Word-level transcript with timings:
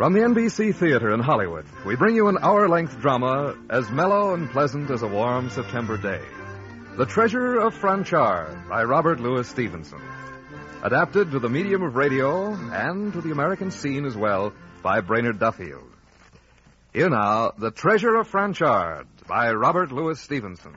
From 0.00 0.14
the 0.14 0.20
NBC 0.20 0.74
Theater 0.74 1.12
in 1.12 1.20
Hollywood, 1.20 1.66
we 1.84 1.94
bring 1.94 2.16
you 2.16 2.28
an 2.28 2.38
hour 2.40 2.70
length 2.70 2.98
drama 3.00 3.54
as 3.68 3.90
mellow 3.90 4.32
and 4.32 4.48
pleasant 4.48 4.90
as 4.90 5.02
a 5.02 5.06
warm 5.06 5.50
September 5.50 5.98
day 5.98 6.22
The 6.96 7.04
Treasure 7.04 7.58
of 7.58 7.74
Franchard 7.74 8.66
by 8.66 8.84
Robert 8.84 9.20
Louis 9.20 9.46
Stevenson. 9.46 10.00
Adapted 10.82 11.32
to 11.32 11.38
the 11.38 11.50
medium 11.50 11.82
of 11.82 11.96
radio 11.96 12.54
and 12.54 13.12
to 13.12 13.20
the 13.20 13.30
American 13.30 13.70
scene 13.70 14.06
as 14.06 14.16
well 14.16 14.54
by 14.82 15.02
Brainerd 15.02 15.38
Duffield. 15.38 15.92
Here 16.94 17.10
now, 17.10 17.52
The 17.58 17.70
Treasure 17.70 18.16
of 18.16 18.26
Franchard 18.26 19.06
by 19.28 19.52
Robert 19.52 19.92
Louis 19.92 20.18
Stevenson. 20.18 20.72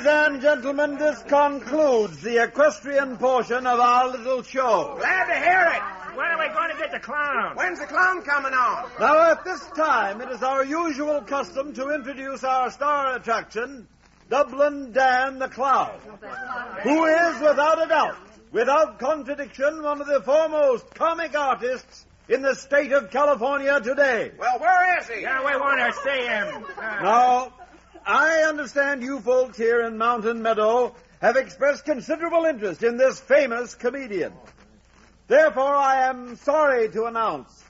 Ladies 0.00 0.12
and 0.14 0.40
gentlemen, 0.40 0.96
this 0.96 1.22
concludes 1.24 2.22
the 2.22 2.42
equestrian 2.42 3.18
portion 3.18 3.66
of 3.66 3.78
our 3.78 4.08
little 4.08 4.42
show. 4.42 4.94
Glad 4.98 5.26
to 5.26 5.38
hear 5.38 5.72
it. 5.74 6.16
When 6.16 6.24
are 6.26 6.38
we 6.38 6.48
going 6.54 6.70
to 6.70 6.76
get 6.78 6.90
the 6.90 7.00
clown? 7.00 7.54
When's 7.54 7.80
the 7.80 7.84
clown 7.86 8.22
coming 8.22 8.54
on? 8.54 8.90
Now, 8.98 9.30
at 9.30 9.44
this 9.44 9.60
time, 9.76 10.22
it 10.22 10.30
is 10.30 10.42
our 10.42 10.64
usual 10.64 11.20
custom 11.20 11.74
to 11.74 11.90
introduce 11.90 12.42
our 12.44 12.70
star 12.70 13.14
attraction, 13.16 13.86
Dublin 14.30 14.92
Dan 14.92 15.38
the 15.38 15.48
Clown, 15.48 15.98
who 16.82 17.04
is, 17.04 17.34
without 17.42 17.84
a 17.84 17.86
doubt, 17.86 18.16
without 18.52 18.98
contradiction, 19.00 19.82
one 19.82 20.00
of 20.00 20.06
the 20.06 20.22
foremost 20.22 20.94
comic 20.94 21.36
artists 21.38 22.06
in 22.26 22.40
the 22.40 22.54
state 22.54 22.92
of 22.92 23.10
California 23.10 23.78
today. 23.82 24.32
Well, 24.38 24.60
where 24.60 24.98
is 24.98 25.08
he? 25.08 25.20
Yeah, 25.20 25.40
we 25.44 25.54
want 25.60 25.94
to 25.94 26.00
see 26.00 26.26
him. 26.26 26.64
Uh, 26.78 27.02
Now, 27.02 27.52
I 28.06 28.44
understand 28.48 29.02
you 29.02 29.20
folks 29.20 29.56
here 29.56 29.82
in 29.82 29.98
Mountain 29.98 30.42
Meadow 30.42 30.94
have 31.20 31.36
expressed 31.36 31.84
considerable 31.84 32.44
interest 32.44 32.82
in 32.82 32.96
this 32.96 33.20
famous 33.20 33.74
comedian. 33.74 34.32
Therefore, 35.28 35.74
I 35.74 36.08
am 36.08 36.36
sorry 36.36 36.88
to 36.90 37.04
announce 37.04 37.64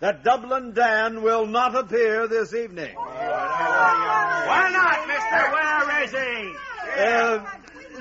that 0.00 0.24
Dublin 0.24 0.72
Dan 0.72 1.22
will 1.22 1.46
not 1.46 1.76
appear 1.76 2.26
this 2.26 2.54
evening. 2.54 2.94
Why 2.94 4.70
not, 4.72 5.06
mister? 5.06 5.52
where 5.52 6.02
is 6.02 6.10
he? 6.10 6.54
Uh, 7.00 7.44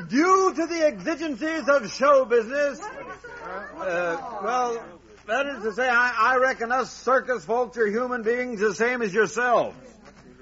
due 0.09 0.53
to 0.55 0.67
the 0.67 0.85
exigencies 0.85 1.67
of 1.67 1.91
show 1.91 2.25
business, 2.25 2.79
uh, 2.81 4.17
well, 4.43 4.83
that 5.27 5.45
is 5.47 5.63
to 5.63 5.73
say, 5.73 5.87
I, 5.87 6.33
I 6.33 6.37
reckon 6.37 6.71
us 6.71 6.91
circus 6.91 7.45
folks 7.45 7.77
are 7.77 7.87
human 7.87 8.23
beings 8.23 8.59
the 8.59 8.73
same 8.73 9.01
as 9.01 9.13
yourselves. 9.13 9.75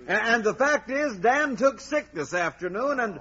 A- 0.07 0.12
And 0.12 0.44
the 0.44 0.53
fact 0.53 0.89
is, 0.89 1.16
Dan 1.17 1.56
took 1.56 1.79
sick 1.79 2.12
this 2.13 2.34
afternoon, 2.34 3.00
and 3.00 3.19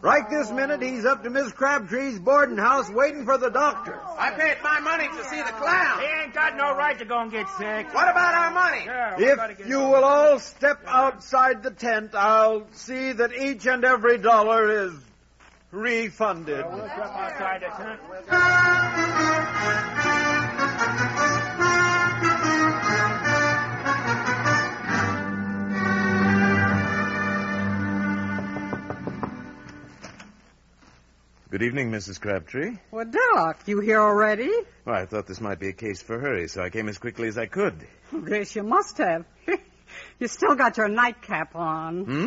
right 0.00 0.28
this 0.28 0.50
minute 0.50 0.82
he's 0.82 1.04
up 1.04 1.22
to 1.22 1.30
Miss 1.30 1.52
Crabtree's 1.52 2.18
boarding 2.18 2.56
house 2.58 2.90
waiting 2.90 3.24
for 3.24 3.38
the 3.38 3.50
doctor. 3.50 3.98
I 4.18 4.30
paid 4.32 4.56
my 4.62 4.80
money 4.80 5.06
to 5.08 5.24
see 5.24 5.36
the 5.36 5.52
clown. 5.52 6.00
He 6.00 6.06
ain't 6.06 6.34
got 6.34 6.56
no 6.56 6.74
right 6.76 6.98
to 6.98 7.04
go 7.04 7.20
and 7.20 7.30
get 7.30 7.46
sick. 7.58 7.92
What 7.94 8.10
about 8.10 8.34
our 8.34 8.50
money? 8.50 8.82
Yeah, 8.86 9.14
If 9.18 9.58
get 9.58 9.66
you 9.68 9.78
will 9.78 10.04
all 10.04 10.38
step 10.38 10.80
outside 10.86 11.62
the 11.62 11.70
tent, 11.70 12.14
I'll 12.14 12.66
see 12.72 13.12
that 13.12 13.32
each 13.32 13.66
and 13.66 13.84
every 13.84 14.18
dollar 14.18 14.86
is 14.86 14.92
refunded. 15.70 16.64
We'll 16.66 16.88
step 16.88 17.12
Good 31.52 31.64
evening, 31.64 31.90
Mrs. 31.90 32.18
Crabtree. 32.18 32.78
Well, 32.90 33.04
Doc, 33.04 33.64
you 33.66 33.80
here 33.80 34.00
already? 34.00 34.50
Well, 34.86 34.94
I 34.94 35.04
thought 35.04 35.26
this 35.26 35.38
might 35.38 35.60
be 35.60 35.68
a 35.68 35.74
case 35.74 36.00
for 36.00 36.18
hurry, 36.18 36.48
so 36.48 36.62
I 36.62 36.70
came 36.70 36.88
as 36.88 36.96
quickly 36.96 37.28
as 37.28 37.36
I 37.36 37.44
could. 37.44 37.86
Grace, 38.10 38.56
you 38.56 38.62
must 38.62 38.96
have. 38.96 39.26
you 40.18 40.28
still 40.28 40.54
got 40.54 40.78
your 40.78 40.88
nightcap 40.88 41.54
on. 41.54 42.04
Hmm? 42.06 42.26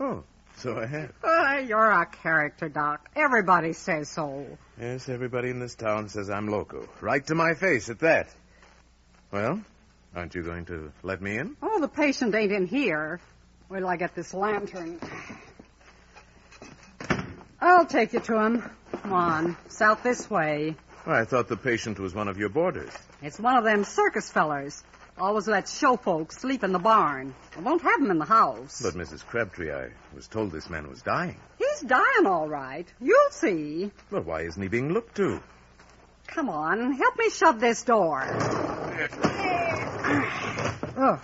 Oh, 0.00 0.24
so 0.56 0.76
I 0.76 0.86
have. 0.86 1.12
Uh, 1.22 1.62
you're 1.64 1.92
a 1.92 2.06
character, 2.06 2.68
Doc. 2.68 3.08
Everybody 3.14 3.72
says 3.72 4.08
so. 4.08 4.44
Yes, 4.80 5.08
everybody 5.08 5.50
in 5.50 5.60
this 5.60 5.76
town 5.76 6.08
says 6.08 6.28
I'm 6.28 6.48
loco. 6.48 6.88
Right 7.00 7.24
to 7.28 7.36
my 7.36 7.54
face 7.54 7.88
at 7.88 8.00
that. 8.00 8.34
Well, 9.30 9.60
aren't 10.16 10.34
you 10.34 10.42
going 10.42 10.64
to 10.64 10.90
let 11.04 11.22
me 11.22 11.38
in? 11.38 11.56
Oh, 11.62 11.80
the 11.80 11.86
patient 11.86 12.34
ain't 12.34 12.50
in 12.50 12.66
here. 12.66 13.20
Wait 13.68 13.78
till 13.78 13.88
I 13.88 13.96
get 13.96 14.16
this 14.16 14.34
lantern. 14.34 14.98
I'll 17.60 17.86
take 17.86 18.12
you 18.12 18.20
to 18.20 18.40
him. 18.40 18.70
Come 19.02 19.12
on, 19.12 19.56
south 19.68 20.02
this 20.02 20.28
way. 20.30 20.76
Well, 21.06 21.16
I 21.16 21.24
thought 21.24 21.48
the 21.48 21.56
patient 21.56 21.98
was 21.98 22.14
one 22.14 22.28
of 22.28 22.38
your 22.38 22.48
boarders. 22.48 22.90
It's 23.22 23.38
one 23.38 23.56
of 23.56 23.64
them 23.64 23.84
circus 23.84 24.30
fellers. 24.30 24.82
Always 25.18 25.46
lets 25.46 25.76
show 25.78 25.96
folks 25.96 26.38
sleep 26.38 26.64
in 26.64 26.72
the 26.72 26.78
barn. 26.78 27.34
I 27.56 27.60
won't 27.60 27.82
have 27.82 28.00
'em 28.00 28.10
in 28.10 28.18
the 28.18 28.24
house. 28.24 28.80
But, 28.82 28.94
Mrs. 28.94 29.24
Crabtree, 29.26 29.70
I 29.72 29.90
was 30.14 30.26
told 30.28 30.50
this 30.50 30.70
man 30.70 30.88
was 30.88 31.02
dying. 31.02 31.36
He's 31.58 31.80
dying 31.82 32.26
all 32.26 32.48
right. 32.48 32.90
You'll 33.00 33.30
see. 33.30 33.90
Well, 34.10 34.22
why 34.22 34.42
isn't 34.42 34.62
he 34.62 34.68
being 34.68 34.92
looked 34.92 35.16
to? 35.16 35.40
Come 36.26 36.48
on, 36.48 36.92
help 36.92 37.18
me 37.18 37.28
shove 37.28 37.60
this 37.60 37.82
door. 37.82 38.24
oh, 40.96 41.20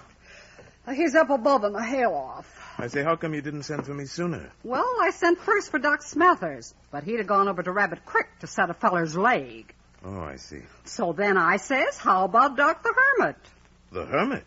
he's 0.94 1.14
up 1.14 1.30
above 1.30 1.64
and 1.64 1.74
the 1.74 1.82
hail 1.82 2.12
off. 2.14 2.52
I 2.78 2.88
say, 2.88 3.02
how 3.02 3.16
come 3.16 3.34
you 3.34 3.40
didn't 3.40 3.62
send 3.62 3.86
for 3.86 3.94
me 3.94 4.04
sooner? 4.04 4.50
Well, 4.62 4.86
I 5.00 5.10
sent 5.10 5.38
first 5.40 5.70
for 5.70 5.78
Doc 5.78 6.00
Smathers, 6.02 6.74
but 6.90 7.04
he'd 7.04 7.18
have 7.18 7.26
gone 7.26 7.48
over 7.48 7.62
to 7.62 7.72
Rabbit 7.72 8.04
Creek 8.04 8.26
to 8.40 8.46
set 8.46 8.68
a 8.70 8.74
feller's 8.74 9.16
leg. 9.16 9.72
Oh, 10.04 10.20
I 10.20 10.36
see. 10.36 10.60
So 10.84 11.12
then 11.12 11.36
I 11.38 11.56
says, 11.56 11.96
how 11.96 12.24
about 12.24 12.56
Doc 12.56 12.82
the 12.82 12.94
Hermit? 12.94 13.36
The 13.92 14.04
hermit? 14.04 14.44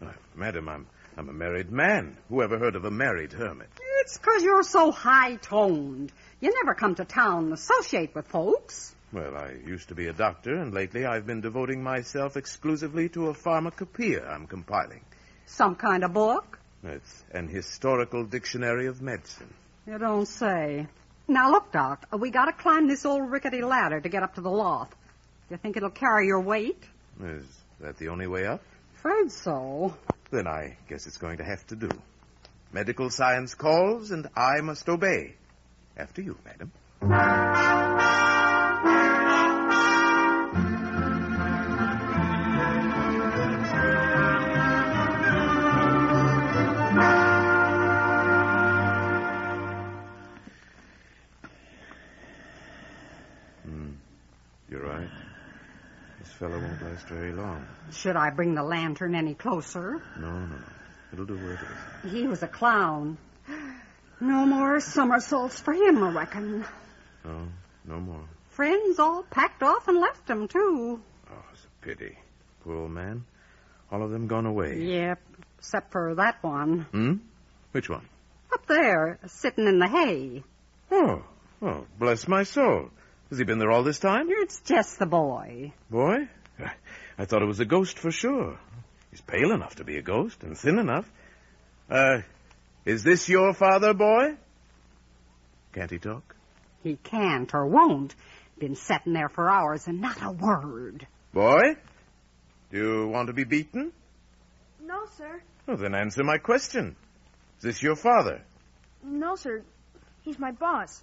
Uh, 0.00 0.06
madam, 0.34 0.68
I'm, 0.68 0.86
I'm 1.16 1.28
a 1.28 1.32
married 1.32 1.70
man. 1.70 2.16
Who 2.30 2.42
ever 2.42 2.58
heard 2.58 2.74
of 2.74 2.84
a 2.84 2.90
married 2.90 3.32
hermit? 3.32 3.68
It's 4.00 4.16
'cause 4.18 4.42
you're 4.42 4.62
so 4.64 4.90
high-toned. 4.90 6.10
You 6.40 6.52
never 6.54 6.74
come 6.74 6.94
to 6.96 7.04
town 7.04 7.44
and 7.44 7.52
associate 7.52 8.14
with 8.14 8.26
folks. 8.26 8.94
Well, 9.12 9.36
I 9.36 9.52
used 9.66 9.88
to 9.88 9.94
be 9.94 10.06
a 10.06 10.12
doctor, 10.12 10.54
and 10.54 10.72
lately 10.72 11.04
I've 11.04 11.26
been 11.26 11.40
devoting 11.42 11.82
myself 11.82 12.36
exclusively 12.36 13.08
to 13.10 13.28
a 13.28 13.34
pharmacopoeia 13.34 14.26
I'm 14.26 14.46
compiling. 14.46 15.02
Some 15.54 15.74
kind 15.74 16.02
of 16.02 16.14
book? 16.14 16.58
It's 16.82 17.24
an 17.32 17.46
historical 17.46 18.24
dictionary 18.24 18.86
of 18.86 19.02
medicine. 19.02 19.52
You 19.86 19.98
don't 19.98 20.26
say. 20.26 20.86
Now, 21.28 21.50
look, 21.50 21.70
Doc, 21.70 22.06
we 22.18 22.30
gotta 22.30 22.52
climb 22.52 22.88
this 22.88 23.04
old 23.04 23.30
rickety 23.30 23.62
ladder 23.62 24.00
to 24.00 24.08
get 24.08 24.22
up 24.22 24.36
to 24.36 24.40
the 24.40 24.50
loft. 24.50 24.94
You 25.50 25.58
think 25.58 25.76
it'll 25.76 25.90
carry 25.90 26.26
your 26.26 26.40
weight? 26.40 26.82
Is 27.22 27.44
that 27.80 27.98
the 27.98 28.08
only 28.08 28.26
way 28.26 28.46
up? 28.46 28.62
Afraid 28.96 29.30
so. 29.30 29.94
Then 30.30 30.46
I 30.46 30.78
guess 30.88 31.06
it's 31.06 31.18
going 31.18 31.36
to 31.36 31.44
have 31.44 31.66
to 31.66 31.76
do. 31.76 31.90
Medical 32.72 33.10
science 33.10 33.54
calls, 33.54 34.10
and 34.10 34.28
I 34.34 34.62
must 34.62 34.88
obey. 34.88 35.34
After 35.98 36.22
you, 36.22 36.38
madam. 36.46 36.72
Fellow 56.42 56.58
won't 56.58 56.82
last 56.82 57.06
very 57.06 57.32
long. 57.32 57.64
Should 57.92 58.16
I 58.16 58.30
bring 58.30 58.56
the 58.56 58.64
lantern 58.64 59.14
any 59.14 59.34
closer? 59.34 60.02
No, 60.18 60.28
no, 60.28 60.46
no. 60.46 60.56
It'll 61.12 61.24
do 61.24 61.36
where 61.36 61.52
it 61.52 61.60
is. 62.04 62.12
He 62.12 62.26
was 62.26 62.42
a 62.42 62.48
clown. 62.48 63.16
No 64.20 64.44
more 64.44 64.80
somersaults 64.80 65.60
for 65.60 65.72
him, 65.72 66.02
I 66.02 66.10
reckon. 66.10 66.64
No, 67.24 67.46
no 67.84 68.00
more. 68.00 68.24
Friends 68.48 68.98
all 68.98 69.22
packed 69.22 69.62
off 69.62 69.86
and 69.86 70.00
left 70.00 70.28
him, 70.28 70.48
too. 70.48 71.00
Oh, 71.30 71.44
it's 71.52 71.64
a 71.64 71.86
pity. 71.86 72.18
Poor 72.64 72.74
old 72.74 72.90
man. 72.90 73.24
All 73.92 74.02
of 74.02 74.10
them 74.10 74.26
gone 74.26 74.46
away. 74.46 74.80
Yep, 74.80 75.20
except 75.58 75.92
for 75.92 76.16
that 76.16 76.42
one. 76.42 76.86
Hmm? 76.90 77.12
Which 77.70 77.88
one? 77.88 78.08
Up 78.52 78.66
there, 78.66 79.20
sitting 79.26 79.68
in 79.68 79.78
the 79.78 79.86
hay. 79.86 80.42
Oh, 80.90 81.22
oh, 81.62 81.86
bless 82.00 82.26
my 82.26 82.42
soul. 82.42 82.90
Has 83.32 83.38
he 83.38 83.44
been 83.46 83.58
there 83.58 83.70
all 83.70 83.82
this 83.82 83.98
time? 83.98 84.26
It's 84.28 84.60
just 84.60 84.98
the 84.98 85.06
boy. 85.06 85.72
Boy? 85.88 86.28
I 87.18 87.24
thought 87.24 87.40
it 87.40 87.46
was 87.46 87.60
a 87.60 87.64
ghost 87.64 87.98
for 87.98 88.10
sure. 88.10 88.58
He's 89.10 89.22
pale 89.22 89.52
enough 89.52 89.76
to 89.76 89.84
be 89.84 89.96
a 89.96 90.02
ghost 90.02 90.42
and 90.42 90.54
thin 90.54 90.78
enough. 90.78 91.10
Uh, 91.88 92.18
is 92.84 93.02
this 93.02 93.30
your 93.30 93.54
father, 93.54 93.94
boy? 93.94 94.34
Can't 95.72 95.90
he 95.90 95.98
talk? 95.98 96.36
He 96.82 96.96
can't 96.96 97.54
or 97.54 97.66
won't. 97.66 98.14
Been 98.58 98.74
sitting 98.74 99.14
there 99.14 99.30
for 99.30 99.48
hours 99.48 99.86
and 99.86 100.02
not 100.02 100.22
a 100.22 100.30
word. 100.30 101.06
Boy? 101.32 101.76
Do 102.70 102.76
you 102.76 103.08
want 103.08 103.28
to 103.28 103.32
be 103.32 103.44
beaten? 103.44 103.92
No, 104.84 105.06
sir. 105.16 105.40
Well, 105.66 105.78
then 105.78 105.94
answer 105.94 106.22
my 106.22 106.36
question. 106.36 106.96
Is 107.56 107.62
this 107.62 107.82
your 107.82 107.96
father? 107.96 108.42
No, 109.02 109.36
sir. 109.36 109.62
He's 110.20 110.38
my 110.38 110.50
boss. 110.52 111.02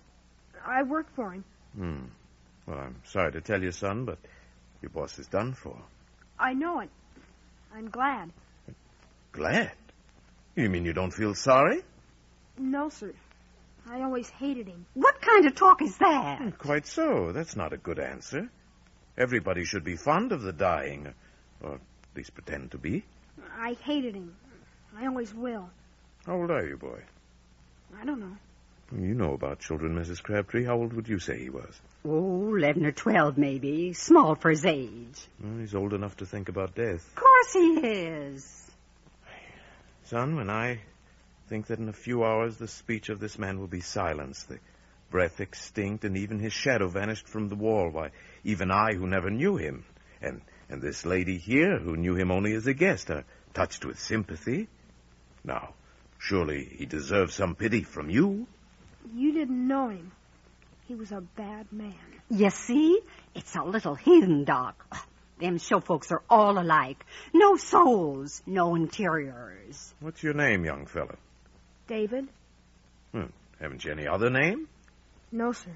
I 0.63 0.83
work 0.83 1.07
for 1.15 1.31
him. 1.31 1.43
Hmm. 1.75 2.05
Well, 2.69 2.77
I'm 2.77 3.01
sorry 3.03 3.31
to 3.31 3.41
tell 3.41 3.61
you, 3.63 3.71
son, 3.71 4.05
but 4.05 4.19
your 4.81 4.91
boss 4.91 5.17
is 5.17 5.25
done 5.27 5.53
for. 5.53 5.75
I 6.37 6.53
know 6.53 6.81
it. 6.81 6.89
I'm 7.75 7.89
glad. 7.89 8.31
Glad? 9.31 9.71
You 10.55 10.69
mean 10.69 10.85
you 10.85 10.93
don't 10.93 11.11
feel 11.11 11.33
sorry? 11.33 11.81
No, 12.57 12.89
sir. 12.89 13.13
I 13.89 14.01
always 14.01 14.29
hated 14.29 14.67
him. 14.67 14.85
What 14.93 15.19
kind 15.19 15.47
of 15.47 15.55
talk 15.55 15.81
is 15.81 15.97
that? 15.97 16.37
Hmm, 16.37 16.49
quite 16.49 16.85
so. 16.85 17.31
That's 17.31 17.55
not 17.55 17.73
a 17.73 17.77
good 17.77 17.97
answer. 17.97 18.49
Everybody 19.17 19.65
should 19.65 19.83
be 19.83 19.95
fond 19.95 20.31
of 20.31 20.43
the 20.43 20.53
dying, 20.53 21.11
or 21.61 21.75
at 21.75 21.81
least 22.15 22.35
pretend 22.35 22.71
to 22.71 22.77
be. 22.77 23.03
I 23.57 23.73
hated 23.83 24.13
him. 24.15 24.35
I 24.95 25.07
always 25.07 25.33
will. 25.33 25.69
How 26.25 26.35
old 26.35 26.51
are 26.51 26.65
you, 26.65 26.77
boy? 26.77 27.01
I 27.99 28.05
don't 28.05 28.19
know. 28.19 28.37
You 28.91 29.13
know 29.13 29.33
about 29.33 29.59
children, 29.59 29.95
Mrs. 29.95 30.21
Crabtree. 30.23 30.65
How 30.65 30.75
old 30.75 30.93
would 30.93 31.07
you 31.07 31.19
say 31.19 31.37
he 31.37 31.49
was? 31.49 31.79
Oh, 32.03 32.55
eleven 32.55 32.85
or 32.85 32.91
twelve, 32.91 33.37
maybe. 33.37 33.93
Small 33.93 34.33
for 34.33 34.49
his 34.49 34.65
age. 34.65 35.27
Well, 35.39 35.59
he's 35.59 35.75
old 35.75 35.93
enough 35.93 36.17
to 36.17 36.25
think 36.25 36.49
about 36.49 36.73
death. 36.73 37.07
Of 37.07 37.15
course 37.15 37.53
he 37.53 37.79
is. 37.85 38.71
Son, 40.05 40.35
when 40.35 40.49
I 40.49 40.79
think 41.49 41.67
that 41.67 41.77
in 41.77 41.87
a 41.87 41.93
few 41.93 42.23
hours 42.23 42.57
the 42.57 42.67
speech 42.67 43.09
of 43.09 43.19
this 43.19 43.37
man 43.37 43.59
will 43.59 43.67
be 43.67 43.81
silenced, 43.81 44.49
the 44.49 44.57
breath 45.11 45.39
extinct, 45.39 46.03
and 46.03 46.17
even 46.17 46.39
his 46.39 46.53
shadow 46.53 46.87
vanished 46.87 47.27
from 47.27 47.47
the 47.47 47.55
wall, 47.55 47.89
why, 47.91 48.09
even 48.43 48.71
I, 48.71 48.93
who 48.93 49.05
never 49.05 49.29
knew 49.29 49.55
him, 49.55 49.85
and, 50.19 50.41
and 50.67 50.81
this 50.81 51.05
lady 51.05 51.37
here, 51.37 51.77
who 51.77 51.95
knew 51.95 52.15
him 52.15 52.31
only 52.31 52.53
as 52.53 52.65
a 52.65 52.73
guest, 52.73 53.11
are 53.11 53.25
touched 53.53 53.85
with 53.85 53.99
sympathy. 53.99 54.67
Now, 55.43 55.75
surely 56.17 56.65
he 56.65 56.87
deserves 56.87 57.35
some 57.35 57.53
pity 57.53 57.83
from 57.83 58.09
you. 58.09 58.47
You 59.15 59.33
didn't 59.33 59.67
know 59.67 59.89
him. 59.89 60.11
He 60.87 60.95
was 60.95 61.11
a 61.11 61.21
bad 61.21 61.71
man. 61.71 61.93
You 62.29 62.49
see? 62.49 62.99
It's 63.35 63.55
a 63.55 63.63
little 63.63 63.95
hidden, 63.95 64.43
Doc. 64.43 64.85
Oh, 64.91 65.03
them 65.39 65.57
show 65.57 65.79
folks 65.79 66.11
are 66.11 66.21
all 66.29 66.59
alike. 66.59 67.05
No 67.33 67.57
souls, 67.57 68.41
no 68.45 68.75
interiors. 68.75 69.93
What's 69.99 70.21
your 70.21 70.33
name, 70.33 70.65
young 70.65 70.85
fellow? 70.85 71.15
David? 71.87 72.27
Hmm. 73.11 73.25
Haven't 73.59 73.83
you 73.85 73.91
any 73.91 74.07
other 74.07 74.29
name? 74.29 74.67
No, 75.31 75.51
sir. 75.51 75.71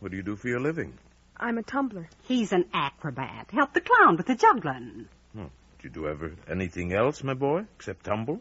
What 0.00 0.10
do 0.10 0.16
you 0.16 0.22
do 0.22 0.36
for 0.36 0.48
your 0.48 0.60
living? 0.60 0.94
I'm 1.36 1.58
a 1.58 1.62
tumbler. 1.62 2.08
He's 2.22 2.52
an 2.52 2.66
acrobat. 2.72 3.50
Help 3.50 3.74
the 3.74 3.80
clown 3.80 4.16
with 4.16 4.26
the 4.26 4.36
juggling. 4.36 5.08
Hmm. 5.34 5.46
Did 5.78 5.84
you 5.84 5.90
do 5.90 6.08
ever 6.08 6.32
anything 6.48 6.92
else, 6.92 7.22
my 7.22 7.34
boy, 7.34 7.64
except 7.76 8.04
tumble? 8.04 8.40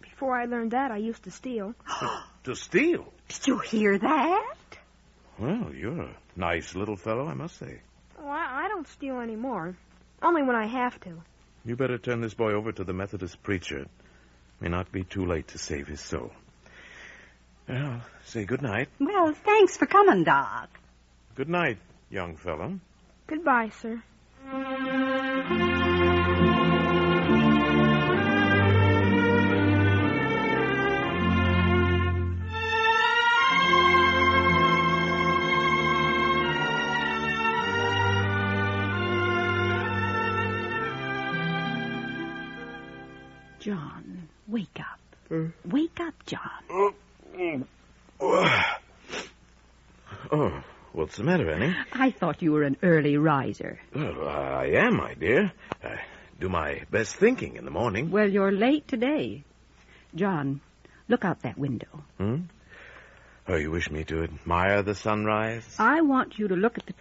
Before 0.00 0.36
I 0.36 0.46
learned 0.46 0.72
that, 0.72 0.90
I 0.90 0.96
used 0.98 1.24
to 1.24 1.30
steal. 1.30 1.74
To 2.44 2.54
steal? 2.54 3.12
Did 3.28 3.46
you 3.46 3.58
hear 3.58 3.98
that? 3.98 4.54
Well, 5.38 5.72
you're 5.74 6.02
a 6.02 6.16
nice 6.36 6.74
little 6.74 6.96
fellow, 6.96 7.26
I 7.26 7.34
must 7.34 7.58
say. 7.58 7.80
Oh, 8.20 8.28
I, 8.28 8.64
I 8.64 8.68
don't 8.68 8.86
steal 8.88 9.18
anymore. 9.18 9.76
Only 10.22 10.42
when 10.42 10.54
I 10.54 10.66
have 10.66 11.00
to. 11.00 11.22
You 11.64 11.76
better 11.76 11.98
turn 11.98 12.20
this 12.20 12.34
boy 12.34 12.52
over 12.52 12.70
to 12.72 12.84
the 12.84 12.92
Methodist 12.92 13.42
preacher. 13.42 13.78
It 13.80 13.88
may 14.60 14.68
not 14.68 14.92
be 14.92 15.04
too 15.04 15.24
late 15.24 15.48
to 15.48 15.58
save 15.58 15.88
his 15.88 16.00
soul. 16.00 16.32
Well, 17.68 18.02
say 18.26 18.44
good 18.44 18.62
night. 18.62 18.88
Well, 19.00 19.32
thanks 19.32 19.76
for 19.76 19.86
coming, 19.86 20.24
Doc. 20.24 20.68
Good 21.34 21.48
night, 21.48 21.78
young 22.10 22.36
fellow. 22.36 22.78
Goodbye, 23.26 23.70
sir. 23.80 24.02
Up. 45.34 45.50
Wake 45.72 46.00
up, 46.00 46.14
John. 46.26 46.94
Oh, 50.32 50.62
what's 50.92 51.16
the 51.16 51.24
matter, 51.24 51.50
Annie? 51.50 51.74
I 51.92 52.10
thought 52.10 52.42
you 52.42 52.52
were 52.52 52.62
an 52.62 52.76
early 52.82 53.16
riser. 53.16 53.78
Well, 53.94 54.28
I 54.28 54.66
am, 54.74 54.96
my 54.96 55.14
dear. 55.14 55.52
I 55.82 56.00
do 56.40 56.48
my 56.48 56.82
best 56.90 57.16
thinking 57.16 57.56
in 57.56 57.64
the 57.64 57.70
morning. 57.70 58.10
Well, 58.10 58.28
you're 58.28 58.52
late 58.52 58.88
today. 58.88 59.44
John, 60.14 60.60
look 61.08 61.24
out 61.24 61.42
that 61.42 61.58
window. 61.58 62.04
Hmm? 62.18 62.42
Oh, 63.46 63.56
you 63.56 63.70
wish 63.70 63.90
me 63.90 64.04
to 64.04 64.22
admire 64.22 64.82
the 64.82 64.94
sunrise? 64.94 65.66
I 65.78 66.00
want 66.00 66.38
you 66.38 66.48
to 66.48 66.56
look 66.56 66.78
at 66.78 66.86
the. 66.86 66.94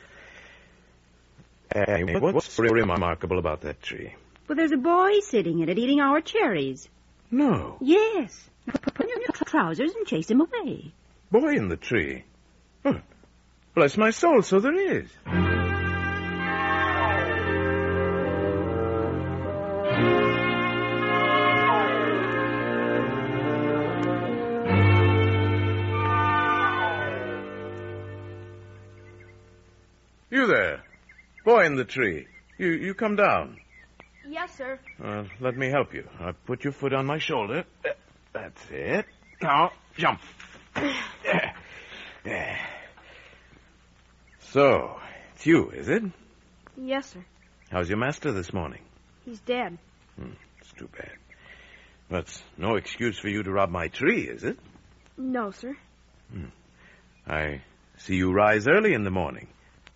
Annie, 1.90 2.20
what's 2.20 2.52
so 2.52 2.64
remarkable 2.64 3.40
about 3.40 3.62
that 3.62 3.82
tree? 3.82 4.14
Well, 4.48 4.58
there's 4.58 4.74
a 4.74 4.78
boy 4.78 5.22
sitting 5.22 5.62
in 5.62 5.70
it 5.70 5.80
eating 5.80 6.02
our 6.02 6.20
cherries. 6.22 6.90
No. 7.34 7.78
Yes. 7.82 8.48
Put 8.68 9.02
on 9.02 9.08
your 9.10 9.32
trousers 9.48 9.96
and 9.96 10.06
chase 10.06 10.30
him 10.30 10.40
away. 10.40 10.94
Boy 11.32 11.56
in 11.56 11.68
the 11.68 11.78
tree. 11.78 12.26
Oh, 12.86 13.02
bless 13.74 13.98
my 13.98 14.12
soul, 14.12 14.44
so 14.44 14.60
there 14.60 14.76
is. 14.76 15.10
You 30.30 30.46
there. 30.46 30.84
Boy 31.44 31.66
in 31.66 31.78
the 31.78 31.84
tree. 31.84 32.28
You 32.60 32.68
you 32.68 32.94
come 32.94 33.16
down. 33.16 33.58
Yes, 34.34 34.58
sir. 34.58 34.80
Uh, 35.00 35.26
let 35.40 35.56
me 35.56 35.70
help 35.70 35.94
you. 35.94 36.10
Uh, 36.20 36.32
put 36.48 36.64
your 36.64 36.74
foot 36.74 36.92
on 36.92 37.06
my 37.06 37.20
shoulder. 37.20 37.66
Uh, 37.86 37.90
That's 38.34 38.66
it. 38.72 39.06
Now, 39.42 39.72
jump. 39.96 40.20
So, 44.40 45.00
it's 45.34 45.46
you, 45.48 45.70
is 45.72 45.90
it? 45.90 46.04
Yes, 46.78 47.10
sir. 47.12 47.26
How's 47.72 47.90
your 47.90 47.98
master 47.98 48.32
this 48.32 48.54
morning? 48.54 48.82
He's 49.26 49.40
dead. 49.40 49.78
It's 50.60 50.72
too 50.78 50.88
bad. 50.96 51.12
That's 52.10 52.42
no 52.58 52.76
excuse 52.76 53.18
for 53.18 53.30
you 53.30 53.42
to 53.44 53.52
rob 53.52 53.70
my 53.72 53.88
tree, 53.88 54.22
is 54.28 54.44
it? 54.44 54.58
No, 55.18 55.50
sir. 55.52 55.76
I 57.28 57.62
see 57.98 58.16
you 58.16 58.32
rise 58.32 58.68
early 58.68 58.94
in 58.94 59.04
the 59.04 59.12
morning. 59.12 59.48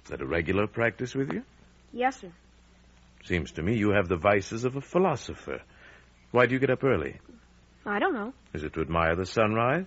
Is 0.03 0.10
that 0.10 0.22
a 0.22 0.25
regular 0.25 0.65
practice 0.67 1.13
with 1.13 1.32
you? 1.32 1.44
Yes, 1.94 2.20
sir. 2.20 2.32
Seems 3.27 3.51
to 3.53 3.62
me 3.62 3.75
you 3.75 3.89
have 3.89 4.07
the 4.07 4.15
vices 4.15 4.63
of 4.63 4.77
a 4.77 4.81
philosopher. 4.81 5.62
Why 6.31 6.46
do 6.46 6.53
you 6.53 6.60
get 6.60 6.69
up 6.69 6.84
early? 6.86 7.19
I 7.86 8.00
don't 8.00 8.13
know. 8.13 8.34
Is 8.53 8.63
it 8.63 8.72
to 8.74 8.81
admire 8.81 9.17
the 9.17 9.25
sunrise? 9.25 9.86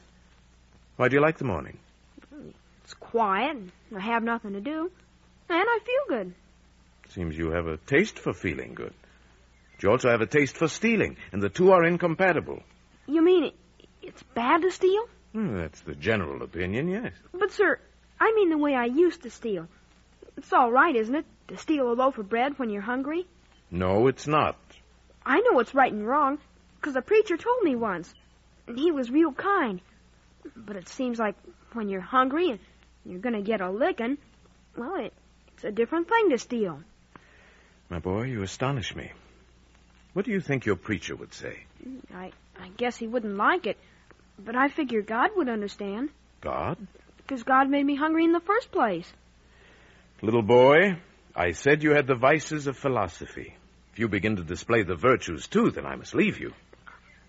Why 0.97 1.09
do 1.09 1.17
you 1.17 1.23
like 1.23 1.39
the 1.39 1.47
morning? 1.47 1.79
It's 2.85 2.93
quiet, 2.93 3.57
and 3.57 3.73
I 3.97 4.01
have 4.01 4.23
nothing 4.23 4.53
to 4.53 4.61
do. 4.61 4.91
And 5.49 5.65
I 5.69 5.79
feel 5.79 6.19
good. 6.19 6.35
Seems 7.09 7.37
you 7.37 7.51
have 7.53 7.67
a 7.67 7.79
taste 7.79 8.19
for 8.19 8.35
feeling 8.35 8.75
good. 8.75 8.93
But 9.73 9.83
you 9.85 9.91
also 9.91 10.11
have 10.11 10.21
a 10.21 10.27
taste 10.27 10.59
for 10.59 10.69
stealing, 10.69 11.17
and 11.33 11.43
the 11.43 11.49
two 11.49 11.73
are 11.73 11.85
incompatible. 11.85 12.63
You 13.07 13.23
mean 13.23 13.45
it, 13.45 13.55
it's 14.03 14.23
bad 14.35 14.61
to 14.63 14.71
steal? 14.71 15.09
Hmm, 15.33 15.57
that's 15.57 15.81
the 15.81 15.95
general 15.95 16.43
opinion, 16.43 16.89
yes. 16.89 17.13
But, 17.33 17.53
sir, 17.53 17.79
I 18.21 18.33
mean 18.37 18.51
the 18.51 18.59
way 18.59 18.75
I 18.75 18.85
used 18.85 19.23
to 19.23 19.31
steal. 19.31 19.67
It's 20.37 20.53
all 20.53 20.71
right, 20.71 20.95
isn't 20.95 21.15
it, 21.15 21.25
to 21.51 21.57
steal 21.57 21.93
a 21.93 21.95
loaf 21.95 22.19
of 22.19 22.29
bread 22.29 22.59
when 22.59 22.71
you're 22.71 22.83
hungry? 22.83 23.27
No, 23.71 24.07
it's 24.09 24.27
not. 24.27 24.57
I 25.25 25.41
know 25.41 25.53
what's 25.53 25.75
right 25.75 25.93
and 25.93 26.07
wrong, 26.07 26.39
'cause 26.81 26.97
a 26.97 27.03
preacher 27.03 27.37
told 27.37 27.63
me 27.63 27.77
once. 27.77 28.13
And 28.67 28.79
he 28.79 28.91
was 28.91 29.11
real 29.11 29.33
kind. 29.33 29.81
But 30.57 30.77
it 30.77 30.89
seems 30.89 31.19
like 31.19 31.37
when 31.75 31.89
you're 31.89 32.01
hungry 32.01 32.51
and 32.51 32.61
you're 33.05 33.21
going 33.21 33.35
to 33.35 33.43
get 33.43 33.61
a 33.61 33.71
licking, 33.71 34.17
well, 34.77 34.95
it, 34.97 35.13
it's 35.55 35.65
a 35.65 35.71
different 35.71 36.09
thing 36.09 36.31
to 36.31 36.39
steal. 36.39 36.81
My 37.91 37.99
boy, 37.99 38.23
you 38.23 38.43
astonish 38.43 38.95
me. 38.95 39.13
What 40.15 40.25
do 40.25 40.31
you 40.33 40.41
think 40.41 40.65
your 40.67 40.77
preacher 40.77 41.15
would 41.15 41.35
say? 41.35 41.65
I, 42.15 42.33
I 42.59 42.69
guess 42.77 42.97
he 42.97 43.07
wouldn't 43.07 43.37
like 43.37 43.67
it, 43.67 43.77
but 44.39 44.57
I 44.57 44.69
figure 44.69 45.03
God 45.03 45.31
would 45.37 45.49
understand, 45.49 46.11
God? 46.41 46.79
'cause 47.29 47.43
God 47.45 47.69
made 47.69 47.85
me 47.87 47.95
hungry 47.95 48.25
in 48.25 48.33
the 48.33 48.41
first 48.41 48.73
place. 48.73 49.13
Little 50.23 50.43
boy, 50.43 50.97
I 51.35 51.53
said 51.53 51.83
you 51.83 51.93
had 51.93 52.07
the 52.07 52.15
vices 52.15 52.67
of 52.67 52.77
philosophy. 52.77 53.57
If 53.93 53.99
you 53.99 54.09
begin 54.09 54.37
to 54.37 54.45
display 54.45 54.83
the 54.83 54.95
virtues 54.95 55.47
too, 55.47 55.71
then 55.71 55.87
I 55.87 55.97
must 55.97 56.15
leave 56.15 56.39
you. 56.39 56.53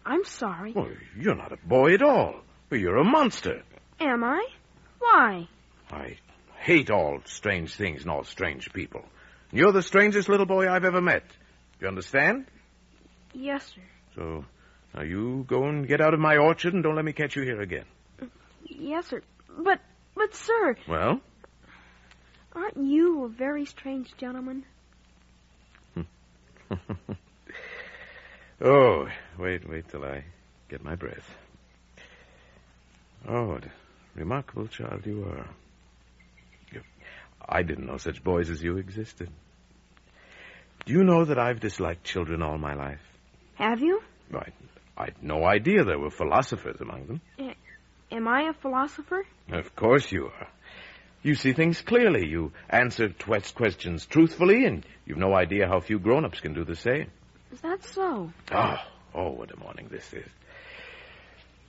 I'm 0.05 0.25
sorry. 0.25 0.74
Well, 0.74 0.89
you're 1.17 1.36
not 1.36 1.51
a 1.51 1.58
boy 1.58 1.93
at 1.93 2.01
all. 2.01 2.41
You're 2.72 2.98
a 2.98 3.03
monster. 3.03 3.62
Am 4.00 4.24
I? 4.24 4.46
Why? 5.00 5.48
I 5.91 6.17
hate 6.60 6.89
all 6.89 7.20
strange 7.25 7.75
things 7.75 8.01
and 8.01 8.12
all 8.12 8.24
strange 8.24 8.72
people. 8.74 9.03
You're 9.51 9.74
the 9.74 9.84
strangest 9.84 10.29
little 10.29 10.46
boy 10.46 10.70
I've 10.70 10.86
ever 10.86 11.01
met. 11.01 11.27
Do 11.27 11.86
you 11.86 11.88
understand? 11.88 12.46
Yes, 13.34 13.65
sir. 13.75 13.81
So, 14.15 14.46
now 14.96 15.03
you 15.03 15.46
go 15.48 15.65
and 15.65 15.88
get 15.88 16.01
out 16.01 16.13
of 16.13 16.20
my 16.20 16.38
orchard 16.38 16.74
and 16.74 16.84
don't 16.84 16.96
let 16.96 17.05
me 17.05 17.13
catch 17.13 17.36
you 17.36 17.43
here 17.43 17.62
again. 17.62 17.86
Yes, 18.65 19.08
sir. 19.08 19.22
But, 19.58 19.79
but, 20.15 20.34
sir, 20.34 20.75
Well? 20.88 21.20
Aren't 22.53 22.77
you 22.77 23.25
a 23.25 23.29
very 23.29 23.65
strange 23.65 24.15
gentleman? 24.17 24.65
oh, 28.62 29.08
wait, 29.38 29.67
wait 29.70 29.89
till 29.89 30.03
I 30.03 30.24
get 30.70 30.84
my 30.84 30.96
breath. 30.96 31.36
Oh, 33.27 33.48
what 33.48 33.65
a 33.65 33.72
remarkable 34.15 34.67
child 34.67 35.05
you 35.05 35.24
are. 35.25 35.48
You, 36.72 36.81
I 37.48 37.63
didn't 37.63 37.86
know 37.88 37.98
such 37.98 38.24
boys 38.24 38.50
as 38.50 38.63
you 38.63 38.77
existed. 38.77 39.29
Do 40.86 40.93
you 40.93 41.03
know 41.03 41.25
that 41.25 41.38
I've 41.38 41.60
disliked 41.60 42.03
children 42.03 42.41
all 42.41 42.58
my 42.58 42.74
life? 42.74 43.01
Have 43.55 43.81
you? 43.81 44.01
I, 44.34 44.48
I'd 44.98 45.15
no 45.22 45.46
idea 45.46 45.84
there 45.84 46.00
were 46.00 46.10
philosophers 46.10 46.81
among 46.81 47.05
them. 47.08 47.22
Am 48.12 48.27
I 48.27 48.50
a 48.50 48.53
philosopher? 48.53 49.24
Of 49.51 49.75
course 49.75 50.12
you 50.12 50.25
are. 50.25 50.48
You 51.24 51.36
see 51.36 51.54
things 51.54 51.82
clearly. 51.82 52.28
You 52.28 52.51
answer 52.70 53.10
questions 53.54 54.06
truthfully, 54.06 54.66
and 54.66 54.86
you've 55.06 55.18
no 55.18 55.36
idea 55.36 55.68
how 55.68 55.80
few 55.80 56.00
grown-ups 56.00 56.40
can 56.40 56.54
do 56.54 56.63
the 56.63 56.75
same. 56.75 57.12
Is 57.51 57.62
that 57.62 57.84
so? 57.84 58.32
Oh, 58.51 58.75
oh, 59.13 59.30
what 59.32 59.51
a 59.51 59.58
morning 59.58 59.88
this 59.92 60.12
is. 60.13 60.28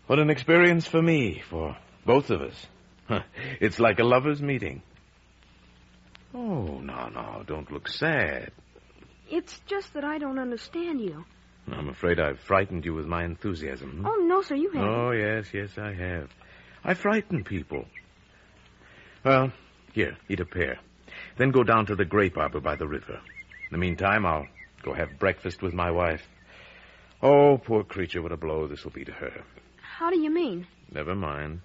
What 0.06 0.18
an 0.18 0.30
experience 0.30 0.86
for 0.86 1.02
me, 1.02 1.42
for 1.50 1.76
both 2.06 2.30
of 2.30 2.40
us. 2.40 2.66
Huh, 3.08 3.22
It's 3.60 3.78
like 3.78 3.98
a 3.98 4.04
lover's 4.04 4.40
meeting. 4.40 4.82
Oh, 6.34 6.78
no, 6.80 7.08
no, 7.08 7.42
don't 7.46 7.70
look 7.70 7.88
sad. 7.88 8.52
It's 9.30 9.60
just 9.66 9.92
that 9.94 10.04
I 10.04 10.18
don't 10.18 10.38
understand 10.38 11.00
you. 11.00 11.24
I'm 11.70 11.88
afraid 11.88 12.18
I've 12.18 12.40
frightened 12.40 12.84
you 12.84 12.94
with 12.94 13.06
my 13.06 13.24
enthusiasm. 13.24 13.98
hmm? 13.98 14.06
Oh, 14.06 14.16
no, 14.26 14.42
sir, 14.42 14.54
you 14.56 14.70
haven't. 14.70 14.88
Oh, 14.88 15.10
yes, 15.12 15.46
yes, 15.52 15.70
I 15.78 15.92
have. 15.92 16.30
I 16.84 16.94
frighten 16.94 17.44
people. 17.44 17.86
Well, 19.24 19.52
here, 19.92 20.16
eat 20.28 20.40
a 20.40 20.44
pear. 20.44 20.78
Then 21.38 21.50
go 21.50 21.62
down 21.62 21.86
to 21.86 21.94
the 21.94 22.04
grape 22.04 22.36
arbor 22.36 22.60
by 22.60 22.76
the 22.76 22.86
river. 22.88 23.14
In 23.14 23.70
the 23.72 23.78
meantime, 23.78 24.26
I'll 24.26 24.48
go 24.82 24.92
have 24.92 25.18
breakfast 25.18 25.62
with 25.62 25.72
my 25.72 25.90
wife. 25.90 26.22
Oh, 27.22 27.58
poor 27.58 27.84
creature, 27.84 28.20
what 28.20 28.32
a 28.32 28.36
blow 28.36 28.66
this 28.66 28.82
will 28.84 28.90
be 28.90 29.04
to 29.04 29.12
her. 29.12 29.44
How 29.80 30.10
do 30.10 30.18
you 30.18 30.30
mean? 30.30 30.66
Never 30.92 31.14
mind. 31.14 31.60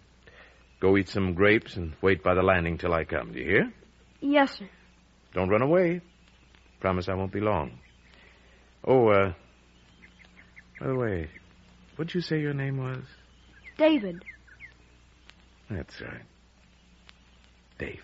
Go 0.80 0.98
eat 0.98 1.10
some 1.10 1.34
grapes 1.34 1.76
and 1.76 1.94
wait 2.02 2.24
by 2.24 2.36
the 2.36 2.44
landing 2.44 2.78
till 2.78 2.94
I 2.94 3.04
come. 3.04 3.34
Do 3.34 3.40
you 3.40 3.46
hear? 3.46 3.74
Yes, 4.22 4.58
sir. 4.58 4.70
Don't 5.34 5.50
run 5.50 5.64
away. 5.64 6.02
Promise 6.80 7.10
I 7.10 7.16
won't 7.16 7.32
be 7.32 7.40
long. 7.40 7.80
Oh, 8.84 9.08
uh, 9.10 9.34
by 10.80 10.88
the 10.88 10.96
way, 10.96 11.30
what'd 11.96 12.14
you 12.14 12.22
say 12.22 12.40
your 12.40 12.54
name 12.54 12.78
was? 12.78 13.04
David. 13.78 14.24
That's 15.70 16.00
right. 16.00 16.22
David. 17.78 18.02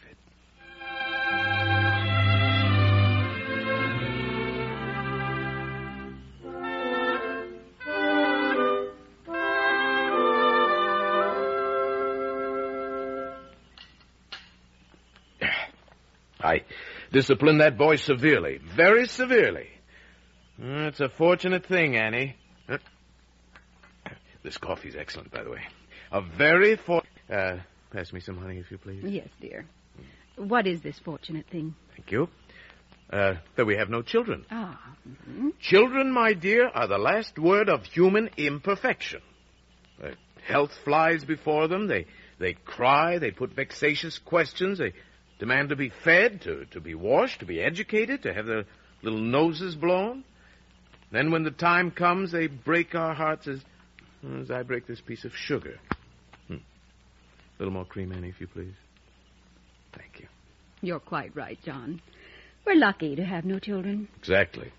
I 16.41 16.61
disciplined 17.11 17.61
that 17.61 17.77
boy 17.77 17.95
severely, 17.97 18.59
very 18.75 19.07
severely. 19.07 19.67
Mm, 20.59 20.87
It's 20.87 20.99
a 20.99 21.09
fortunate 21.09 21.65
thing, 21.65 21.95
Annie. 21.95 22.35
Uh, 22.67 22.77
This 24.43 24.57
coffee's 24.57 24.95
excellent, 24.95 25.31
by 25.31 25.43
the 25.43 25.51
way. 25.51 25.61
A 26.11 26.21
very 26.21 26.75
for. 26.75 27.01
Uh, 27.31 27.57
pass 27.93 28.11
me 28.11 28.19
some 28.19 28.37
honey, 28.37 28.57
if 28.57 28.69
you 28.71 28.77
please. 28.77 29.03
Yes, 29.05 29.29
dear. 29.39 29.65
What 30.35 30.65
is 30.65 30.81
this 30.81 30.97
fortunate 30.99 31.45
thing? 31.51 31.75
Thank 31.95 32.11
you. 32.11 32.27
Uh, 33.11 33.35
that 33.55 33.65
we 33.65 33.75
have 33.75 33.89
no 33.89 34.01
children. 34.01 34.43
Ah, 34.49 34.79
mhm. 35.29 35.51
Children, 35.61 36.11
my 36.11 36.33
dear, 36.33 36.67
are 36.67 36.87
the 36.87 36.97
last 36.97 37.37
word 37.37 37.69
of 37.69 37.83
human 37.83 38.29
imperfection. 38.37 39.21
Uh, 40.03 40.09
health 40.47 40.71
flies 40.83 41.23
before 41.23 41.67
them. 41.67 41.87
They 41.87 42.07
they 42.39 42.53
cry. 42.53 43.19
They 43.19 43.29
put 43.29 43.51
vexatious 43.53 44.17
questions. 44.17 44.79
They 44.79 44.93
demand 45.37 45.69
to 45.69 45.75
be 45.75 45.89
fed, 46.03 46.41
to, 46.41 46.65
to 46.71 46.81
be 46.81 46.95
washed, 46.95 47.41
to 47.41 47.45
be 47.45 47.61
educated, 47.61 48.23
to 48.23 48.33
have 48.33 48.47
their 48.47 48.63
little 49.03 49.21
noses 49.21 49.75
blown. 49.75 50.23
Then, 51.11 51.29
when 51.29 51.43
the 51.43 51.51
time 51.51 51.91
comes, 51.91 52.31
they 52.31 52.47
break 52.47 52.95
our 52.95 53.13
hearts 53.13 53.47
as 53.47 53.59
as 54.41 54.49
I 54.49 54.63
break 54.63 54.87
this 54.87 55.01
piece 55.01 55.25
of 55.25 55.35
sugar. 55.35 55.77
A 57.57 57.61
little 57.61 57.73
more 57.73 57.85
cream, 57.85 58.11
Annie, 58.11 58.29
if 58.29 58.41
you 58.41 58.47
please. 58.47 58.73
Thank 59.93 60.19
you. 60.19 60.27
you're 60.81 60.99
quite 60.99 61.35
right, 61.35 61.59
John. 61.63 62.01
We're 62.65 62.75
lucky 62.75 63.15
to 63.15 63.23
have 63.23 63.45
no 63.45 63.59
children. 63.59 64.07
Exactly. 64.17 64.71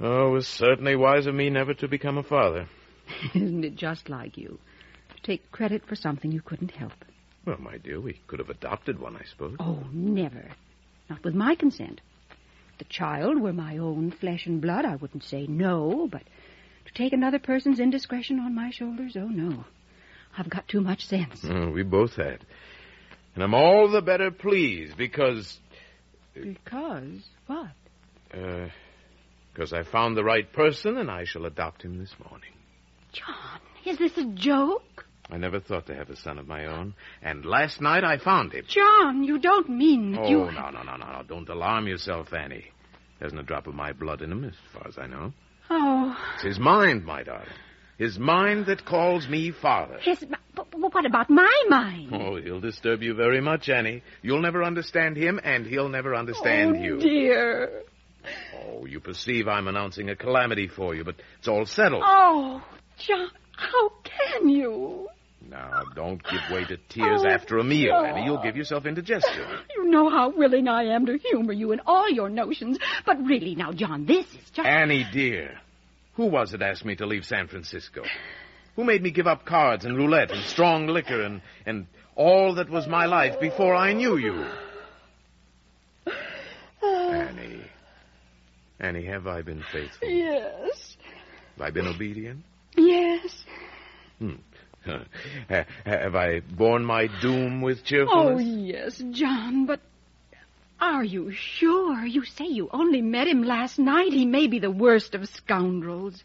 Oh, 0.00 0.28
it 0.28 0.30
was 0.30 0.46
certainly 0.46 0.96
wise 0.96 1.26
of 1.26 1.34
me 1.34 1.50
never 1.50 1.74
to 1.74 1.88
become 1.88 2.16
a 2.16 2.22
father. 2.22 2.68
Isn't 3.34 3.64
it 3.64 3.76
just 3.76 4.08
like 4.08 4.38
you? 4.38 4.58
To 5.16 5.22
take 5.22 5.50
credit 5.50 5.84
for 5.86 5.96
something 5.96 6.30
you 6.30 6.40
couldn't 6.40 6.70
help. 6.70 6.92
Well, 7.44 7.58
my 7.58 7.78
dear, 7.78 8.00
we 8.00 8.20
could 8.26 8.38
have 8.38 8.50
adopted 8.50 8.98
one, 9.00 9.16
I 9.16 9.24
suppose. 9.24 9.56
Oh, 9.58 9.82
never. 9.92 10.50
Not 11.08 11.24
with 11.24 11.34
my 11.34 11.54
consent. 11.54 12.00
If 12.72 12.78
the 12.78 12.84
child 12.84 13.40
were 13.40 13.52
my 13.52 13.78
own 13.78 14.10
flesh 14.10 14.46
and 14.46 14.60
blood, 14.60 14.84
I 14.84 14.96
wouldn't 14.96 15.24
say 15.24 15.46
no, 15.46 16.08
but 16.10 16.22
to 16.86 16.92
take 16.94 17.12
another 17.12 17.38
person's 17.38 17.80
indiscretion 17.80 18.38
on 18.38 18.54
my 18.54 18.70
shoulders, 18.70 19.16
oh, 19.16 19.28
no. 19.28 19.64
I've 20.36 20.48
got 20.50 20.68
too 20.68 20.80
much 20.80 21.06
sense. 21.06 21.40
Oh, 21.44 21.70
we 21.70 21.82
both 21.82 22.16
had. 22.16 22.44
And 23.34 23.44
I'm 23.44 23.54
all 23.54 23.88
the 23.90 24.02
better 24.02 24.30
pleased 24.30 24.96
because, 24.96 25.58
Because 26.34 27.22
what? 27.46 27.70
uh, 28.34 28.68
because 29.52 29.72
I 29.72 29.82
found 29.82 30.16
the 30.16 30.24
right 30.24 30.50
person 30.52 30.96
and 30.96 31.10
I 31.10 31.24
shall 31.24 31.44
adopt 31.46 31.82
him 31.82 31.98
this 31.98 32.14
morning. 32.28 32.50
John, 33.12 33.60
is 33.84 33.98
this 33.98 34.16
a 34.18 34.24
joke? 34.24 35.06
I 35.28 35.36
never 35.36 35.60
thought 35.60 35.86
to 35.86 35.94
have 35.94 36.10
a 36.10 36.16
son 36.16 36.38
of 36.38 36.48
my 36.48 36.66
own, 36.66 36.94
and 37.22 37.44
last 37.44 37.80
night 37.80 38.02
I 38.02 38.18
found 38.18 38.52
him. 38.52 38.64
John, 38.66 39.22
you 39.22 39.38
don't 39.38 39.68
mean 39.68 40.12
that 40.12 40.22
Oh, 40.22 40.28
you... 40.28 40.38
no, 40.38 40.70
no, 40.70 40.82
no, 40.82 40.96
no, 40.96 41.06
no. 41.12 41.22
Don't 41.26 41.48
alarm 41.48 41.86
yourself, 41.86 42.32
Annie. 42.32 42.64
There 43.18 43.26
isn't 43.28 43.38
a 43.38 43.42
drop 43.44 43.66
of 43.68 43.74
my 43.74 43.92
blood 43.92 44.22
in 44.22 44.32
him, 44.32 44.44
as 44.44 44.54
far 44.72 44.88
as 44.88 44.98
I 44.98 45.06
know. 45.06 45.32
Oh, 45.68 46.16
It's 46.34 46.42
his 46.44 46.58
mind, 46.58 47.04
my 47.04 47.22
darling. 47.22 47.46
His 48.00 48.18
mind 48.18 48.64
that 48.64 48.86
calls 48.86 49.28
me 49.28 49.50
father. 49.50 49.98
his... 50.00 50.24
But, 50.54 50.74
what 50.74 51.04
about 51.04 51.28
my 51.28 51.64
mind? 51.68 52.08
Oh, 52.14 52.36
he'll 52.36 52.58
disturb 52.58 53.02
you 53.02 53.12
very 53.12 53.42
much, 53.42 53.68
Annie. 53.68 54.02
You'll 54.22 54.40
never 54.40 54.64
understand 54.64 55.18
him, 55.18 55.38
and 55.44 55.66
he'll 55.66 55.90
never 55.90 56.14
understand 56.14 56.76
oh, 56.78 56.82
you. 56.82 56.98
dear. 56.98 57.82
Oh, 58.58 58.86
you 58.86 59.00
perceive 59.00 59.48
I'm 59.48 59.68
announcing 59.68 60.08
a 60.08 60.16
calamity 60.16 60.66
for 60.66 60.94
you, 60.94 61.04
but 61.04 61.16
it's 61.40 61.46
all 61.46 61.66
settled. 61.66 62.02
Oh, 62.06 62.62
John, 62.96 63.28
how 63.52 63.90
can 64.02 64.48
you? 64.48 65.06
Now, 65.50 65.82
don't 65.94 66.22
give 66.22 66.40
way 66.50 66.64
to 66.64 66.78
tears 66.88 67.20
Oh, 67.22 67.28
after 67.28 67.58
a 67.58 67.64
meal, 67.64 67.92
no. 67.92 68.02
Annie. 68.02 68.24
You'll 68.24 68.42
give 68.42 68.56
yourself 68.56 68.86
indigestion. 68.86 69.44
You 69.76 69.90
know 69.90 70.08
how 70.08 70.30
willing 70.30 70.68
I 70.68 70.84
am 70.84 71.04
to 71.06 71.18
humor 71.18 71.52
you 71.52 71.72
in 71.72 71.80
all 71.84 72.08
your 72.08 72.30
notions, 72.30 72.78
but 73.04 73.18
really 73.26 73.56
now, 73.56 73.72
John, 73.72 74.06
this 74.06 74.24
is 74.24 74.50
just... 74.54 74.66
Annie, 74.66 75.04
dear, 75.12 75.58
who 76.20 76.26
was 76.26 76.52
it 76.52 76.60
asked 76.60 76.84
me 76.84 76.94
to 76.94 77.06
leave 77.06 77.24
San 77.24 77.48
Francisco? 77.48 78.02
Who 78.76 78.84
made 78.84 79.02
me 79.02 79.10
give 79.10 79.26
up 79.26 79.46
cards 79.46 79.86
and 79.86 79.96
roulette 79.96 80.30
and 80.30 80.44
strong 80.44 80.86
liquor 80.86 81.22
and, 81.22 81.40
and 81.64 81.86
all 82.14 82.56
that 82.56 82.68
was 82.68 82.86
my 82.86 83.06
life 83.06 83.40
before 83.40 83.74
I 83.74 83.94
knew 83.94 84.18
you? 84.18 84.44
Annie, 86.82 87.62
Annie, 88.78 89.06
have 89.06 89.26
I 89.26 89.40
been 89.40 89.64
faithful? 89.72 90.06
Yes. 90.06 90.98
Have 91.56 91.66
I 91.66 91.70
been 91.70 91.86
obedient? 91.86 92.44
Yes. 92.76 93.42
Hmm. 94.18 94.34
Have 95.86 96.14
I 96.16 96.40
borne 96.40 96.84
my 96.84 97.08
doom 97.22 97.62
with 97.62 97.82
cheerfulness? 97.82 98.36
Oh, 98.36 98.38
yes, 98.38 99.02
John, 99.10 99.64
but 99.64 99.80
are 100.80 101.04
you 101.04 101.32
sure? 101.32 102.04
You 102.04 102.24
say 102.24 102.46
you 102.46 102.68
only 102.72 103.02
met 103.02 103.28
him 103.28 103.42
last 103.42 103.78
night. 103.78 104.12
He 104.12 104.26
may 104.26 104.46
be 104.46 104.58
the 104.58 104.70
worst 104.70 105.14
of 105.14 105.28
scoundrels. 105.28 106.22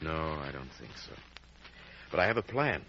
No, 0.00 0.12
I 0.12 0.52
don't 0.52 0.72
think 0.72 0.96
so. 0.96 1.12
But 2.10 2.20
I 2.20 2.26
have 2.26 2.36
a 2.36 2.42
plan. 2.42 2.82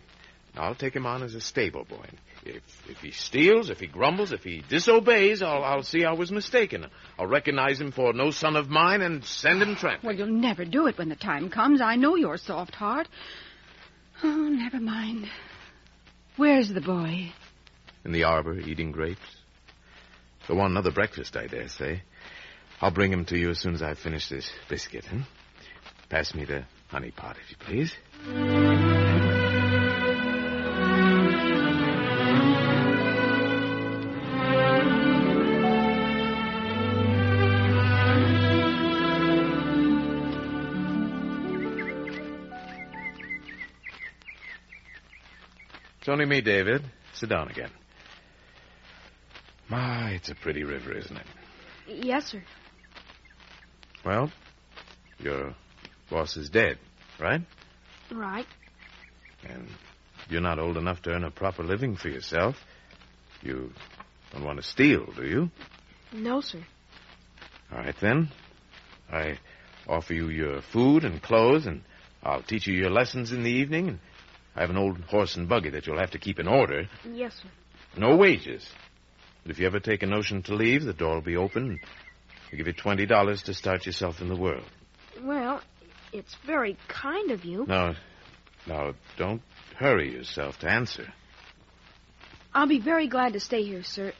I'll 0.56 0.76
take 0.76 0.96
him 0.96 1.06
on 1.06 1.24
as 1.24 1.36
a 1.36 1.42
stable 1.42 1.84
boy. 1.84 2.06
If 2.44 2.64
if 2.90 3.00
he 3.02 3.12
steals, 3.12 3.70
if 3.70 3.80
he 3.80 3.88
grumbles, 3.88 4.32
if 4.32 4.44
he 4.44 4.64
disobeys, 4.68 5.42
I'll 5.42 5.64
I'll 5.64 5.84
see 5.84 6.06
I 6.06 6.14
was 6.14 6.32
mistaken. 6.32 6.86
I'll 7.20 7.28
recognize 7.28 7.80
him 7.80 7.92
for 7.92 8.14
no 8.14 8.32
son 8.32 8.56
of 8.56 8.70
mine 8.70 9.02
and 9.02 9.24
send 9.24 9.62
him 9.62 9.76
tramping. 9.76 10.08
Well, 10.08 10.16
you'll 10.16 10.28
never 10.28 10.66
do 10.66 10.88
it 10.88 10.98
when 10.98 11.10
the 11.10 11.16
time 11.16 11.50
comes. 11.50 11.82
I 11.82 11.96
know 11.96 12.16
your 12.16 12.38
soft 12.38 12.76
heart. 12.76 13.08
Oh, 14.24 14.50
never 14.50 14.80
mind. 14.80 15.28
Where's 16.36 16.70
the 16.70 16.82
boy? 16.82 17.32
In 18.06 18.12
the 18.12 18.24
arbor, 18.24 18.60
eating 18.60 18.92
grapes. 18.92 19.20
He'll 20.46 20.56
want 20.56 20.72
another 20.72 20.92
breakfast, 20.92 21.36
I 21.36 21.48
dare 21.48 21.68
say. 21.68 22.04
I'll 22.80 22.92
bring 22.92 23.12
him 23.12 23.26
to 23.26 23.38
you 23.38 23.50
as 23.50 23.60
soon 23.60 23.74
as 23.74 23.82
I've 23.82 24.00
finished 24.00 24.30
this 24.30 24.50
biscuit. 24.70 25.06
Hmm? 25.06 25.22
Pass 26.10 26.34
me 26.34 26.46
the 26.46 26.64
honey 26.88 27.12
pot, 27.12 27.38
if 27.44 27.52
you 27.52 27.58
please. 27.60 28.87
Only 46.18 46.26
me, 46.26 46.42
David. 46.42 46.82
Sit 47.14 47.30
down 47.30 47.48
again. 47.48 47.70
My, 49.70 50.14
it's 50.14 50.30
a 50.30 50.36
pretty 50.36 50.64
river, 50.64 50.92
isn't 50.98 51.16
it? 51.16 51.26
Yes, 51.88 52.26
sir. 52.26 52.42
Well, 54.04 54.32
your 55.20 55.54
boss 56.10 56.36
is 56.36 56.50
dead, 56.50 56.80
right? 57.20 57.42
Right. 58.12 58.48
And 59.48 59.68
you're 60.28 60.42
not 60.42 60.58
old 60.58 60.78
enough 60.78 61.04
to 61.04 61.12
earn 61.12 61.24
a 61.24 61.30
proper 61.30 61.64
living 61.64 61.96
for 61.96 62.10
yourself. 62.10 62.56
You 63.44 63.72
don't 64.34 64.44
want 64.44 64.58
to 64.58 64.64
steal, 64.64 65.06
do 65.16 65.24
you? 65.24 65.52
No, 66.12 66.42
sir. 66.42 66.64
All 67.72 67.78
right, 67.78 67.96
then. 68.02 68.30
I 69.12 69.38
offer 69.88 70.16
you 70.16 70.30
your 70.30 70.64
food 70.64 71.04
and 71.04 71.22
clothes, 71.22 71.68
and 71.68 71.84
I'll 72.24 72.42
teach 72.42 72.66
you 72.66 72.74
your 72.74 72.90
lessons 72.90 73.32
in 73.32 73.44
the 73.44 73.52
evening. 73.52 73.90
And 73.90 74.00
I 74.58 74.62
have 74.62 74.72
an 74.72 74.78
old 74.78 75.00
horse 75.02 75.36
and 75.36 75.48
buggy 75.48 75.70
that 75.70 75.86
you'll 75.86 76.00
have 76.00 76.12
to 76.12 76.18
keep 76.18 76.40
in 76.40 76.48
order. 76.48 76.90
Yes, 77.10 77.34
sir. 77.42 77.50
No 77.96 78.18
wages. 78.18 78.68
But 79.44 79.52
if 79.52 79.60
you 79.60 79.68
ever 79.68 79.80
take 79.80 80.02
a 80.02 80.08
notion 80.08 80.42
to 80.44 80.56
leave, 80.56 80.84
the 80.84 80.94
door 80.94 81.16
will 81.16 81.22
be 81.22 81.38
open. 81.38 81.80
I'll 82.52 82.58
give 82.58 82.66
you 82.66 82.74
twenty 82.74 83.06
dollars 83.06 83.44
to 83.44 83.54
start 83.54 83.86
yourself 83.86 84.20
in 84.20 84.30
the 84.30 84.36
world. 84.36 84.66
Well, 85.22 85.62
it's 86.12 86.36
very 86.46 86.76
kind 86.88 87.30
of 87.30 87.46
you. 87.46 87.66
Now, 87.68 87.96
now, 88.66 88.96
don't 89.16 89.44
hurry 89.78 90.12
yourself 90.12 90.58
to 90.60 90.70
answer. 90.70 91.14
I'll 92.54 92.68
be 92.68 92.80
very 92.80 93.08
glad 93.08 93.34
to 93.34 93.40
stay 93.40 93.64
here, 93.64 93.84
sir. 93.84 94.14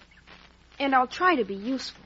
And 0.80 0.94
I'll 0.94 1.08
try 1.08 1.36
to 1.36 1.46
be 1.46 1.56
useful. 1.56 2.04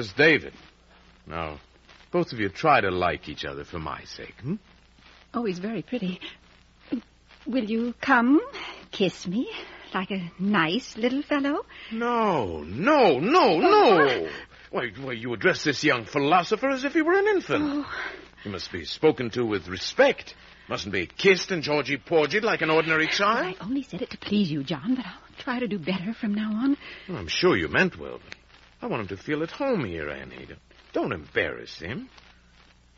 This 0.00 0.14
David. 0.14 0.54
Now, 1.26 1.60
both 2.10 2.32
of 2.32 2.40
you 2.40 2.48
try 2.48 2.80
to 2.80 2.90
like 2.90 3.28
each 3.28 3.44
other 3.44 3.64
for 3.64 3.78
my 3.78 4.02
sake. 4.04 4.34
Hmm? 4.40 4.54
Oh, 5.34 5.44
he's 5.44 5.58
very 5.58 5.82
pretty. 5.82 6.18
Will 7.46 7.64
you 7.64 7.92
come 8.00 8.40
kiss 8.92 9.26
me 9.26 9.50
like 9.92 10.10
a 10.10 10.32
nice 10.38 10.96
little 10.96 11.20
fellow? 11.20 11.66
No, 11.92 12.62
no, 12.62 13.18
no, 13.18 13.58
no. 13.58 14.28
Why, 14.70 14.88
why, 15.02 15.12
you 15.12 15.34
address 15.34 15.64
this 15.64 15.84
young 15.84 16.06
philosopher 16.06 16.70
as 16.70 16.84
if 16.84 16.94
he 16.94 17.02
were 17.02 17.18
an 17.18 17.26
infant. 17.26 17.62
Oh, 17.62 17.92
He 18.42 18.48
must 18.48 18.72
be 18.72 18.86
spoken 18.86 19.28
to 19.32 19.44
with 19.44 19.68
respect. 19.68 20.34
Mustn't 20.66 20.94
be 20.94 21.08
kissed 21.08 21.50
and 21.50 21.62
Georgie 21.62 21.98
porgied 21.98 22.42
like 22.42 22.62
an 22.62 22.70
ordinary 22.70 23.08
child. 23.08 23.54
I 23.60 23.62
only 23.62 23.82
said 23.82 24.00
it 24.00 24.08
to 24.12 24.16
please 24.16 24.50
you, 24.50 24.64
John, 24.64 24.94
but 24.94 25.04
I'll 25.04 25.44
try 25.44 25.58
to 25.58 25.68
do 25.68 25.78
better 25.78 26.14
from 26.14 26.32
now 26.32 26.52
on. 26.54 26.78
Well, 27.06 27.18
I'm 27.18 27.28
sure 27.28 27.54
you 27.54 27.68
meant 27.68 27.98
well, 27.98 28.18
but 28.24 28.39
I 28.82 28.86
want 28.86 29.02
him 29.02 29.16
to 29.16 29.22
feel 29.22 29.42
at 29.42 29.50
home 29.50 29.84
here, 29.84 30.10
Annie. 30.10 30.46
Don't- 30.46 30.58
Don't 30.92 31.12
embarrass 31.12 31.78
him. 31.78 32.08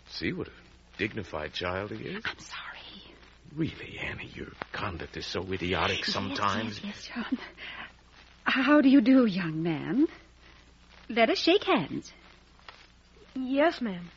See 0.08 0.32
what 0.32 0.48
a 0.48 0.52
dignified 0.98 1.52
child 1.52 1.90
he 1.90 2.04
is. 2.08 2.22
I'm 2.24 2.38
sorry. 2.38 3.14
Really, 3.54 3.98
Annie, 3.98 4.30
your 4.34 4.48
conduct 4.72 5.16
is 5.18 5.26
so 5.26 5.42
idiotic 5.52 6.04
sometimes. 6.06 6.80
Yes, 6.82 6.84
yes, 6.84 7.10
yes, 7.16 7.26
John. 7.26 7.38
How 8.44 8.80
do 8.80 8.88
you 8.88 9.00
do, 9.02 9.26
young 9.26 9.62
man? 9.62 10.06
Let 11.10 11.28
us 11.28 11.38
shake 11.38 11.64
hands. 11.64 12.10
Yes, 13.34 13.80
ma'am. 13.80 14.10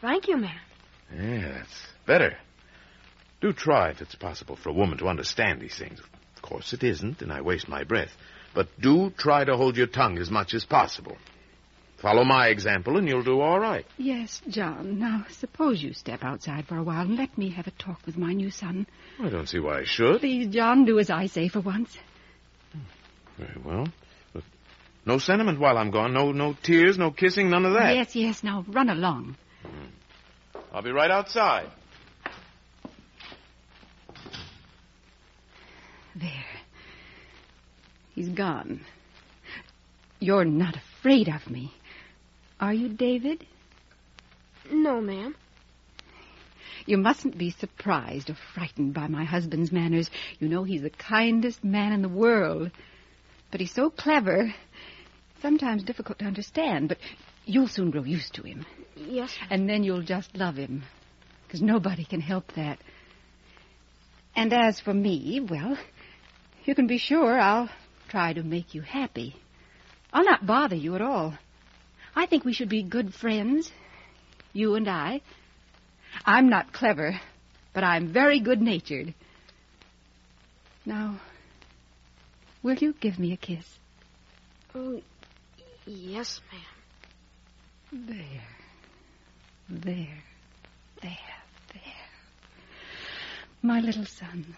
Thank 0.00 0.28
you, 0.28 0.36
ma'am. 0.36 0.60
Yeah, 1.14 1.48
that's 1.58 1.86
better. 2.06 2.36
Do 3.40 3.52
try, 3.52 3.90
if 3.90 4.02
it's 4.02 4.14
possible, 4.14 4.56
for 4.56 4.68
a 4.68 4.72
woman 4.74 4.98
to 4.98 5.08
understand 5.08 5.60
these 5.60 5.76
things. 5.76 6.00
Of 6.36 6.42
course 6.42 6.72
it 6.72 6.82
isn't, 6.84 7.22
and 7.22 7.32
I 7.32 7.40
waste 7.40 7.68
my 7.68 7.84
breath. 7.84 8.14
But 8.56 8.68
do 8.80 9.10
try 9.10 9.44
to 9.44 9.54
hold 9.54 9.76
your 9.76 9.86
tongue 9.86 10.16
as 10.16 10.30
much 10.30 10.54
as 10.54 10.64
possible. 10.64 11.18
Follow 11.98 12.24
my 12.24 12.48
example, 12.48 12.96
and 12.96 13.06
you'll 13.06 13.22
do 13.22 13.42
all 13.42 13.60
right. 13.60 13.84
Yes, 13.98 14.40
John. 14.48 14.98
Now, 14.98 15.26
suppose 15.30 15.82
you 15.82 15.92
step 15.92 16.24
outside 16.24 16.66
for 16.66 16.78
a 16.78 16.82
while 16.82 17.02
and 17.02 17.18
let 17.18 17.36
me 17.36 17.50
have 17.50 17.66
a 17.66 17.70
talk 17.72 18.00
with 18.06 18.16
my 18.16 18.32
new 18.32 18.50
son. 18.50 18.86
I 19.20 19.28
don't 19.28 19.46
see 19.46 19.58
why 19.58 19.80
I 19.80 19.84
should. 19.84 20.20
Please, 20.20 20.46
John, 20.46 20.86
do 20.86 20.98
as 20.98 21.10
I 21.10 21.26
say 21.26 21.48
for 21.48 21.60
once. 21.60 21.98
Very 23.36 23.60
well. 23.62 23.88
But 24.32 24.44
no 25.04 25.18
sentiment 25.18 25.60
while 25.60 25.76
I'm 25.76 25.90
gone. 25.90 26.14
No, 26.14 26.32
no 26.32 26.56
tears, 26.62 26.96
no 26.96 27.10
kissing, 27.10 27.50
none 27.50 27.66
of 27.66 27.74
that. 27.74 27.94
Yes, 27.94 28.16
yes. 28.16 28.42
Now, 28.42 28.64
run 28.68 28.88
along. 28.88 29.36
Hmm. 29.62 30.62
I'll 30.72 30.82
be 30.82 30.92
right 30.92 31.10
outside. 31.10 31.68
There. 36.14 36.55
He's 38.16 38.30
gone. 38.30 38.80
You're 40.18 40.46
not 40.46 40.74
afraid 40.74 41.28
of 41.28 41.48
me. 41.48 41.72
Are 42.58 42.72
you, 42.72 42.88
David? 42.88 43.46
No, 44.72 45.02
ma'am. 45.02 45.36
You 46.86 46.96
mustn't 46.96 47.36
be 47.36 47.50
surprised 47.50 48.30
or 48.30 48.36
frightened 48.54 48.94
by 48.94 49.06
my 49.08 49.24
husband's 49.24 49.70
manners. 49.70 50.10
You 50.38 50.48
know 50.48 50.64
he's 50.64 50.80
the 50.80 50.90
kindest 50.90 51.62
man 51.62 51.92
in 51.92 52.00
the 52.00 52.08
world. 52.08 52.70
But 53.50 53.60
he's 53.60 53.74
so 53.74 53.90
clever, 53.90 54.54
sometimes 55.42 55.84
difficult 55.84 56.18
to 56.20 56.24
understand, 56.24 56.88
but 56.88 56.98
you'll 57.44 57.68
soon 57.68 57.90
grow 57.90 58.02
used 58.02 58.34
to 58.34 58.42
him. 58.42 58.64
Yes. 58.96 59.30
And 59.50 59.68
then 59.68 59.84
you'll 59.84 60.02
just 60.02 60.34
love 60.34 60.56
him. 60.56 60.84
Because 61.46 61.60
nobody 61.60 62.04
can 62.06 62.22
help 62.22 62.50
that. 62.54 62.78
And 64.34 64.54
as 64.54 64.80
for 64.80 64.94
me, 64.94 65.46
well, 65.46 65.76
you 66.64 66.74
can 66.74 66.86
be 66.86 66.98
sure 66.98 67.38
I'll 67.38 67.68
try 68.08 68.32
to 68.32 68.42
make 68.42 68.74
you 68.74 68.82
happy. 68.82 69.36
I'll 70.12 70.24
not 70.24 70.46
bother 70.46 70.76
you 70.76 70.94
at 70.94 71.02
all. 71.02 71.34
I 72.14 72.26
think 72.26 72.44
we 72.44 72.52
should 72.52 72.68
be 72.68 72.82
good 72.82 73.14
friends, 73.14 73.70
you 74.52 74.74
and 74.74 74.88
I. 74.88 75.20
I'm 76.24 76.48
not 76.48 76.72
clever, 76.72 77.20
but 77.74 77.84
I'm 77.84 78.12
very 78.12 78.40
good 78.40 78.62
natured. 78.62 79.14
Now, 80.86 81.20
will 82.62 82.76
you 82.76 82.94
give 82.98 83.18
me 83.18 83.32
a 83.32 83.36
kiss? 83.36 83.64
Oh, 84.74 85.00
yes, 85.84 86.40
ma'am. 86.52 88.06
There. 88.08 88.42
There. 89.68 90.22
There. 91.02 91.34
There. 91.72 91.82
My 93.62 93.80
little 93.80 94.06
son. 94.06 94.54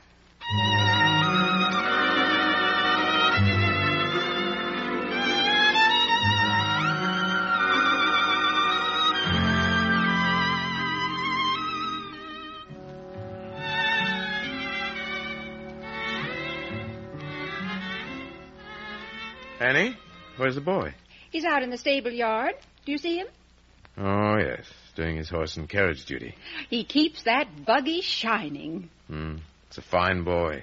Annie, 19.60 19.96
where's 20.36 20.54
the 20.54 20.60
boy? 20.60 20.94
He's 21.30 21.44
out 21.44 21.62
in 21.62 21.70
the 21.70 21.76
stable 21.78 22.10
yard. 22.12 22.54
Do 22.86 22.92
you 22.92 22.98
see 22.98 23.18
him? 23.18 23.26
Oh, 23.96 24.36
yes, 24.38 24.64
doing 24.94 25.16
his 25.16 25.28
horse 25.28 25.56
and 25.56 25.68
carriage 25.68 26.04
duty. 26.04 26.36
He 26.70 26.84
keeps 26.84 27.24
that 27.24 27.64
buggy 27.66 28.00
shining. 28.00 28.88
Hmm. 29.08 29.36
It's 29.66 29.78
a 29.78 29.82
fine 29.82 30.22
boy. 30.22 30.62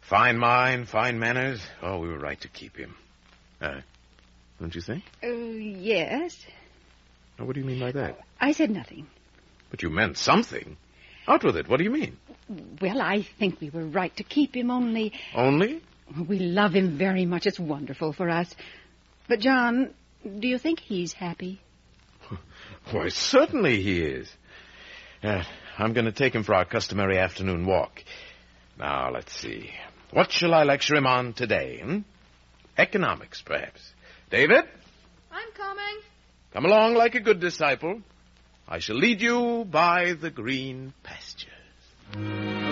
Fine 0.00 0.38
mind, 0.38 0.88
fine 0.88 1.18
manners. 1.18 1.60
Oh, 1.82 1.98
we 1.98 2.08
were 2.08 2.18
right 2.18 2.40
to 2.40 2.48
keep 2.48 2.76
him. 2.76 2.96
Uh, 3.60 3.80
don't 4.58 4.74
you 4.74 4.80
think? 4.80 5.04
Uh, 5.22 5.28
yes. 5.28 6.36
Now, 7.38 7.44
what 7.44 7.54
do 7.54 7.60
you 7.60 7.66
mean 7.66 7.80
by 7.80 7.92
that? 7.92 8.18
I 8.40 8.52
said 8.52 8.70
nothing. 8.70 9.06
But 9.70 9.82
you 9.82 9.90
meant 9.90 10.16
something. 10.16 10.76
Out 11.28 11.44
with 11.44 11.56
it. 11.56 11.68
What 11.68 11.76
do 11.76 11.84
you 11.84 11.90
mean? 11.90 12.16
Well, 12.80 13.00
I 13.00 13.22
think 13.38 13.60
we 13.60 13.70
were 13.70 13.84
right 13.84 14.14
to 14.16 14.24
keep 14.24 14.56
him, 14.56 14.70
only 14.70 15.12
Only? 15.34 15.82
We 16.28 16.38
love 16.38 16.74
him 16.74 16.98
very 16.98 17.26
much. 17.26 17.46
It's 17.46 17.60
wonderful 17.60 18.12
for 18.12 18.28
us. 18.28 18.54
But, 19.28 19.40
John, 19.40 19.94
do 20.24 20.48
you 20.48 20.58
think 20.58 20.80
he's 20.80 21.12
happy? 21.12 21.60
Why, 22.90 23.08
certainly 23.08 23.82
he 23.82 24.00
is. 24.02 24.30
Uh, 25.22 25.44
I'm 25.78 25.92
going 25.92 26.06
to 26.06 26.12
take 26.12 26.34
him 26.34 26.42
for 26.42 26.54
our 26.54 26.64
customary 26.64 27.18
afternoon 27.18 27.66
walk. 27.66 28.02
Now, 28.78 29.10
let's 29.12 29.32
see. 29.32 29.70
What 30.12 30.32
shall 30.32 30.54
I 30.54 30.64
lecture 30.64 30.96
him 30.96 31.06
on 31.06 31.34
today? 31.34 31.80
Hmm? 31.82 31.98
Economics, 32.76 33.42
perhaps. 33.42 33.80
David, 34.30 34.64
I'm 35.30 35.52
coming. 35.52 36.00
come 36.52 36.64
along 36.64 36.94
like 36.94 37.14
a 37.14 37.20
good 37.20 37.40
disciple. 37.40 38.00
I 38.66 38.78
shall 38.78 38.96
lead 38.96 39.20
you 39.20 39.66
by 39.68 40.14
the 40.14 40.30
green 40.30 40.92
pastures. 41.02 42.69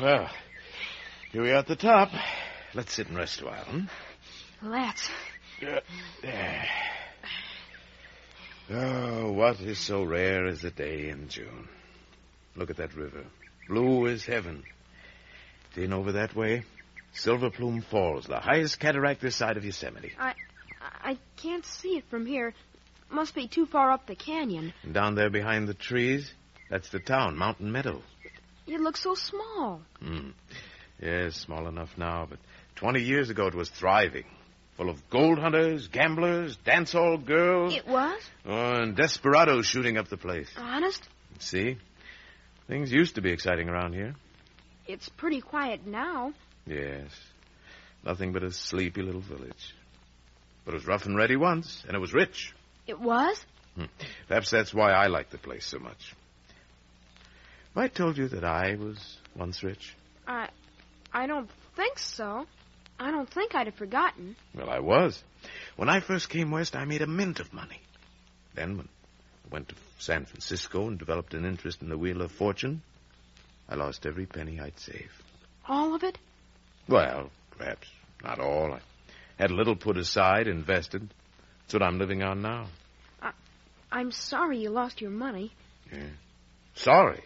Well, 0.00 0.30
here 1.32 1.42
we 1.42 1.50
are 1.50 1.56
at 1.56 1.66
the 1.66 1.74
top. 1.74 2.10
Let's 2.72 2.94
sit 2.94 3.08
and 3.08 3.16
rest 3.16 3.40
a 3.40 3.46
while. 3.46 3.64
Hmm? 3.64 3.84
Let's. 4.62 5.10
Uh, 5.60 5.80
there. 6.22 6.68
Oh, 8.70 9.32
what 9.32 9.58
is 9.60 9.78
so 9.78 10.04
rare 10.04 10.46
as 10.46 10.62
a 10.62 10.70
day 10.70 11.08
in 11.08 11.28
June? 11.28 11.68
Look 12.54 12.70
at 12.70 12.76
that 12.76 12.94
river. 12.94 13.24
Blue 13.66 14.06
as 14.06 14.24
heaven. 14.24 14.62
In 15.74 15.92
over 15.92 16.12
that 16.12 16.34
way, 16.36 16.62
Silver 17.12 17.50
Plume 17.50 17.82
Falls, 17.82 18.26
the 18.26 18.38
highest 18.38 18.78
cataract 18.78 19.20
this 19.20 19.34
side 19.34 19.56
of 19.56 19.64
Yosemite. 19.64 20.12
I 20.18 20.34
I 21.02 21.18
can't 21.36 21.64
see 21.64 21.96
it 21.96 22.04
from 22.08 22.24
here. 22.24 22.54
Must 23.10 23.34
be 23.34 23.48
too 23.48 23.66
far 23.66 23.90
up 23.90 24.06
the 24.06 24.14
canyon. 24.14 24.72
And 24.84 24.94
down 24.94 25.16
there 25.16 25.30
behind 25.30 25.66
the 25.66 25.74
trees, 25.74 26.30
that's 26.70 26.90
the 26.90 27.00
town, 27.00 27.36
Mountain 27.36 27.72
Meadow. 27.72 28.02
It 28.68 28.80
looks 28.80 29.02
so 29.02 29.14
small. 29.14 29.80
Hmm. 30.00 30.30
Yes, 31.00 31.36
small 31.36 31.68
enough 31.68 31.96
now, 31.96 32.26
but 32.28 32.38
20 32.76 33.02
years 33.02 33.30
ago 33.30 33.46
it 33.46 33.54
was 33.54 33.70
thriving. 33.70 34.24
Full 34.76 34.90
of 34.90 35.08
gold 35.10 35.38
hunters, 35.38 35.88
gamblers, 35.88 36.56
dance 36.56 36.92
hall 36.92 37.16
girls. 37.18 37.74
It 37.74 37.88
was? 37.88 38.20
Oh, 38.46 38.74
and 38.74 38.94
desperados 38.94 39.66
shooting 39.66 39.96
up 39.96 40.08
the 40.08 40.16
place. 40.16 40.48
Honest? 40.56 41.02
See? 41.40 41.78
Things 42.68 42.92
used 42.92 43.14
to 43.14 43.22
be 43.22 43.30
exciting 43.30 43.68
around 43.68 43.94
here. 43.94 44.14
It's 44.86 45.08
pretty 45.08 45.40
quiet 45.40 45.86
now. 45.86 46.32
Yes. 46.66 47.10
Nothing 48.04 48.32
but 48.32 48.44
a 48.44 48.52
sleepy 48.52 49.02
little 49.02 49.20
village. 49.20 49.74
But 50.64 50.74
it 50.74 50.78
was 50.78 50.86
rough 50.86 51.06
and 51.06 51.16
ready 51.16 51.36
once, 51.36 51.84
and 51.86 51.96
it 51.96 52.00
was 52.00 52.12
rich. 52.12 52.54
It 52.86 53.00
was? 53.00 53.42
Perhaps 54.28 54.50
that's 54.50 54.74
why 54.74 54.92
I 54.92 55.06
like 55.06 55.30
the 55.30 55.38
place 55.38 55.66
so 55.66 55.78
much. 55.78 56.14
Have 57.74 57.84
I 57.84 57.88
told 57.88 58.18
you 58.18 58.28
that 58.28 58.44
I 58.44 58.74
was 58.74 58.98
once 59.36 59.62
rich? 59.62 59.94
I 60.26 60.48
I 61.12 61.26
don't 61.26 61.50
think 61.76 61.98
so. 61.98 62.46
I 63.00 63.10
don't 63.10 63.30
think 63.30 63.54
I'd 63.54 63.66
have 63.66 63.76
forgotten. 63.76 64.36
Well, 64.54 64.68
I 64.68 64.80
was. 64.80 65.22
When 65.76 65.88
I 65.88 66.00
first 66.00 66.28
came 66.28 66.50
west, 66.50 66.74
I 66.74 66.84
made 66.84 67.02
a 67.02 67.06
mint 67.06 67.38
of 67.38 67.52
money. 67.52 67.80
Then, 68.54 68.76
when 68.76 68.88
I 69.46 69.54
went 69.54 69.68
to 69.68 69.76
San 69.98 70.24
Francisco 70.24 70.88
and 70.88 70.98
developed 70.98 71.34
an 71.34 71.44
interest 71.44 71.80
in 71.80 71.88
the 71.88 71.96
Wheel 71.96 72.22
of 72.22 72.32
Fortune, 72.32 72.82
I 73.68 73.76
lost 73.76 74.04
every 74.04 74.26
penny 74.26 74.58
I'd 74.58 74.78
saved. 74.80 75.12
All 75.68 75.94
of 75.94 76.02
it? 76.02 76.18
Well, 76.88 77.30
perhaps 77.56 77.86
not 78.24 78.40
all. 78.40 78.72
I 78.72 78.80
had 79.38 79.50
a 79.50 79.54
little 79.54 79.76
put 79.76 79.96
aside, 79.96 80.48
invested. 80.48 81.08
That's 81.62 81.74
what 81.74 81.82
I'm 81.82 81.98
living 81.98 82.22
on 82.22 82.42
now. 82.42 82.66
I'm 83.90 84.10
sorry 84.10 84.58
you 84.58 84.70
lost 84.70 85.00
your 85.00 85.10
money. 85.10 85.52
Sorry? 86.74 87.22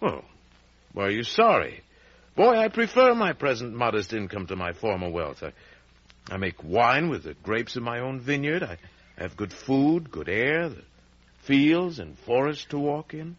Oh, 0.00 0.22
why 0.92 1.04
are 1.04 1.10
you 1.10 1.24
sorry? 1.24 1.82
Boy, 2.36 2.56
I 2.56 2.68
prefer 2.68 3.14
my 3.14 3.32
present 3.32 3.74
modest 3.74 4.12
income 4.12 4.46
to 4.46 4.56
my 4.56 4.72
former 4.72 5.10
wealth. 5.10 5.42
I, 5.42 5.52
I 6.32 6.36
make 6.36 6.62
wine 6.62 7.08
with 7.08 7.24
the 7.24 7.34
grapes 7.34 7.76
of 7.76 7.82
my 7.82 8.00
own 8.00 8.20
vineyard. 8.20 8.62
I 8.62 8.78
have 9.16 9.36
good 9.36 9.52
food, 9.52 10.10
good 10.10 10.28
air, 10.28 10.68
the 10.68 10.82
fields 11.42 11.98
and 11.98 12.16
forests 12.18 12.66
to 12.66 12.78
walk 12.78 13.14
in. 13.14 13.36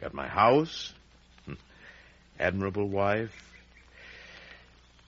Got 0.00 0.14
my 0.14 0.28
house, 0.28 0.92
hmm, 1.46 1.54
admirable 2.38 2.88
wife, 2.88 3.32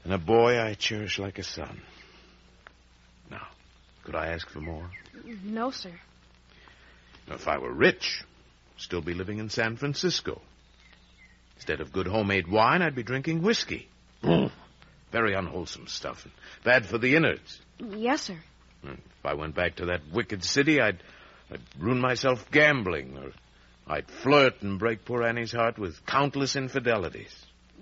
and 0.05 0.12
a 0.12 0.18
boy 0.18 0.59
I 0.59 0.74
cherish 0.74 1.18
like 1.18 1.38
a 1.38 1.44
son. 1.44 1.83
Now, 3.31 3.46
could 4.05 4.14
I 4.14 4.29
ask 4.29 4.48
for 4.48 4.61
more? 4.61 4.90
No, 5.44 5.70
sir. 5.70 5.92
Now, 7.29 7.35
if 7.35 7.46
I 7.46 7.59
were 7.59 7.72
rich, 7.72 8.24
still 8.80 9.00
be 9.00 9.14
living 9.14 9.38
in 9.38 9.50
San 9.50 9.76
Francisco. 9.76 10.40
Instead 11.56 11.80
of 11.80 11.92
good 11.92 12.06
homemade 12.06 12.48
wine, 12.48 12.82
I'd 12.82 12.94
be 12.94 13.02
drinking 13.02 13.42
whiskey. 13.42 13.88
Mm. 14.22 14.50
Very 15.12 15.34
unwholesome 15.34 15.88
stuff, 15.88 16.24
and 16.24 16.32
bad 16.64 16.86
for 16.86 16.98
the 16.98 17.16
innards. 17.16 17.60
Yes, 17.78 18.22
sir. 18.22 18.38
Hmm. 18.82 18.92
If 18.92 19.26
I 19.26 19.34
went 19.34 19.54
back 19.54 19.76
to 19.76 19.86
that 19.86 20.00
wicked 20.12 20.44
city, 20.44 20.80
I'd, 20.80 21.02
I'd 21.50 21.60
ruin 21.78 22.00
myself 22.00 22.50
gambling, 22.50 23.18
or 23.18 23.32
I'd 23.86 24.08
flirt 24.08 24.62
and 24.62 24.78
break 24.78 25.04
poor 25.04 25.22
Annie's 25.22 25.52
heart 25.52 25.78
with 25.78 26.04
countless 26.06 26.56
infidelities. 26.56 27.34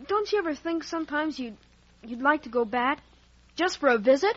Don't 0.07 0.31
you 0.33 0.39
ever 0.39 0.55
think 0.55 0.85
sometimes 0.85 1.39
you'd 1.39 1.57
you'd 2.03 2.23
like 2.23 2.43
to 2.43 2.49
go 2.49 2.65
back 2.65 3.01
just 3.57 3.79
for 3.79 3.89
a 3.89 3.99
visit? 3.99 4.37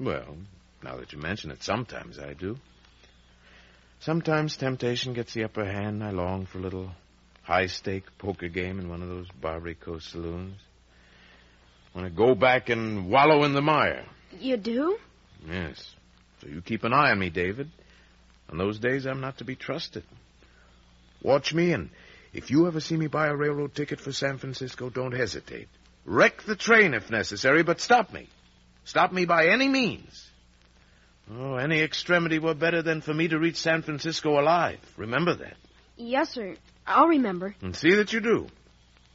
Well, 0.00 0.36
now 0.82 0.96
that 0.96 1.12
you 1.12 1.18
mention 1.18 1.50
it, 1.50 1.62
sometimes 1.62 2.18
I 2.18 2.34
do. 2.34 2.58
Sometimes 4.04 4.58
temptation 4.58 5.14
gets 5.14 5.32
the 5.32 5.44
upper 5.44 5.64
hand. 5.64 6.04
I 6.04 6.10
long 6.10 6.44
for 6.44 6.58
a 6.58 6.60
little 6.60 6.90
high 7.42 7.68
stake 7.68 8.04
poker 8.18 8.48
game 8.48 8.78
in 8.78 8.90
one 8.90 9.00
of 9.00 9.08
those 9.08 9.28
Barbary 9.40 9.76
Coast 9.76 10.10
saloons. 10.10 10.60
Want 11.94 12.06
to 12.06 12.14
go 12.14 12.34
back 12.34 12.68
and 12.68 13.08
wallow 13.08 13.44
in 13.44 13.54
the 13.54 13.62
mire. 13.62 14.04
You 14.38 14.58
do? 14.58 14.98
Yes. 15.48 15.94
So 16.42 16.48
you 16.48 16.60
keep 16.60 16.84
an 16.84 16.92
eye 16.92 17.12
on 17.12 17.18
me, 17.18 17.30
David. 17.30 17.70
On 18.50 18.58
those 18.58 18.78
days, 18.78 19.06
I'm 19.06 19.22
not 19.22 19.38
to 19.38 19.44
be 19.44 19.56
trusted. 19.56 20.04
Watch 21.22 21.54
me, 21.54 21.72
and 21.72 21.88
if 22.34 22.50
you 22.50 22.66
ever 22.66 22.80
see 22.80 22.98
me 22.98 23.06
buy 23.06 23.28
a 23.28 23.34
railroad 23.34 23.74
ticket 23.74 24.00
for 24.00 24.12
San 24.12 24.36
Francisco, 24.36 24.90
don't 24.90 25.16
hesitate. 25.16 25.68
Wreck 26.04 26.42
the 26.42 26.56
train 26.56 26.92
if 26.92 27.10
necessary, 27.10 27.62
but 27.62 27.80
stop 27.80 28.12
me. 28.12 28.28
Stop 28.84 29.12
me 29.12 29.24
by 29.24 29.46
any 29.46 29.68
means. 29.68 30.30
Oh, 31.30 31.54
any 31.56 31.80
extremity 31.80 32.38
were 32.38 32.54
better 32.54 32.82
than 32.82 33.00
for 33.00 33.14
me 33.14 33.28
to 33.28 33.38
reach 33.38 33.56
San 33.56 33.82
Francisco 33.82 34.38
alive. 34.40 34.78
Remember 34.96 35.34
that. 35.34 35.56
Yes, 35.96 36.30
sir. 36.30 36.56
I'll 36.86 37.08
remember. 37.08 37.54
And 37.62 37.74
see 37.74 37.94
that 37.94 38.12
you 38.12 38.20
do. 38.20 38.48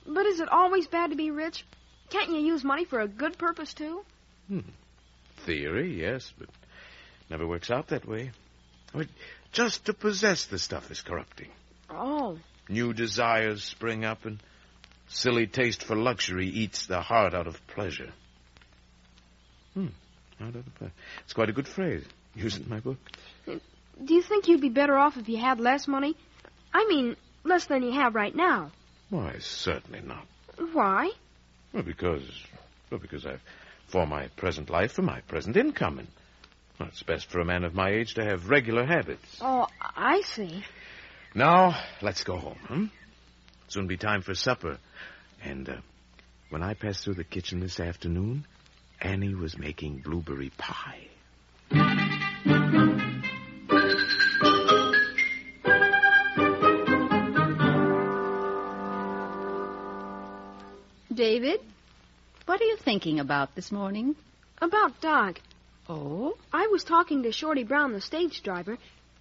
But 0.08 0.26
is 0.26 0.40
it 0.40 0.50
always 0.50 0.88
bad 0.88 1.12
to 1.12 1.16
be 1.16 1.30
rich? 1.30 1.66
Can't 2.10 2.30
you 2.32 2.40
use 2.40 2.64
money 2.64 2.86
for 2.86 3.00
a 3.00 3.08
good 3.08 3.38
purpose 3.38 3.74
too? 3.74 4.04
Hmm. 4.48 4.62
Theory, 5.46 6.00
yes, 6.00 6.34
but 6.38 6.50
never 7.30 7.48
works 7.48 7.70
out 7.70 7.90
that 7.90 8.08
way. 8.08 8.32
I 8.94 8.98
mean, 8.98 9.10
just 9.52 9.86
to 9.86 9.94
possess 9.94 10.46
the 10.46 10.58
stuff 10.58 10.90
is 10.90 11.02
corrupting. 11.02 11.50
Oh, 11.90 12.40
New 12.68 12.94
desires 12.94 13.64
spring 13.64 14.06
up, 14.06 14.26
and 14.26 14.40
silly 15.08 15.48
taste 15.48 15.84
for 15.84 15.96
luxury 15.96 16.48
eats 16.48 16.86
the 16.86 17.02
heart 17.02 17.34
out 17.34 17.48
of 17.48 17.66
pleasure. 17.68 18.12
Out 20.42 20.56
of 20.56 20.76
pleasure. 20.76 20.94
It's 21.24 21.34
quite 21.34 21.50
a 21.50 21.54
good 21.54 21.68
phrase. 21.68 22.04
Use 22.36 22.56
it 22.56 22.64
in 22.64 22.70
my 22.70 22.80
book. 22.80 22.98
do 23.46 24.14
you 24.14 24.22
think 24.22 24.48
you'd 24.48 24.62
be 24.62 24.70
better 24.70 24.98
off 24.98 25.18
if 25.18 25.28
you 25.28 25.38
had 25.38 25.60
less 25.60 25.88
money? 25.88 26.16
I 26.74 26.86
mean, 26.88 27.16
less 27.44 27.66
than 27.66 27.84
you 27.84 27.92
have 27.92 28.16
right 28.16 28.36
now. 28.36 28.72
Why, 29.10 29.38
certainly 29.40 30.02
not. 30.02 30.26
Why? 30.74 31.12
Well, 31.74 31.84
because, 31.84 32.24
well, 32.90 33.00
because 33.00 33.26
I've, 33.26 33.42
for 33.88 34.06
my 34.06 34.28
present 34.38 34.70
life, 34.70 34.94
for 34.94 35.02
my 35.02 35.22
present 35.22 35.58
income, 35.58 36.00
and 36.00 36.08
well, 36.80 36.90
it's 36.90 37.04
best 37.04 37.30
for 37.30 37.40
a 37.40 37.46
man 37.46 37.64
of 37.64 37.74
my 37.74 37.90
age 37.90 38.14
to 38.14 38.24
have 38.24 38.50
regular 38.50 38.86
habits. 38.86 39.40
Oh, 39.42 39.68
I 39.82 40.22
see. 40.22 40.64
Now, 41.36 41.78
let's 42.02 42.24
go 42.24 42.38
home, 42.38 42.58
hmm? 42.68 42.86
Soon 43.68 43.88
be 43.88 43.98
time 43.98 44.22
for 44.22 44.34
supper. 44.34 44.78
And, 45.44 45.70
uh, 45.70 45.78
when 46.50 46.64
I 46.64 46.74
pass 46.74 47.04
through 47.04 47.16
the 47.16 47.24
kitchen 47.24 47.60
this 47.60 47.80
afternoon, 47.80 48.46
Annie 49.02 49.36
was 49.36 49.58
making 49.58 50.00
blueberry 50.00 50.52
pie. 50.58 51.08
David, 61.14 61.60
what 62.46 62.62
are 62.62 62.66
you 62.66 62.78
thinking 62.78 63.20
about 63.20 63.56
this 63.56 63.72
morning? 63.72 64.16
About 64.62 65.00
Doc. 65.02 65.40
Oh? 65.88 66.38
I 66.52 66.68
was 66.68 66.84
talking 66.84 67.24
to 67.24 67.32
Shorty 67.32 67.64
Brown, 67.64 67.94
the 67.94 68.02
stage 68.02 68.44
driver, 68.44 68.78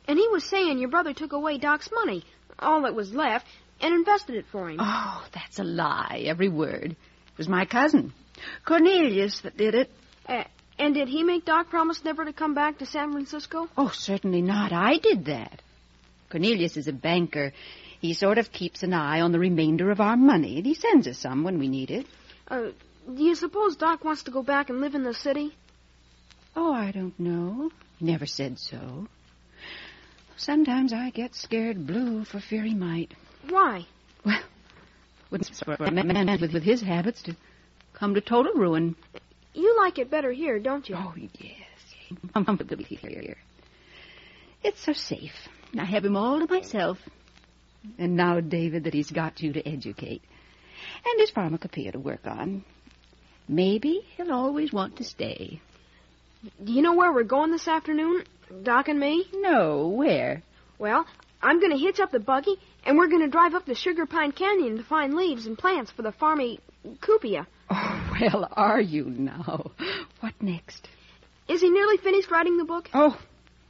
and 0.06 0.18
he 0.18 0.28
was 0.28 0.44
saying 0.44 0.78
your 0.78 0.90
brother 0.90 1.12
took 1.12 1.32
away 1.32 1.58
Doc's 1.58 1.90
money, 1.92 2.24
all 2.58 2.82
that 2.82 2.94
was 2.94 3.12
left, 3.12 3.46
and 3.80 3.94
invested 3.94 4.36
it 4.36 4.46
for 4.50 4.68
him. 4.68 4.78
Oh, 4.80 5.24
that's 5.32 5.58
a 5.58 5.64
lie, 5.64 6.24
every 6.26 6.48
word. 6.48 6.92
It 6.92 7.38
was 7.38 7.48
my 7.48 7.64
cousin, 7.64 8.12
Cornelius, 8.64 9.40
that 9.40 9.56
did 9.56 9.74
it. 9.74 9.90
Uh, 10.26 10.44
and 10.78 10.94
did 10.94 11.08
he 11.08 11.22
make 11.22 11.44
Doc 11.44 11.70
promise 11.70 12.04
never 12.04 12.24
to 12.24 12.32
come 12.32 12.54
back 12.54 12.78
to 12.78 12.86
San 12.86 13.12
Francisco? 13.12 13.68
Oh, 13.76 13.90
certainly 13.92 14.42
not. 14.42 14.72
I 14.72 14.98
did 14.98 15.24
that. 15.26 15.60
Cornelius 16.30 16.76
is 16.76 16.88
a 16.88 16.92
banker. 16.92 17.52
He 18.00 18.14
sort 18.14 18.38
of 18.38 18.52
keeps 18.52 18.82
an 18.82 18.92
eye 18.92 19.20
on 19.20 19.32
the 19.32 19.38
remainder 19.38 19.90
of 19.90 20.00
our 20.00 20.16
money, 20.16 20.58
and 20.58 20.66
he 20.66 20.74
sends 20.74 21.08
us 21.08 21.18
some 21.18 21.42
when 21.42 21.58
we 21.58 21.68
need 21.68 21.90
it. 21.90 22.06
Uh, 22.46 22.68
do 23.12 23.24
you 23.24 23.34
suppose 23.34 23.76
Doc 23.76 24.04
wants 24.04 24.24
to 24.24 24.30
go 24.30 24.42
back 24.42 24.70
and 24.70 24.80
live 24.80 24.94
in 24.94 25.02
the 25.02 25.14
city? 25.14 25.54
Oh, 26.54 26.72
I 26.72 26.92
don't 26.92 27.18
know. 27.18 27.70
He 27.98 28.04
never 28.04 28.26
said 28.26 28.58
so. 28.58 29.08
Sometimes 30.36 30.92
I 30.92 31.10
get 31.10 31.34
scared 31.34 31.86
blue 31.86 32.24
for 32.24 32.38
fear 32.38 32.62
he 32.62 32.74
might. 32.74 33.12
Why? 33.48 33.86
Well, 34.24 34.40
wouldn't 35.30 35.54
for 35.56 35.74
a 35.74 35.90
man 35.90 36.40
with, 36.40 36.52
with 36.52 36.62
his 36.62 36.80
habits 36.80 37.22
to 37.22 37.36
come 37.98 38.14
to 38.14 38.20
total 38.20 38.52
ruin. 38.54 38.96
You 39.54 39.76
like 39.78 39.98
it 39.98 40.10
better 40.10 40.32
here, 40.32 40.58
don't 40.58 40.88
you? 40.88 40.96
Oh, 40.96 41.14
yes. 41.16 41.54
I'm 42.34 42.44
comfortably 42.44 42.84
here. 42.84 43.36
It's 44.62 44.84
so 44.84 44.92
safe. 44.92 45.34
I 45.78 45.84
have 45.84 46.04
him 46.04 46.16
all 46.16 46.40
to 46.40 46.52
myself. 46.52 46.98
And 47.98 48.16
now, 48.16 48.40
David, 48.40 48.84
that 48.84 48.94
he's 48.94 49.10
got 49.10 49.40
you 49.40 49.52
to 49.52 49.68
educate. 49.68 50.22
And 51.04 51.20
his 51.20 51.30
pharmacopoeia 51.30 51.92
to 51.92 51.98
work 51.98 52.26
on. 52.26 52.64
Maybe 53.48 54.02
he'll 54.16 54.32
always 54.32 54.72
want 54.72 54.96
to 54.96 55.04
stay. 55.04 55.60
Do 56.62 56.72
you 56.72 56.82
know 56.82 56.94
where 56.94 57.12
we're 57.12 57.24
going 57.24 57.50
this 57.50 57.66
afternoon? 57.66 58.24
Doc 58.62 58.88
and 58.88 59.00
me? 59.00 59.26
No, 59.32 59.88
where? 59.88 60.42
Well, 60.78 61.06
I'm 61.42 61.60
going 61.60 61.72
to 61.72 61.78
hitch 61.78 62.00
up 62.00 62.10
the 62.10 62.20
buggy, 62.20 62.56
and 62.84 62.96
we're 62.96 63.08
going 63.08 63.22
to 63.22 63.28
drive 63.28 63.54
up 63.54 63.66
the 63.66 63.74
Sugar 63.74 64.06
Pine 64.06 64.32
Canyon 64.32 64.76
to 64.76 64.84
find 64.84 65.14
leaves 65.14 65.46
and 65.46 65.58
plants 65.58 65.90
for 65.90 66.02
the 66.02 66.12
pharmacopoeia. 66.12 67.46
Oh, 67.70 68.18
well, 68.20 68.48
are 68.52 68.80
you 68.80 69.04
now? 69.04 69.70
What 70.20 70.34
next? 70.40 70.88
Is 71.48 71.60
he 71.60 71.70
nearly 71.70 71.96
finished 71.96 72.30
writing 72.30 72.56
the 72.56 72.64
book? 72.64 72.88
Oh, 72.92 73.18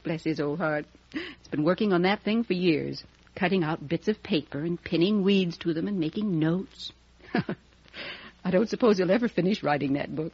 bless 0.03 0.23
his 0.23 0.39
old 0.39 0.59
heart. 0.59 0.85
He's 1.11 1.47
been 1.51 1.63
working 1.63 1.93
on 1.93 2.03
that 2.03 2.23
thing 2.23 2.43
for 2.43 2.53
years, 2.53 3.03
cutting 3.35 3.63
out 3.63 3.87
bits 3.87 4.07
of 4.07 4.21
paper 4.21 4.59
and 4.59 4.81
pinning 4.81 5.23
weeds 5.23 5.57
to 5.57 5.73
them 5.73 5.87
and 5.87 5.99
making 5.99 6.39
notes. 6.39 6.91
I 8.43 8.51
don't 8.51 8.69
suppose 8.69 8.97
he'll 8.97 9.11
ever 9.11 9.27
finish 9.27 9.63
writing 9.63 9.93
that 9.93 10.15
book. 10.15 10.33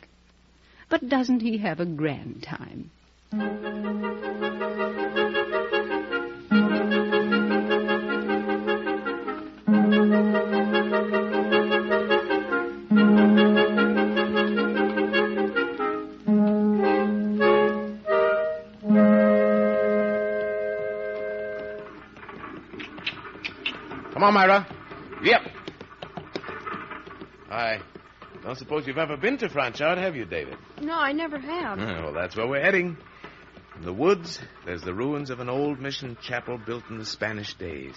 But 0.89 1.10
doesn't 1.10 1.41
he 1.41 1.58
have 1.58 1.80
a 1.80 1.86
grand 1.86 2.43
time? 2.43 2.91
On, 24.25 24.33
Myra. 24.33 24.67
Yep. 25.23 25.41
I 27.49 27.79
don't 28.43 28.57
suppose 28.57 28.88
you've 28.88 28.97
ever 28.97 29.17
been 29.17 29.38
to 29.38 29.49
Franchard, 29.49 29.97
have 29.97 30.15
you, 30.15 30.25
David? 30.25 30.57
No, 30.81 30.93
I 30.93 31.11
never 31.11 31.38
have. 31.38 31.79
Ah, 31.79 32.03
well, 32.03 32.13
that's 32.13 32.35
where 32.35 32.47
we're 32.47 32.61
heading. 32.61 32.97
In 33.75 33.83
the 33.83 33.93
woods, 33.93 34.39
there's 34.65 34.81
the 34.81 34.93
ruins 34.93 35.29
of 35.29 35.39
an 35.39 35.49
old 35.49 35.79
mission 35.79 36.17
chapel 36.21 36.57
built 36.57 36.83
in 36.89 36.97
the 36.97 37.05
Spanish 37.05 37.53
days. 37.53 37.95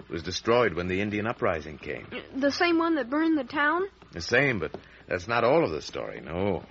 It 0.00 0.10
was 0.10 0.22
destroyed 0.22 0.74
when 0.74 0.88
the 0.88 1.00
Indian 1.00 1.26
uprising 1.26 1.78
came. 1.78 2.06
The 2.36 2.50
same 2.50 2.78
one 2.78 2.96
that 2.96 3.08
burned 3.08 3.38
the 3.38 3.44
town? 3.44 3.84
The 4.12 4.20
same, 4.20 4.58
but 4.58 4.74
that's 5.08 5.26
not 5.26 5.42
all 5.42 5.64
of 5.64 5.70
the 5.70 5.80
story, 5.80 6.20
no. 6.20 6.64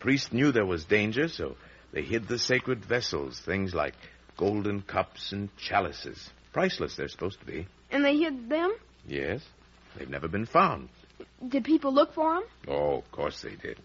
Priests 0.00 0.32
knew 0.32 0.50
there 0.50 0.66
was 0.66 0.84
danger, 0.84 1.28
so 1.28 1.56
they 1.92 2.02
hid 2.02 2.26
the 2.26 2.38
sacred 2.38 2.84
vessels, 2.84 3.38
things 3.38 3.74
like 3.74 3.94
golden 4.36 4.82
cups 4.82 5.32
and 5.32 5.56
chalices. 5.56 6.30
Priceless, 6.52 6.96
they're 6.96 7.08
supposed 7.08 7.38
to 7.40 7.46
be. 7.46 7.68
And 7.90 8.04
they 8.04 8.16
hid 8.16 8.48
them? 8.48 8.74
Yes. 9.06 9.42
They've 9.96 10.08
never 10.08 10.28
been 10.28 10.46
found. 10.46 10.88
Did 11.46 11.64
people 11.64 11.92
look 11.92 12.14
for 12.14 12.34
them? 12.34 12.44
Oh, 12.66 12.98
of 12.98 13.10
course 13.10 13.42
they 13.42 13.54
did. 13.54 13.78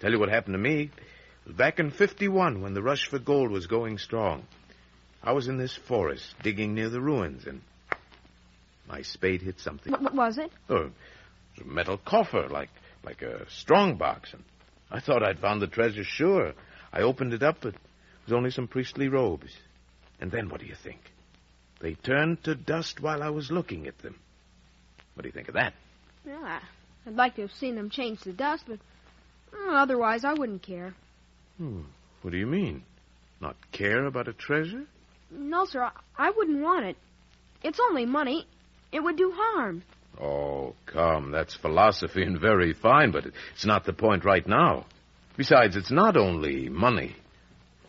Tell 0.00 0.10
you 0.10 0.18
what 0.18 0.28
happened 0.28 0.54
to 0.54 0.58
me. 0.58 0.82
It 0.82 1.48
was 1.48 1.56
back 1.56 1.78
in 1.78 1.90
51 1.90 2.62
when 2.62 2.74
the 2.74 2.82
rush 2.82 3.08
for 3.08 3.18
gold 3.18 3.50
was 3.50 3.66
going 3.66 3.98
strong. 3.98 4.44
I 5.22 5.32
was 5.32 5.48
in 5.48 5.58
this 5.58 5.76
forest 5.76 6.34
digging 6.42 6.74
near 6.74 6.88
the 6.88 7.00
ruins 7.00 7.46
and 7.46 7.60
my 8.88 9.02
spade 9.02 9.42
hit 9.42 9.60
something. 9.60 9.92
What 9.92 10.14
was 10.14 10.38
it? 10.38 10.50
Oh, 10.68 10.76
it 10.76 10.92
was 11.58 11.66
a 11.66 11.68
metal 11.68 11.98
coffer, 11.98 12.48
like 12.48 12.70
like 13.04 13.22
a 13.22 13.48
strong 13.50 13.96
box. 13.96 14.32
And 14.32 14.42
I 14.90 15.00
thought 15.00 15.22
I'd 15.22 15.38
found 15.38 15.62
the 15.62 15.66
treasure 15.66 16.04
sure. 16.04 16.52
I 16.92 17.02
opened 17.02 17.32
it 17.32 17.42
up, 17.42 17.58
but 17.60 17.74
it 17.74 17.80
was 18.26 18.32
only 18.32 18.50
some 18.50 18.66
priestly 18.66 19.08
robes. 19.08 19.52
And 20.20 20.30
then 20.30 20.48
what 20.48 20.60
do 20.60 20.66
you 20.66 20.74
think? 20.74 20.98
They 21.80 21.94
turned 21.94 22.44
to 22.44 22.54
dust 22.54 23.00
while 23.00 23.22
I 23.22 23.30
was 23.30 23.50
looking 23.50 23.86
at 23.86 23.98
them. 23.98 24.16
What 25.14 25.22
do 25.22 25.28
you 25.28 25.32
think 25.32 25.48
of 25.48 25.54
that? 25.54 25.74
Well, 26.24 26.44
I, 26.44 26.60
I'd 27.06 27.16
like 27.16 27.36
to 27.36 27.42
have 27.42 27.52
seen 27.52 27.74
them 27.74 27.90
change 27.90 28.20
to 28.22 28.32
dust, 28.32 28.64
but 28.68 28.78
well, 29.52 29.76
otherwise 29.76 30.24
I 30.24 30.34
wouldn't 30.34 30.62
care. 30.62 30.94
Hmm. 31.56 31.82
What 32.22 32.30
do 32.30 32.36
you 32.36 32.46
mean? 32.46 32.82
Not 33.40 33.56
care 33.72 34.04
about 34.04 34.28
a 34.28 34.32
treasure? 34.34 34.84
No, 35.30 35.64
sir, 35.64 35.82
I, 35.84 35.92
I 36.16 36.30
wouldn't 36.30 36.62
want 36.62 36.84
it. 36.84 36.96
It's 37.62 37.80
only 37.88 38.04
money. 38.04 38.46
It 38.92 39.00
would 39.00 39.16
do 39.16 39.32
harm. 39.34 39.82
Oh, 40.20 40.74
come. 40.86 41.30
That's 41.30 41.54
philosophy 41.54 42.22
and 42.22 42.40
very 42.40 42.74
fine, 42.74 43.10
but 43.10 43.24
it's 43.26 43.64
not 43.64 43.84
the 43.84 43.92
point 43.92 44.24
right 44.24 44.46
now. 44.46 44.86
Besides, 45.36 45.76
it's 45.76 45.90
not 45.90 46.16
only 46.16 46.68
money. 46.68 47.16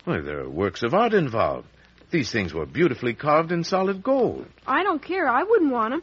Why, 0.04 0.20
there 0.20 0.40
are 0.40 0.48
works 0.48 0.82
of 0.82 0.94
art 0.94 1.12
involved. 1.12 1.68
These 2.12 2.30
things 2.30 2.52
were 2.52 2.66
beautifully 2.66 3.14
carved 3.14 3.52
in 3.52 3.64
solid 3.64 4.02
gold. 4.02 4.46
I 4.66 4.82
don't 4.82 5.02
care. 5.02 5.26
I 5.26 5.42
wouldn't 5.42 5.72
want 5.72 5.94
them. 5.94 6.02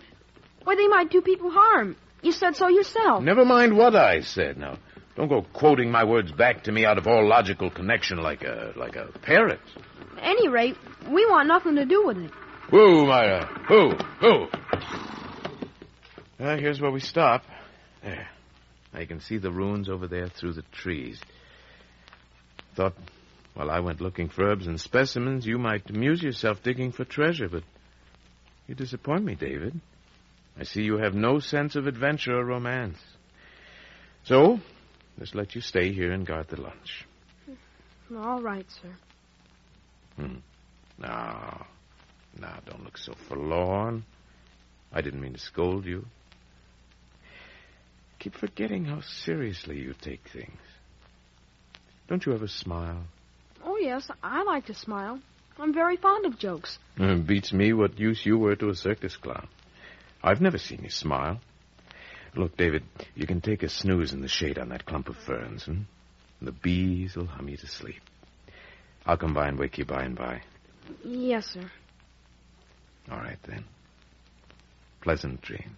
Or 0.66 0.76
they 0.76 0.88
might 0.88 1.12
do 1.12 1.22
people 1.22 1.52
harm. 1.52 1.96
You 2.24 2.32
said 2.32 2.56
so 2.56 2.68
yourself. 2.68 3.24
Never 3.24 3.46
mind 3.46 3.78
what 3.78 3.96
I 3.96 4.22
said. 4.22 4.58
Now, 4.58 4.80
don't 5.16 5.30
go 5.30 5.46
quoting 5.54 5.92
my 5.92 6.04
words 6.04 6.32
back 6.32 6.64
to 6.64 6.72
me 6.72 6.84
out 6.84 6.98
of 6.98 7.08
all 7.08 7.28
logical 7.28 7.70
connection 7.70 8.18
like 8.18 8.44
a 8.44 8.74
like 8.76 8.96
a 8.96 9.08
parrot. 9.22 9.60
At 10.18 10.24
any 10.24 10.48
rate, 10.48 10.76
we 11.10 11.26
want 11.28 11.48
nothing 11.48 11.76
to 11.76 11.86
do 11.86 12.06
with 12.06 12.18
it. 12.18 12.32
Whoa, 12.72 13.06
Myra. 13.06 13.44
Uh, 13.44 13.60
whoa, 13.70 13.98
whoa. 14.20 14.48
Well, 16.40 16.50
uh, 16.50 16.58
here's 16.58 16.82
where 16.82 16.92
we 16.92 17.02
stop. 17.02 17.44
There. 18.04 18.28
Now 18.94 19.00
you 19.00 19.08
can 19.08 19.22
see 19.22 19.38
the 19.38 19.52
ruins 19.52 19.90
over 19.90 20.08
there 20.08 20.28
through 20.28 20.54
the 20.54 20.64
trees. 20.72 21.22
Thought 22.76 22.96
while 23.60 23.70
I 23.70 23.82
went 23.82 24.00
looking 24.00 24.30
for 24.30 24.50
herbs 24.50 24.68
and 24.68 24.80
specimens, 24.80 25.46
you 25.46 25.58
might 25.58 25.90
amuse 25.90 26.24
yourself 26.24 26.64
digging 26.64 26.94
for 26.94 27.04
treasure, 27.04 27.50
but 27.50 27.64
you 28.68 28.74
disappoint 28.74 29.26
me, 29.26 29.36
David. 29.36 29.78
I 30.58 30.64
see 30.64 30.84
you 30.84 30.96
have 31.00 31.14
no 31.14 31.40
sense 31.40 31.76
of 31.76 31.86
adventure 31.86 32.38
or 32.38 32.46
romance. 32.46 32.98
So, 34.24 34.62
just 35.20 35.36
let 35.36 35.56
you 35.56 35.60
stay 35.60 35.92
here 35.92 36.14
and 36.14 36.26
guard 36.26 36.48
the 36.48 36.62
lunch. 36.62 37.06
All 38.16 38.42
right, 38.42 38.66
sir. 38.82 38.96
Hmm. 40.16 40.38
Now, 40.98 41.68
now, 42.40 42.60
don't 42.66 42.86
look 42.86 42.98
so 42.98 43.12
forlorn. 43.28 44.06
I 44.94 45.02
didn't 45.02 45.20
mean 45.20 45.34
to 45.34 45.40
scold 45.40 45.86
you. 45.86 46.06
Keep 48.20 48.36
forgetting 48.36 48.86
how 48.86 49.02
seriously 49.02 49.80
you 49.80 49.94
take 50.00 50.26
things. 50.30 50.62
Don't 52.08 52.26
you 52.26 52.34
ever 52.34 52.48
smile? 52.48 53.04
Oh, 53.64 53.78
yes, 53.78 54.10
I 54.24 54.44
like 54.44 54.66
to 54.68 54.74
smile. 54.74 55.20
I'm 55.58 55.74
very 55.74 55.98
fond 55.98 56.26
of 56.26 56.40
jokes. 56.40 56.78
Uh, 57.00 57.16
beats 57.16 57.52
me 57.52 57.74
what 57.74 58.00
use 58.00 58.26
you 58.26 58.38
were 58.38 58.56
to 58.56 58.70
a 58.70 58.76
circus 58.76 59.18
clown. 59.18 59.48
I've 60.24 60.42
never 60.42 60.58
seen 60.58 60.84
you 60.84 60.90
smile. 60.90 61.40
Look, 62.36 62.56
David, 62.56 62.84
you 63.16 63.28
can 63.28 63.42
take 63.42 63.64
a 63.64 63.70
snooze 63.70 64.14
in 64.14 64.22
the 64.22 64.28
shade 64.28 64.58
on 64.58 64.70
that 64.70 64.86
clump 64.86 65.10
of 65.10 65.18
ferns, 65.18 65.66
hmm? 65.66 65.72
And 66.40 66.48
the 66.48 66.52
bees 66.52 67.16
will 67.16 67.26
hum 67.26 67.50
you 67.50 67.58
to 67.58 67.68
sleep. 67.68 68.02
I'll 69.06 69.18
come 69.18 69.34
by 69.34 69.48
and 69.48 69.58
wake 69.58 69.78
you 69.78 69.86
by 69.86 70.04
and 70.04 70.16
by. 70.16 70.42
Yes, 71.04 71.48
sir. 71.48 71.70
All 73.12 73.18
right, 73.18 73.40
then. 73.48 73.66
Pleasant 75.02 75.42
dreams. 75.42 75.76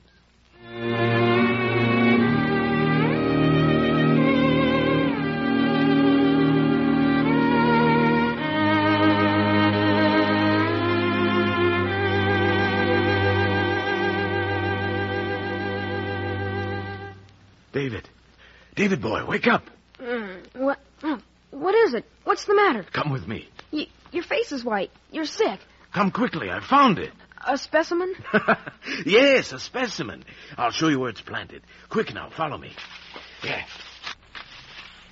David 18.82 19.00
boy, 19.00 19.24
wake 19.28 19.46
up. 19.46 19.70
Mm, 20.00 20.56
what? 20.56 20.80
oh, 21.04 21.20
what 21.52 21.76
is 21.76 21.94
it? 21.94 22.04
What's 22.24 22.46
the 22.46 22.56
matter? 22.56 22.84
Come 22.92 23.12
with 23.12 23.28
me. 23.28 23.48
Y- 23.72 23.86
your 24.12 24.24
face 24.24 24.52
is 24.52 24.66
white. 24.66 24.90
You're 25.12 25.26
sick. 25.26 25.60
Come 25.94 26.10
quickly. 26.10 26.50
I 26.50 26.62
found 26.62 26.98
it. 26.98 27.12
A 27.46 27.60
specimen? 27.60 28.12
yes, 29.06 29.52
a 29.52 29.60
specimen. 29.60 30.24
I'll 30.58 30.72
show 30.72 30.88
you 30.88 31.00
where 31.00 31.12
it's 31.12 31.22
planted. 31.22 31.62
Quick 31.90 32.12
now, 32.12 32.32
follow 32.32 32.58
me. 32.58 32.72
Yeah. 33.44 33.64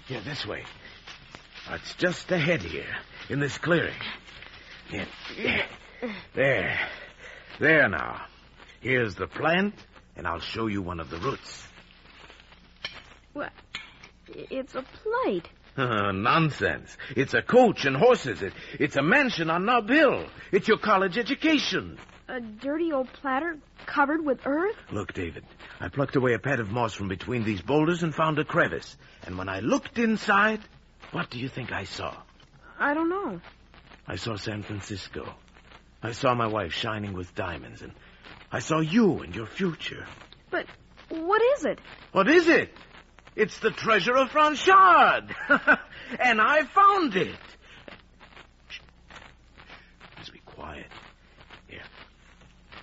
Yeah, 0.08 0.21
this 0.21 0.47
way. 0.47 0.63
It's 1.69 1.93
just 1.93 2.32
ahead 2.32 2.63
here, 2.63 2.95
in 3.29 3.39
this 3.39 3.60
clearing. 3.60 3.93
Yeah. 4.91 5.05
yeah. 5.38 5.65
There. 6.34 6.79
There 7.60 7.88
now. 7.88 8.21
Here's 8.82 9.13
the 9.13 9.27
plant, 9.27 9.75
and 10.15 10.25
I'll 10.25 10.39
show 10.39 10.65
you 10.65 10.82
one 10.82 10.99
of 10.99 11.12
the 11.12 11.17
roots. 11.17 11.67
What? 13.39 13.54
It's 14.28 14.75
a 14.75 14.82
plate. 14.84 15.47
Uh, 15.78 16.12
nonsense. 16.12 16.97
It's 17.15 17.34
a 17.34 17.41
coach 17.41 17.86
and 17.86 17.95
horses. 17.95 18.41
It, 18.41 18.52
it's 18.80 18.97
a 18.97 19.02
mansion 19.02 19.49
on 19.49 19.63
Nob 19.63 19.88
Hill. 19.88 20.25
It's 20.52 20.67
your 20.67 20.78
college 20.78 21.17
education. 21.17 21.97
A 22.28 22.41
dirty 22.41 22.91
old 22.91 23.08
platter 23.13 23.58
covered 23.86 24.25
with 24.25 24.45
earth? 24.45 24.75
Look, 24.91 25.13
David, 25.13 25.45
I 25.80 25.88
plucked 25.88 26.17
away 26.17 26.34
a 26.34 26.39
pad 26.39 26.60
of 26.60 26.69
moss 26.69 26.93
from 26.93 27.08
between 27.08 27.45
these 27.45 27.62
boulders 27.62 28.04
and 28.04 28.13
found 28.13 28.39
a 28.39 28.43
crevice. 28.43 28.97
And 29.25 29.38
when 29.38 29.47
I 29.47 29.62
looked 29.62 29.99
inside, 29.99 30.60
what 31.13 31.30
do 31.30 31.39
you 31.39 31.47
think 31.47 31.71
I 31.71 31.86
saw? 31.86 32.13
I 32.78 32.93
don't 32.93 33.10
know. 33.10 33.39
I 34.06 34.17
saw 34.17 34.36
San 34.36 34.63
Francisco. 34.63 35.34
I 36.04 36.12
saw 36.12 36.34
my 36.36 36.47
wife 36.47 36.73
shining 36.73 37.13
with 37.13 37.34
diamonds, 37.36 37.84
and 37.84 37.93
I 38.52 38.60
saw 38.60 38.82
you 38.82 39.19
and 39.19 39.34
your 39.34 39.47
future. 39.47 40.06
But 40.52 40.65
what 41.10 41.41
is 41.58 41.65
it? 41.65 41.80
What 42.12 42.28
is 42.28 42.47
it? 42.47 42.73
It's 43.35 43.59
the 43.59 43.71
treasure 43.71 44.15
of 44.15 44.29
Franchard. 44.31 45.35
and 46.19 46.41
I 46.41 46.63
found 46.63 47.15
it. 47.15 47.35
Shh. 48.69 48.79
Just 50.17 50.33
be 50.33 50.39
quiet. 50.45 50.87
Here. 51.67 51.81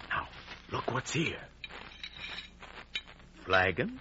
Now, 0.09 0.28
look 0.72 0.92
what's 0.92 1.12
here. 1.12 1.40
Flagon. 3.44 4.00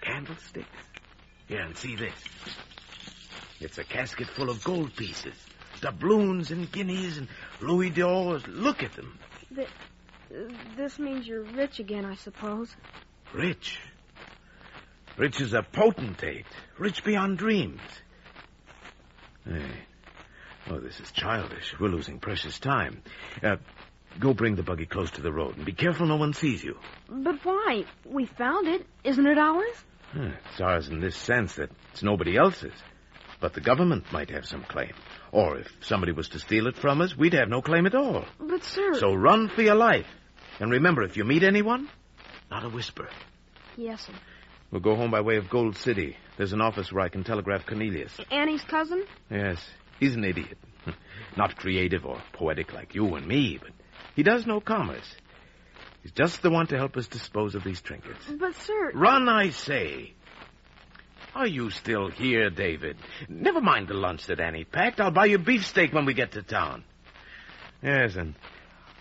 Candlesticks. 0.00 0.68
Here, 1.48 1.60
and 1.60 1.76
see 1.76 1.96
this. 1.96 2.14
It's 3.60 3.78
a 3.78 3.84
casket 3.84 4.28
full 4.28 4.50
of 4.50 4.62
gold 4.64 4.94
pieces. 4.96 5.34
Doubloons 5.80 6.50
and 6.50 6.70
guineas 6.70 7.18
and 7.18 7.28
louis 7.60 7.90
d'ors. 7.90 8.46
Look 8.46 8.82
at 8.82 8.92
them. 8.92 9.18
Th- 9.54 9.68
this 10.76 10.98
means 10.98 11.26
you're 11.26 11.42
rich 11.42 11.78
again, 11.78 12.04
I 12.04 12.14
suppose. 12.16 12.74
Rich. 13.32 13.78
Rich 15.16 15.40
as 15.40 15.52
a 15.52 15.62
potentate. 15.62 16.46
Rich 16.78 17.04
beyond 17.04 17.38
dreams. 17.38 17.80
Hey. 19.46 19.70
Oh, 20.70 20.80
this 20.80 20.98
is 20.98 21.10
childish. 21.12 21.74
We're 21.78 21.88
losing 21.88 22.18
precious 22.18 22.58
time. 22.58 23.02
Uh, 23.42 23.56
go 24.18 24.32
bring 24.32 24.56
the 24.56 24.62
buggy 24.62 24.86
close 24.86 25.10
to 25.12 25.20
the 25.22 25.32
road 25.32 25.56
and 25.56 25.66
be 25.66 25.72
careful 25.72 26.06
no 26.06 26.16
one 26.16 26.32
sees 26.32 26.64
you. 26.64 26.76
But 27.08 27.44
why? 27.44 27.84
We 28.04 28.26
found 28.26 28.66
it. 28.68 28.86
Isn't 29.04 29.26
it 29.26 29.38
ours? 29.38 29.74
Huh, 30.12 30.30
It's 30.50 30.60
ours 30.60 30.88
in 30.88 31.00
this 31.00 31.16
sense 31.16 31.56
that 31.56 31.70
it's 31.92 32.02
nobody 32.02 32.36
else's. 32.36 32.72
But 33.40 33.52
the 33.52 33.60
government 33.60 34.10
might 34.12 34.30
have 34.30 34.46
some 34.46 34.62
claim. 34.64 34.92
Or 35.30 35.58
if 35.58 35.68
somebody 35.82 36.12
was 36.12 36.28
to 36.30 36.38
steal 36.38 36.66
it 36.66 36.76
from 36.76 37.00
us, 37.02 37.14
we'd 37.16 37.34
have 37.34 37.48
no 37.48 37.60
claim 37.60 37.84
at 37.86 37.94
all. 37.94 38.24
But, 38.40 38.64
sir. 38.64 38.94
So 38.94 39.12
run 39.12 39.48
for 39.50 39.60
your 39.62 39.74
life. 39.74 40.06
And 40.60 40.70
remember, 40.70 41.02
if 41.02 41.16
you 41.16 41.24
meet 41.24 41.42
anyone, 41.42 41.88
not 42.50 42.64
a 42.64 42.68
whisper. 42.70 43.08
Yes, 43.76 44.02
sir. 44.06 44.12
We'll 44.74 44.82
go 44.82 44.96
home 44.96 45.12
by 45.12 45.20
way 45.20 45.36
of 45.36 45.48
Gold 45.48 45.76
City. 45.76 46.16
There's 46.36 46.52
an 46.52 46.60
office 46.60 46.90
where 46.90 47.04
I 47.04 47.08
can 47.08 47.22
telegraph 47.22 47.64
Cornelius. 47.64 48.10
Annie's 48.28 48.64
cousin? 48.64 49.04
Yes, 49.30 49.64
he's 50.00 50.16
an 50.16 50.24
idiot. 50.24 50.58
Not 51.36 51.54
creative 51.54 52.04
or 52.04 52.20
poetic 52.32 52.72
like 52.72 52.92
you 52.92 53.14
and 53.14 53.24
me, 53.24 53.60
but 53.62 53.70
he 54.16 54.24
does 54.24 54.48
know 54.48 54.60
commerce. 54.60 55.14
He's 56.02 56.10
just 56.10 56.42
the 56.42 56.50
one 56.50 56.66
to 56.66 56.76
help 56.76 56.96
us 56.96 57.06
dispose 57.06 57.54
of 57.54 57.62
these 57.62 57.80
trinkets. 57.80 58.24
But, 58.28 58.56
sir. 58.56 58.90
Run, 58.94 59.28
I 59.28 59.50
say. 59.50 60.12
Are 61.36 61.46
you 61.46 61.70
still 61.70 62.10
here, 62.10 62.50
David? 62.50 62.96
Never 63.28 63.60
mind 63.60 63.86
the 63.86 63.94
lunch 63.94 64.26
that 64.26 64.40
Annie 64.40 64.64
packed. 64.64 65.00
I'll 65.00 65.12
buy 65.12 65.26
you 65.26 65.38
beefsteak 65.38 65.92
when 65.92 66.04
we 66.04 66.14
get 66.14 66.32
to 66.32 66.42
town. 66.42 66.82
Yes, 67.80 68.16
and 68.16 68.34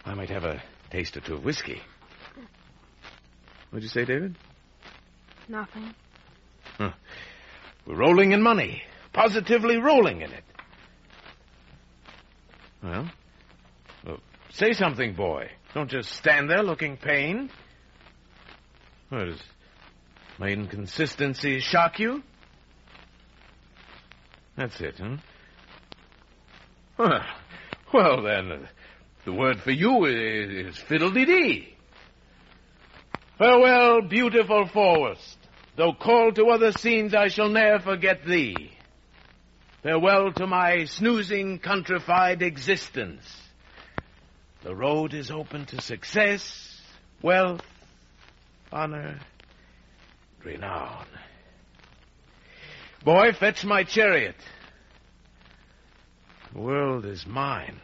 I 0.06 0.14
might 0.14 0.30
have 0.30 0.44
a 0.44 0.62
taste 0.92 1.18
or 1.18 1.22
two 1.22 1.34
of 1.34 1.44
whiskey. 1.44 1.82
What'd 3.72 3.82
you 3.82 3.90
say, 3.90 4.06
David? 4.06 4.38
Nothing. 5.48 5.94
Huh. 6.78 6.92
We're 7.86 7.98
rolling 7.98 8.32
in 8.32 8.42
money. 8.42 8.84
Positively 9.12 9.78
rolling 9.78 10.22
in 10.22 10.32
it. 10.32 10.44
Well, 12.82 13.10
well, 14.06 14.20
say 14.52 14.74
something, 14.74 15.14
boy. 15.14 15.50
Don't 15.74 15.90
just 15.90 16.10
stand 16.10 16.50
there 16.50 16.64
looking 16.64 16.98
pained. 16.98 17.50
What 19.10 19.30
is 19.30 19.42
my 20.40 20.50
inconsistency 20.50 21.60
shock 21.60 22.00
you? 22.00 22.24
That's 24.58 24.80
it, 24.82 25.00
huh? 25.00 25.18
Well, 26.98 27.22
well 27.94 28.22
then, 28.24 28.52
uh, 28.52 28.68
the 29.26 29.34
word 29.34 29.62
for 29.62 29.72
you 29.72 30.06
is, 30.06 30.76
is 30.76 30.78
fiddle-dee-dee. 30.78 31.73
Farewell, 33.38 34.02
beautiful 34.02 34.68
forest. 34.68 35.38
Though 35.76 35.94
called 35.94 36.36
to 36.36 36.50
other 36.50 36.72
scenes, 36.72 37.16
I 37.16 37.30
shall 37.30 37.50
ne'er 37.50 37.80
forget 37.80 38.26
thee. 38.26 38.72
Farewell 39.82 40.32
to 40.34 40.46
my 40.46 40.86
snoozing, 40.86 41.60
countrified 41.60 42.42
existence. 42.42 43.24
The 44.64 44.76
road 44.76 45.14
is 45.14 45.32
open 45.32 45.66
to 45.68 45.82
success, 45.82 46.80
wealth, 47.22 47.66
honor, 48.72 49.20
renown. 50.44 51.06
Boy, 53.04 53.34
fetch 53.34 53.66
my 53.66 53.84
chariot. 53.84 54.38
The 56.54 56.62
world 56.62 57.06
is 57.06 57.26
mine. 57.26 57.82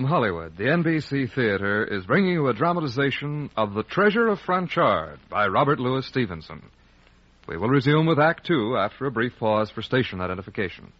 From 0.00 0.08
Hollywood, 0.08 0.56
the 0.56 0.64
NBC 0.64 1.30
Theater 1.34 1.84
is 1.84 2.06
bringing 2.06 2.32
you 2.32 2.48
a 2.48 2.54
dramatization 2.54 3.50
of 3.54 3.74
The 3.74 3.82
Treasure 3.82 4.28
of 4.28 4.40
Franchard 4.40 5.18
by 5.28 5.46
Robert 5.46 5.78
Louis 5.78 6.06
Stevenson. 6.06 6.62
We 7.46 7.58
will 7.58 7.68
resume 7.68 8.06
with 8.06 8.18
Act 8.18 8.46
Two 8.46 8.78
after 8.78 9.04
a 9.04 9.10
brief 9.10 9.38
pause 9.38 9.68
for 9.68 9.82
station 9.82 10.22
identification. 10.22 10.90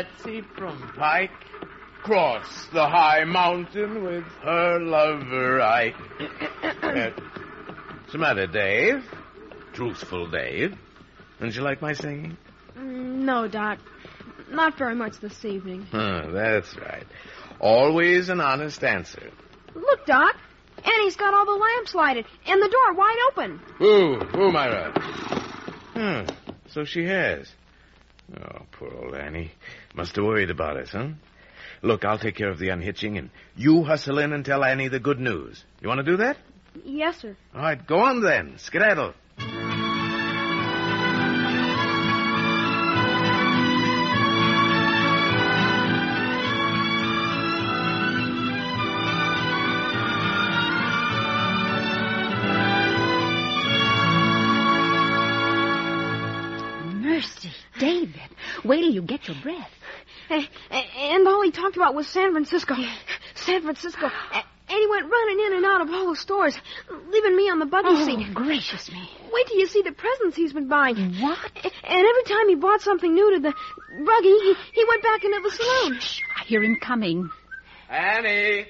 Betsy 0.00 0.42
from 0.58 0.92
Pike? 0.98 1.30
Cross 2.02 2.66
the 2.74 2.86
high 2.86 3.24
mountain 3.24 4.04
with 4.04 4.24
her 4.42 4.78
lover 4.78 5.62
Ike. 5.62 5.94
Uh, 6.82 7.10
What's 7.12 8.12
the 8.12 8.18
matter, 8.18 8.46
Dave? 8.46 9.02
Truthful 9.72 10.28
Dave. 10.30 10.76
Don't 11.40 11.54
you 11.56 11.62
like 11.62 11.80
my 11.80 11.94
singing? 11.94 12.36
Mm, 12.76 13.24
No, 13.24 13.48
Doc. 13.48 13.78
Not 14.50 14.76
very 14.76 14.94
much 14.94 15.18
this 15.20 15.42
evening. 15.46 15.86
Huh, 15.90 16.26
that's 16.30 16.76
right. 16.76 17.06
Always 17.58 18.28
an 18.28 18.40
honest 18.42 18.84
answer. 18.84 19.30
Look, 19.74 20.04
Doc. 20.04 20.36
Annie's 20.84 21.16
got 21.16 21.32
all 21.32 21.46
the 21.46 21.52
lamps 21.52 21.94
lighted 21.94 22.26
and 22.46 22.60
the 22.62 22.68
door 22.68 22.92
wide 22.92 23.16
open. 23.30 23.60
Ooh, 23.80 24.20
ooh, 24.38 24.52
Myra. 24.52 24.92
Hmm, 25.94 26.26
so 26.68 26.84
she 26.84 27.04
has. 27.06 27.50
Oh, 28.38 28.58
poor 28.72 28.92
old 28.92 29.14
Annie. 29.14 29.52
Must 29.96 30.14
have 30.14 30.24
worried 30.26 30.50
about 30.50 30.76
us, 30.76 30.90
huh? 30.92 31.08
Look, 31.80 32.04
I'll 32.04 32.18
take 32.18 32.36
care 32.36 32.50
of 32.50 32.58
the 32.58 32.68
unhitching, 32.68 33.16
and 33.16 33.30
you 33.56 33.82
hustle 33.82 34.18
in 34.18 34.32
and 34.34 34.44
tell 34.44 34.62
Annie 34.62 34.88
the 34.88 35.00
good 35.00 35.18
news. 35.18 35.64
You 35.80 35.88
want 35.88 35.98
to 35.98 36.04
do 36.04 36.18
that? 36.18 36.36
Yes, 36.84 37.18
sir. 37.20 37.34
All 37.54 37.62
right, 37.62 37.86
go 37.86 38.00
on 38.00 38.20
then. 38.20 38.58
Skedaddle. 38.58 39.14
Mercy, 57.00 57.50
David. 57.78 58.20
Wait 58.64 58.80
till 58.80 58.90
you 58.90 59.00
get 59.00 59.26
your 59.26 59.36
breath. 59.42 59.70
Eh, 60.30 60.44
eh, 60.70 60.82
And 61.14 61.26
all 61.28 61.42
he 61.42 61.50
talked 61.50 61.76
about 61.76 61.94
was 61.94 62.06
San 62.08 62.32
Francisco. 62.32 62.74
San 63.34 63.62
Francisco. 63.62 64.06
Eh, 64.06 64.42
And 64.68 64.78
he 64.78 64.86
went 64.88 65.10
running 65.10 65.46
in 65.46 65.52
and 65.54 65.64
out 65.64 65.80
of 65.82 65.90
all 65.90 66.10
the 66.10 66.16
stores, 66.16 66.56
leaving 67.10 67.36
me 67.36 67.48
on 67.50 67.58
the 67.60 67.66
buggy 67.66 67.88
Oh, 67.90 68.04
seat. 68.04 68.34
gracious 68.34 68.90
me. 68.90 69.08
Wait 69.32 69.46
till 69.46 69.58
you 69.58 69.66
see 69.68 69.82
the 69.82 69.92
presents 69.92 70.36
he's 70.36 70.52
been 70.52 70.66
buying. 70.68 71.14
What? 71.20 71.38
And 71.84 72.06
every 72.10 72.22
time 72.24 72.48
he 72.48 72.56
bought 72.56 72.80
something 72.80 73.14
new 73.14 73.34
to 73.34 73.40
the 73.40 73.54
buggy, 74.04 74.28
he, 74.46 74.54
he 74.72 74.84
went 74.88 75.02
back 75.02 75.22
into 75.24 75.40
the 75.40 75.50
saloon. 75.50 76.00
I 76.36 76.44
hear 76.44 76.62
him 76.62 76.76
coming. 76.80 77.30
Annie! 77.88 78.66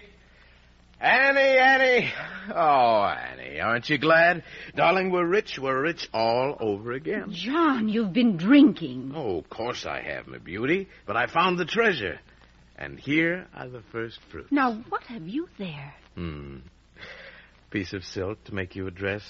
Annie, 1.01 1.41
Annie! 1.41 2.13
Oh, 2.55 3.03
Annie, 3.05 3.61
aren't 3.61 3.89
you 3.91 3.99
glad? 3.99 4.45
Darling, 4.75 5.11
we're 5.11 5.27
rich. 5.27 5.59
We're 5.59 5.83
rich 5.83 6.09
all 6.13 6.57
over 6.59 6.93
again. 6.93 7.33
John, 7.33 7.89
you've 7.89 8.15
been 8.15 8.37
drinking. 8.37 9.13
Oh, 9.15 9.39
of 9.39 9.51
course 9.51 9.85
I 9.85 10.01
have, 10.01 10.27
my 10.27 10.39
beauty. 10.39 10.89
But 11.07 11.17
I 11.17 11.27
found 11.27 11.59
the 11.59 11.67
treasure. 11.67 12.19
And 12.77 12.99
here 12.99 13.47
are 13.55 13.69
the 13.69 13.83
first 13.93 14.19
fruits. 14.31 14.51
Now, 14.51 14.83
what 14.89 15.03
have 15.05 15.27
you 15.27 15.49
there? 15.59 15.95
Hmm. 16.15 16.59
A 16.97 17.71
piece 17.71 17.93
of 17.93 18.05
silk 18.05 18.43
to 18.45 18.55
make 18.55 18.75
you 18.75 18.87
a 18.87 18.91
dress, 18.91 19.23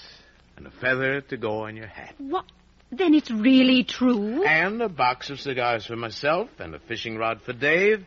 and 0.55 0.67
a 0.67 0.71
feather 0.71 1.21
to 1.21 1.37
go 1.37 1.65
on 1.65 1.75
your 1.75 1.87
hat. 1.87 2.15
What? 2.17 2.45
Then 2.91 3.13
it's 3.13 3.31
really 3.31 3.83
true? 3.83 4.43
And 4.43 4.81
a 4.81 4.89
box 4.89 5.29
of 5.29 5.39
cigars 5.39 5.85
for 5.85 5.95
myself, 5.97 6.49
and 6.59 6.75
a 6.75 6.79
fishing 6.79 7.17
rod 7.17 7.41
for 7.41 7.51
Dave. 7.53 8.05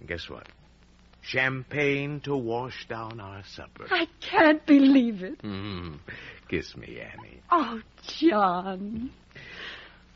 And 0.00 0.08
guess 0.08 0.28
what? 0.28 0.46
Champagne 1.28 2.20
to 2.20 2.34
wash 2.34 2.86
down 2.88 3.20
our 3.20 3.42
supper. 3.54 3.86
I 3.90 4.06
can't 4.20 4.64
believe 4.64 5.22
it. 5.22 5.38
Hmm. 5.42 5.96
Kiss 6.48 6.74
me, 6.74 7.00
Annie. 7.00 7.40
Oh, 7.50 7.82
John. 8.06 9.10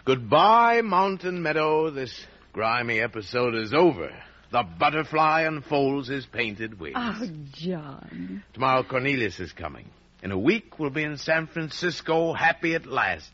Goodbye, 0.07 0.81
Mountain 0.81 1.43
Meadow. 1.43 1.91
This 1.91 2.27
grimy 2.55 2.99
episode 3.01 3.55
is 3.55 3.75
over. 3.75 4.11
The 4.53 4.63
butterfly 4.79 5.43
unfolds 5.43 6.09
his 6.09 6.25
painted 6.25 6.81
wings. 6.81 6.97
Oh, 6.99 7.27
John. 7.53 8.43
Tomorrow 8.55 8.85
Cornelius 8.85 9.39
is 9.39 9.53
coming. 9.53 9.91
In 10.23 10.31
a 10.33 10.39
week 10.39 10.79
we'll 10.79 10.89
be 10.91 11.03
in 11.03 11.19
San 11.19 11.47
Francisco, 11.47 12.33
happy 12.33 12.75
at 12.75 12.87
last. 12.87 13.31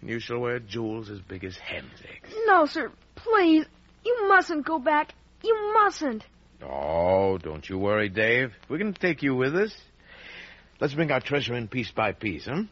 And 0.00 0.08
you 0.08 0.18
shall 0.18 0.38
wear 0.38 0.60
jewels 0.60 1.10
as 1.10 1.20
big 1.20 1.44
as 1.44 1.56
hen's 1.58 1.92
eggs. 2.02 2.34
No, 2.46 2.64
sir. 2.64 2.90
Please. 3.16 3.66
You 4.02 4.28
mustn't 4.28 4.64
go 4.64 4.78
back. 4.78 5.14
You 5.42 5.74
mustn't. 5.74 6.24
Oh, 6.62 7.38
don't 7.38 7.68
you 7.68 7.78
worry, 7.78 8.08
Dave. 8.08 8.52
We 8.68 8.78
can 8.78 8.94
take 8.94 9.22
you 9.22 9.34
with 9.34 9.54
us. 9.54 9.74
Let's 10.80 10.94
bring 10.94 11.10
our 11.10 11.20
treasure 11.20 11.54
in 11.54 11.68
piece 11.68 11.90
by 11.90 12.12
piece, 12.12 12.46
huh? 12.46 12.62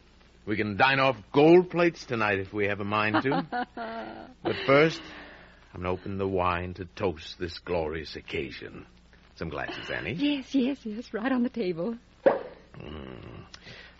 We 0.45 0.57
can 0.57 0.77
dine 0.77 0.99
off 0.99 1.17
gold 1.33 1.69
plates 1.71 2.05
tonight 2.05 2.39
if 2.39 2.53
we 2.53 2.67
have 2.67 2.79
a 2.79 2.83
mind 2.85 3.23
to. 3.23 3.67
but 4.43 4.55
first, 4.67 5.01
I'm 5.73 5.81
going 5.81 5.95
to 5.95 6.01
open 6.01 6.17
the 6.17 6.27
wine 6.27 6.73
to 6.75 6.85
toast 6.95 7.37
this 7.39 7.57
glorious 7.59 8.15
occasion. 8.15 8.85
Some 9.37 9.49
glasses, 9.49 9.89
Annie. 9.89 10.13
Yes, 10.13 10.53
yes, 10.53 10.77
yes, 10.83 11.13
right 11.13 11.31
on 11.31 11.43
the 11.43 11.49
table. 11.49 11.97
Mm. 12.25 13.43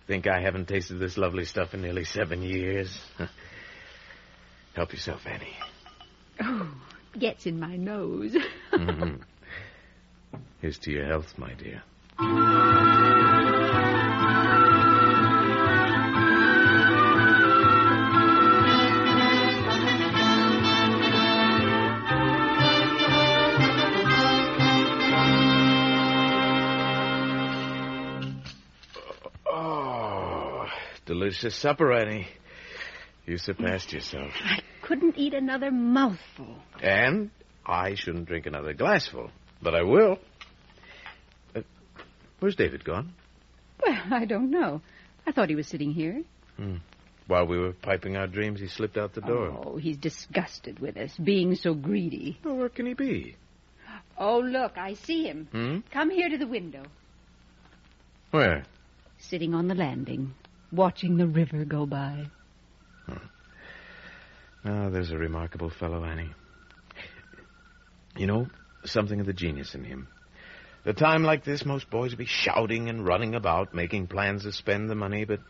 Think 0.06 0.26
I 0.28 0.40
haven't 0.40 0.68
tasted 0.68 0.98
this 0.98 1.18
lovely 1.18 1.44
stuff 1.44 1.74
in 1.74 1.82
nearly 1.82 2.04
seven 2.04 2.42
years. 2.42 2.96
Help 4.74 4.92
yourself, 4.92 5.20
Annie. 5.26 5.56
Oh, 6.40 6.72
gets 7.18 7.46
in 7.46 7.58
my 7.58 7.76
nose. 7.76 8.36
Mhm. 8.72 9.20
Here's 10.66 10.78
to 10.78 10.90
your 10.90 11.06
health, 11.06 11.32
my 11.38 11.54
dear. 11.54 11.80
Oh, 29.48 30.66
delicious 31.04 31.54
supper, 31.54 31.92
Annie. 31.92 32.26
You 33.24 33.38
surpassed 33.38 33.92
yourself. 33.92 34.32
I 34.44 34.58
couldn't 34.82 35.16
eat 35.16 35.32
another 35.32 35.70
mouthful. 35.70 36.56
And 36.82 37.30
I 37.64 37.94
shouldn't 37.94 38.26
drink 38.26 38.46
another 38.46 38.72
glassful, 38.74 39.30
but 39.62 39.76
I 39.76 39.84
will. 39.84 40.18
Where's 42.40 42.56
David 42.56 42.84
gone? 42.84 43.12
Well, 43.84 44.00
I 44.10 44.24
don't 44.24 44.50
know. 44.50 44.82
I 45.26 45.32
thought 45.32 45.48
he 45.48 45.54
was 45.54 45.66
sitting 45.66 45.92
here. 45.92 46.22
Hmm. 46.56 46.76
While 47.26 47.46
we 47.46 47.58
were 47.58 47.72
piping 47.72 48.16
our 48.16 48.26
dreams, 48.28 48.60
he 48.60 48.68
slipped 48.68 48.96
out 48.96 49.14
the 49.14 49.20
door. 49.20 49.48
Oh, 49.64 49.76
he's 49.76 49.96
disgusted 49.96 50.78
with 50.78 50.96
us, 50.96 51.16
being 51.16 51.56
so 51.56 51.74
greedy. 51.74 52.38
Well, 52.44 52.56
where 52.56 52.68
can 52.68 52.86
he 52.86 52.94
be? 52.94 53.36
Oh, 54.16 54.38
look, 54.38 54.78
I 54.78 54.94
see 54.94 55.24
him. 55.24 55.48
Hmm? 55.50 55.78
Come 55.92 56.10
here 56.10 56.28
to 56.28 56.38
the 56.38 56.46
window. 56.46 56.84
Where? 58.30 58.64
Sitting 59.18 59.54
on 59.54 59.66
the 59.66 59.74
landing, 59.74 60.34
watching 60.70 61.16
the 61.16 61.26
river 61.26 61.64
go 61.64 61.84
by. 61.84 62.26
Ah, 64.68 64.88
there's 64.88 65.12
a 65.12 65.16
remarkable 65.16 65.70
fellow, 65.70 66.04
Annie. 66.04 66.30
You 68.16 68.26
know, 68.26 68.48
something 68.84 69.20
of 69.20 69.26
the 69.26 69.32
genius 69.32 69.74
in 69.74 69.84
him. 69.84 70.08
At 70.86 70.90
a 70.90 70.94
time 70.94 71.24
like 71.24 71.42
this, 71.44 71.64
most 71.64 71.90
boys 71.90 72.12
would 72.12 72.18
be 72.18 72.26
shouting 72.26 72.88
and 72.88 73.04
running 73.04 73.34
about, 73.34 73.74
making 73.74 74.06
plans 74.06 74.44
to 74.44 74.52
spend 74.52 74.88
the 74.88 74.94
money, 74.94 75.24
but 75.24 75.40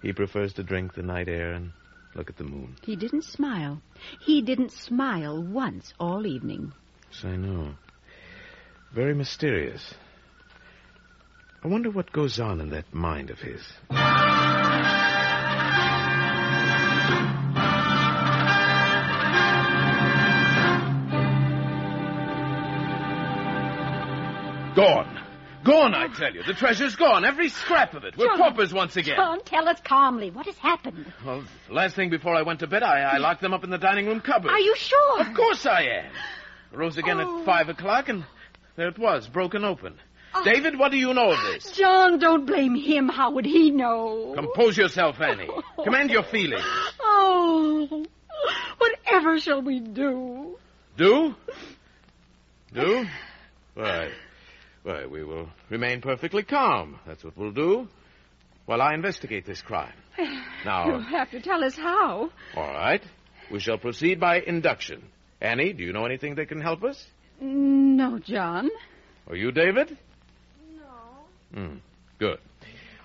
he 0.00 0.12
prefers 0.12 0.52
to 0.54 0.62
drink 0.62 0.94
the 0.94 1.02
night 1.02 1.26
air 1.26 1.54
and 1.54 1.72
look 2.14 2.30
at 2.30 2.36
the 2.36 2.44
moon. 2.44 2.76
He 2.82 2.94
didn't 2.94 3.24
smile. 3.24 3.82
He 4.20 4.42
didn't 4.42 4.70
smile 4.70 5.42
once 5.42 5.92
all 5.98 6.24
evening. 6.24 6.72
Yes, 7.10 7.24
I 7.24 7.34
know. 7.34 7.74
Very 8.94 9.14
mysterious. 9.14 9.94
I 11.64 11.66
wonder 11.66 11.90
what 11.90 12.12
goes 12.12 12.38
on 12.38 12.60
in 12.60 12.70
that 12.70 12.94
mind 12.94 13.30
of 13.30 13.40
his. 13.40 13.60
Gone. 24.76 25.18
Gone, 25.64 25.94
I 25.94 26.06
tell 26.08 26.32
you. 26.32 26.42
The 26.44 26.52
treasure's 26.52 26.94
gone. 26.94 27.24
Every 27.24 27.48
scrap 27.48 27.94
of 27.94 28.04
it. 28.04 28.16
We're 28.16 28.26
John. 28.26 28.38
paupers 28.38 28.72
once 28.72 28.96
again. 28.96 29.16
John, 29.16 29.40
tell 29.44 29.68
us 29.68 29.80
calmly. 29.82 30.30
What 30.30 30.46
has 30.46 30.56
happened? 30.58 31.12
Well, 31.24 31.42
last 31.68 31.96
thing 31.96 32.10
before 32.10 32.36
I 32.36 32.42
went 32.42 32.60
to 32.60 32.66
bed, 32.68 32.82
I, 32.84 33.00
I 33.00 33.16
locked 33.16 33.40
them 33.40 33.52
up 33.52 33.64
in 33.64 33.70
the 33.70 33.78
dining 33.78 34.06
room 34.06 34.20
cupboard. 34.20 34.50
Are 34.52 34.60
you 34.60 34.76
sure? 34.76 35.20
Of 35.22 35.34
course 35.34 35.66
I 35.66 35.82
am. 35.82 36.10
Rose 36.72 36.98
again 36.98 37.18
Oh. 37.20 37.40
at 37.40 37.44
five 37.46 37.68
o'clock, 37.68 38.08
and 38.08 38.24
there 38.76 38.88
it 38.88 38.98
was, 38.98 39.26
broken 39.26 39.64
open. 39.64 39.94
Oh. 40.34 40.44
David, 40.44 40.78
what 40.78 40.92
do 40.92 40.98
you 40.98 41.14
know 41.14 41.32
of 41.32 41.38
this? 41.52 41.72
John, 41.72 42.18
don't 42.18 42.44
blame 42.46 42.74
him. 42.76 43.08
How 43.08 43.30
would 43.32 43.46
he 43.46 43.70
know? 43.70 44.34
Compose 44.36 44.76
yourself, 44.76 45.20
Annie. 45.20 45.48
Command 45.84 46.10
your 46.10 46.22
feelings. 46.24 46.62
Oh, 47.00 48.04
whatever 48.78 49.40
shall 49.40 49.62
we 49.62 49.80
do? 49.80 50.58
Do? 50.96 51.34
Do? 52.74 53.06
Why, 53.74 54.10
why, 54.86 55.06
we 55.06 55.24
will 55.24 55.48
remain 55.68 56.00
perfectly 56.00 56.42
calm. 56.44 56.98
That's 57.06 57.24
what 57.24 57.36
we'll 57.36 57.52
do. 57.52 57.88
While 58.66 58.80
I 58.82 58.94
investigate 58.94 59.46
this 59.46 59.60
crime. 59.62 59.92
Now. 60.64 60.86
You'll 60.88 61.00
have 61.00 61.30
to 61.30 61.40
tell 61.40 61.62
us 61.62 61.76
how. 61.76 62.30
all 62.56 62.72
right. 62.72 63.02
We 63.52 63.60
shall 63.60 63.78
proceed 63.78 64.18
by 64.18 64.40
induction. 64.40 65.04
Annie, 65.40 65.72
do 65.72 65.84
you 65.84 65.92
know 65.92 66.04
anything 66.06 66.34
that 66.36 66.48
can 66.48 66.60
help 66.60 66.82
us? 66.82 67.04
No, 67.40 68.18
John. 68.18 68.68
Or 69.28 69.36
you, 69.36 69.52
David? 69.52 69.96
No. 70.76 71.60
Hmm. 71.60 71.76
Good. 72.18 72.38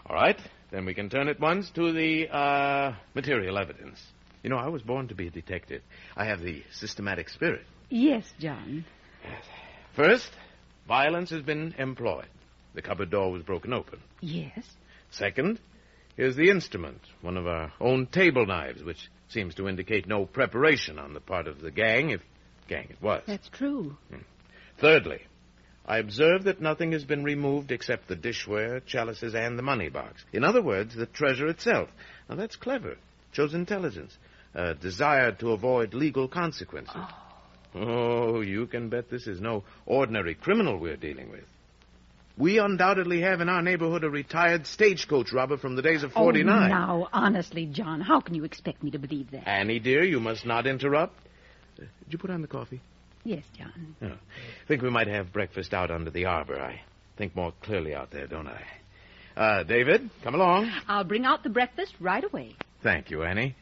All 0.07 0.15
right. 0.15 0.39
Then 0.71 0.85
we 0.85 0.93
can 0.93 1.09
turn 1.09 1.27
at 1.27 1.39
once 1.39 1.69
to 1.71 1.91
the 1.91 2.29
uh, 2.29 2.95
material 3.13 3.59
evidence. 3.59 4.01
You 4.41 4.49
know, 4.49 4.57
I 4.57 4.69
was 4.69 4.81
born 4.81 5.07
to 5.09 5.15
be 5.15 5.27
a 5.27 5.31
detective. 5.31 5.81
I 6.15 6.25
have 6.25 6.41
the 6.41 6.63
systematic 6.71 7.29
spirit. 7.29 7.65
Yes, 7.89 8.23
John. 8.39 8.85
First, 9.95 10.29
violence 10.87 11.29
has 11.29 11.41
been 11.41 11.75
employed. 11.77 12.27
The 12.73 12.81
cupboard 12.81 13.09
door 13.09 13.31
was 13.31 13.43
broken 13.43 13.73
open. 13.73 13.99
Yes. 14.21 14.65
Second, 15.11 15.59
here's 16.15 16.35
the 16.35 16.49
instrument, 16.49 17.01
one 17.21 17.37
of 17.37 17.47
our 17.47 17.73
own 17.79 18.07
table 18.07 18.45
knives, 18.45 18.83
which 18.83 19.09
seems 19.29 19.55
to 19.55 19.67
indicate 19.67 20.07
no 20.07 20.25
preparation 20.25 20.97
on 20.99 21.13
the 21.13 21.19
part 21.19 21.47
of 21.47 21.61
the 21.61 21.71
gang, 21.71 22.11
if 22.11 22.21
gang 22.67 22.87
it 22.89 23.01
was. 23.01 23.23
That's 23.27 23.49
true. 23.49 23.97
Hmm. 24.09 24.21
Thirdly, 24.79 25.21
I 25.85 25.97
observe 25.97 26.45
that 26.45 26.61
nothing 26.61 26.91
has 26.93 27.03
been 27.03 27.23
removed 27.23 27.71
except 27.71 28.07
the 28.07 28.15
dishware, 28.15 28.85
chalices, 28.85 29.35
and 29.35 29.57
the 29.57 29.63
money 29.63 29.89
box. 29.89 30.23
In 30.31 30.43
other 30.43 30.61
words, 30.61 30.95
the 30.95 31.05
treasure 31.05 31.47
itself. 31.47 31.89
Now, 32.29 32.35
that's 32.35 32.55
clever. 32.55 32.97
Shows 33.31 33.53
intelligence. 33.53 34.17
A 34.53 34.73
desire 34.73 35.31
to 35.33 35.51
avoid 35.51 35.93
legal 35.93 36.27
consequences. 36.27 36.95
Oh, 36.95 37.30
you 37.73 38.67
can 38.69 38.89
bet 38.89 39.09
this 39.09 39.27
is 39.27 39.39
no 39.39 39.63
ordinary 39.85 40.35
criminal 40.35 40.77
we're 40.77 40.97
dealing 40.97 41.31
with. 41.31 41.45
We 42.37 42.59
undoubtedly 42.59 43.21
have 43.21 43.41
in 43.41 43.49
our 43.49 43.61
neighborhood 43.61 44.03
a 44.03 44.09
retired 44.09 44.65
stagecoach 44.65 45.31
robber 45.31 45.57
from 45.57 45.75
the 45.75 45.81
days 45.81 46.03
of 46.03 46.13
49. 46.13 46.47
Oh, 46.49 46.67
now, 46.67 47.07
honestly, 47.13 47.65
John, 47.65 48.01
how 48.01 48.19
can 48.19 48.35
you 48.35 48.45
expect 48.45 48.81
me 48.81 48.91
to 48.91 48.99
believe 48.99 49.31
that? 49.31 49.47
Annie, 49.47 49.79
dear, 49.79 50.03
you 50.03 50.19
must 50.19 50.45
not 50.45 50.65
interrupt. 50.65 51.13
Uh, 51.77 51.83
did 52.03 52.13
you 52.13 52.17
put 52.17 52.29
on 52.29 52.41
the 52.41 52.47
coffee? 52.47 52.81
Yes, 53.23 53.43
John. 53.55 53.95
Oh. 54.01 54.17
Think 54.67 54.81
we 54.81 54.89
might 54.89 55.07
have 55.07 55.31
breakfast 55.31 55.73
out 55.73 55.91
under 55.91 56.09
the 56.09 56.25
arbor. 56.25 56.59
I 56.59 56.81
think 57.17 57.35
more 57.35 57.53
clearly 57.61 57.93
out 57.93 58.11
there, 58.11 58.27
don't 58.27 58.47
I? 58.47 58.63
Uh, 59.35 59.63
David, 59.63 60.09
come 60.23 60.33
along. 60.35 60.71
I'll 60.87 61.03
bring 61.03 61.25
out 61.25 61.43
the 61.43 61.49
breakfast 61.49 61.93
right 61.99 62.23
away. 62.23 62.55
Thank 62.81 63.11
you, 63.11 63.23
Annie. 63.23 63.55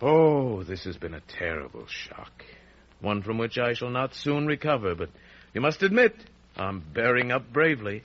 Oh, 0.00 0.62
this 0.62 0.84
has 0.84 0.96
been 0.96 1.14
a 1.14 1.20
terrible 1.38 1.86
shock. 1.86 2.32
One 3.00 3.22
from 3.22 3.38
which 3.38 3.58
I 3.58 3.72
shall 3.74 3.90
not 3.90 4.14
soon 4.14 4.46
recover, 4.46 4.94
but 4.94 5.10
you 5.54 5.60
must 5.60 5.82
admit, 5.82 6.14
I'm 6.56 6.80
bearing 6.92 7.32
up 7.32 7.50
bravely. 7.52 8.02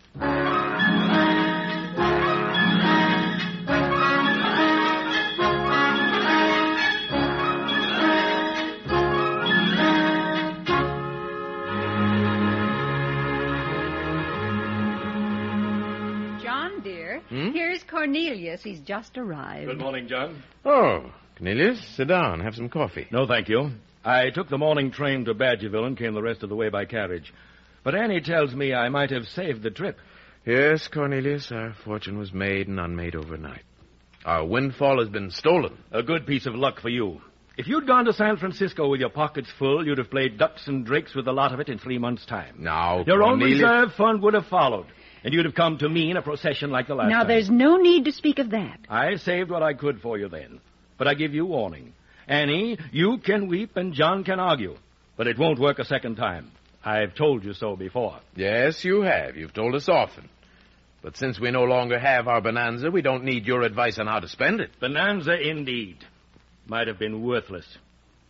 John, 16.43 16.81
dear, 16.83 17.21
Hmm? 17.29 17.51
here's 17.51 17.83
Cornelius. 17.83 18.61
He's 18.61 18.79
just 18.81 19.17
arrived. 19.17 19.67
Good 19.67 19.79
morning, 19.79 20.07
John. 20.07 20.43
Oh, 20.63 21.09
Cornelius, 21.37 21.79
sit 21.95 22.07
down. 22.07 22.39
Have 22.41 22.55
some 22.55 22.69
coffee. 22.69 23.07
No, 23.11 23.25
thank 23.25 23.49
you. 23.49 23.71
I 24.05 24.29
took 24.29 24.49
the 24.49 24.57
morning 24.59 24.91
train 24.91 25.25
to 25.25 25.33
Badgerville 25.33 25.87
and 25.87 25.97
came 25.97 26.13
the 26.13 26.21
rest 26.21 26.43
of 26.43 26.49
the 26.49 26.55
way 26.55 26.69
by 26.69 26.85
carriage. 26.85 27.33
But 27.83 27.95
Annie 27.95 28.21
tells 28.21 28.53
me 28.53 28.71
I 28.73 28.87
might 28.89 29.09
have 29.09 29.25
saved 29.25 29.63
the 29.63 29.71
trip. 29.71 29.97
Yes, 30.45 30.87
Cornelius, 30.87 31.51
our 31.51 31.73
fortune 31.83 32.19
was 32.19 32.31
made 32.31 32.67
and 32.67 32.79
unmade 32.79 33.15
overnight. 33.15 33.63
Our 34.23 34.45
windfall 34.45 34.99
has 34.99 35.09
been 35.09 35.31
stolen. 35.31 35.77
A 35.91 36.03
good 36.03 36.27
piece 36.27 36.45
of 36.45 36.53
luck 36.53 36.81
for 36.81 36.89
you. 36.89 37.19
If 37.57 37.67
you'd 37.67 37.87
gone 37.87 38.05
to 38.05 38.13
San 38.13 38.37
Francisco 38.37 38.87
with 38.89 38.99
your 38.99 39.09
pockets 39.09 39.49
full, 39.57 39.85
you'd 39.85 39.97
have 39.97 40.11
played 40.11 40.37
ducks 40.37 40.67
and 40.67 40.85
drakes 40.85 41.15
with 41.15 41.27
a 41.27 41.31
lot 41.31 41.51
of 41.53 41.59
it 41.59 41.69
in 41.69 41.79
three 41.79 41.97
months' 41.97 42.25
time. 42.25 42.57
Now, 42.59 43.03
Your 43.07 43.23
own 43.23 43.39
reserve 43.39 43.93
fund 43.93 44.21
would 44.21 44.33
have 44.35 44.45
followed, 44.47 44.87
and 45.23 45.33
you'd 45.33 45.45
have 45.45 45.55
come 45.55 45.77
to 45.79 45.89
me 45.89 46.11
in 46.11 46.17
a 46.17 46.21
procession 46.21 46.69
like 46.69 46.87
the 46.87 46.95
last 46.95 47.09
now, 47.09 47.19
time. 47.19 47.27
there's 47.29 47.49
no 47.49 47.77
need 47.77 48.05
to 48.05 48.11
speak 48.11 48.37
of 48.39 48.51
that. 48.51 48.79
I 48.89 49.15
saved 49.15 49.49
what 49.49 49.63
I 49.63 49.73
could 49.73 50.01
for 50.01 50.17
you 50.17 50.27
then. 50.27 50.59
But 50.97 51.07
I 51.07 51.13
give 51.13 51.33
you 51.33 51.45
warning. 51.45 51.93
Annie, 52.27 52.77
you 52.91 53.17
can 53.17 53.47
weep 53.47 53.75
and 53.75 53.93
John 53.93 54.23
can 54.23 54.39
argue. 54.39 54.77
But 55.17 55.27
it 55.27 55.37
won't 55.37 55.59
work 55.59 55.79
a 55.79 55.85
second 55.85 56.15
time. 56.15 56.51
I've 56.83 57.15
told 57.15 57.43
you 57.43 57.53
so 57.53 57.75
before. 57.75 58.19
Yes, 58.35 58.83
you 58.83 59.01
have. 59.01 59.35
You've 59.35 59.53
told 59.53 59.75
us 59.75 59.89
often. 59.89 60.29
But 61.01 61.17
since 61.17 61.39
we 61.39 61.51
no 61.51 61.63
longer 61.63 61.99
have 61.99 62.27
our 62.27 62.41
bonanza, 62.41 62.89
we 62.91 63.01
don't 63.01 63.23
need 63.23 63.45
your 63.45 63.61
advice 63.61 63.99
on 63.99 64.07
how 64.07 64.19
to 64.19 64.27
spend 64.27 64.59
it. 64.59 64.71
Bonanza 64.79 65.39
indeed. 65.39 65.97
Might 66.67 66.87
have 66.87 66.99
been 66.99 67.23
worthless. 67.23 67.65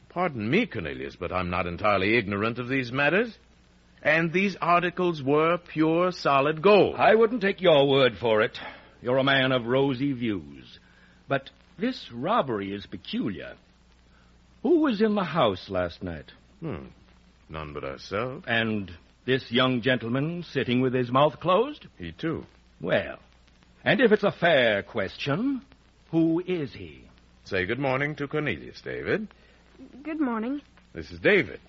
Pardon 0.10 0.50
me, 0.50 0.66
Cornelius, 0.66 1.16
but 1.16 1.32
I'm 1.32 1.50
not 1.50 1.68
entirely 1.68 2.18
ignorant 2.18 2.60
of 2.60 2.68
these 2.68 2.91
matters. 2.91 3.38
And 4.02 4.32
these 4.32 4.56
articles 4.62 5.24
were 5.24 5.58
pure, 5.58 6.12
solid 6.12 6.62
gold. 6.62 6.96
I 6.96 7.16
wouldn't 7.16 7.41
take 7.41 7.62
your 7.62 7.88
word 7.89 8.18
for 8.20 8.41
it. 8.41 8.58
You're 9.02 9.18
a 9.18 9.24
man 9.24 9.52
of 9.52 9.66
rosy 9.66 10.14
views. 10.14 10.80
But 11.28 11.50
this 11.80 12.10
robbery 12.14 12.74
is 12.74 12.86
peculiar. 12.86 13.56
Who 14.66 14.80
was 14.80 14.99
in 14.99 15.13
the 15.13 15.24
house 15.24 15.70
last 15.70 16.01
night? 16.01 16.32
Hmm. 16.59 16.88
None 17.49 17.72
but 17.72 17.84
ourselves. 17.84 18.45
And 18.47 18.91
this 19.24 19.51
young 19.51 19.84
gentleman 19.84 20.41
sitting 20.41 20.82
with 20.82 20.91
his 20.91 21.11
mouth 21.11 21.39
closed? 21.39 21.86
He, 21.99 22.13
too. 22.13 22.47
Well, 22.82 23.20
and 23.84 24.01
if 24.01 24.11
it's 24.11 24.24
a 24.24 24.32
fair 24.32 24.82
question, 24.82 25.61
who 26.09 26.41
is 26.47 26.74
he? 26.74 27.03
Say 27.43 27.68
good 27.68 27.78
morning 27.78 28.16
to 28.16 28.28
Cornelius, 28.28 28.82
David. 28.84 29.28
Good 30.01 30.20
morning. 30.20 30.61
This 30.95 31.11
is 31.11 31.20
David. 31.20 31.59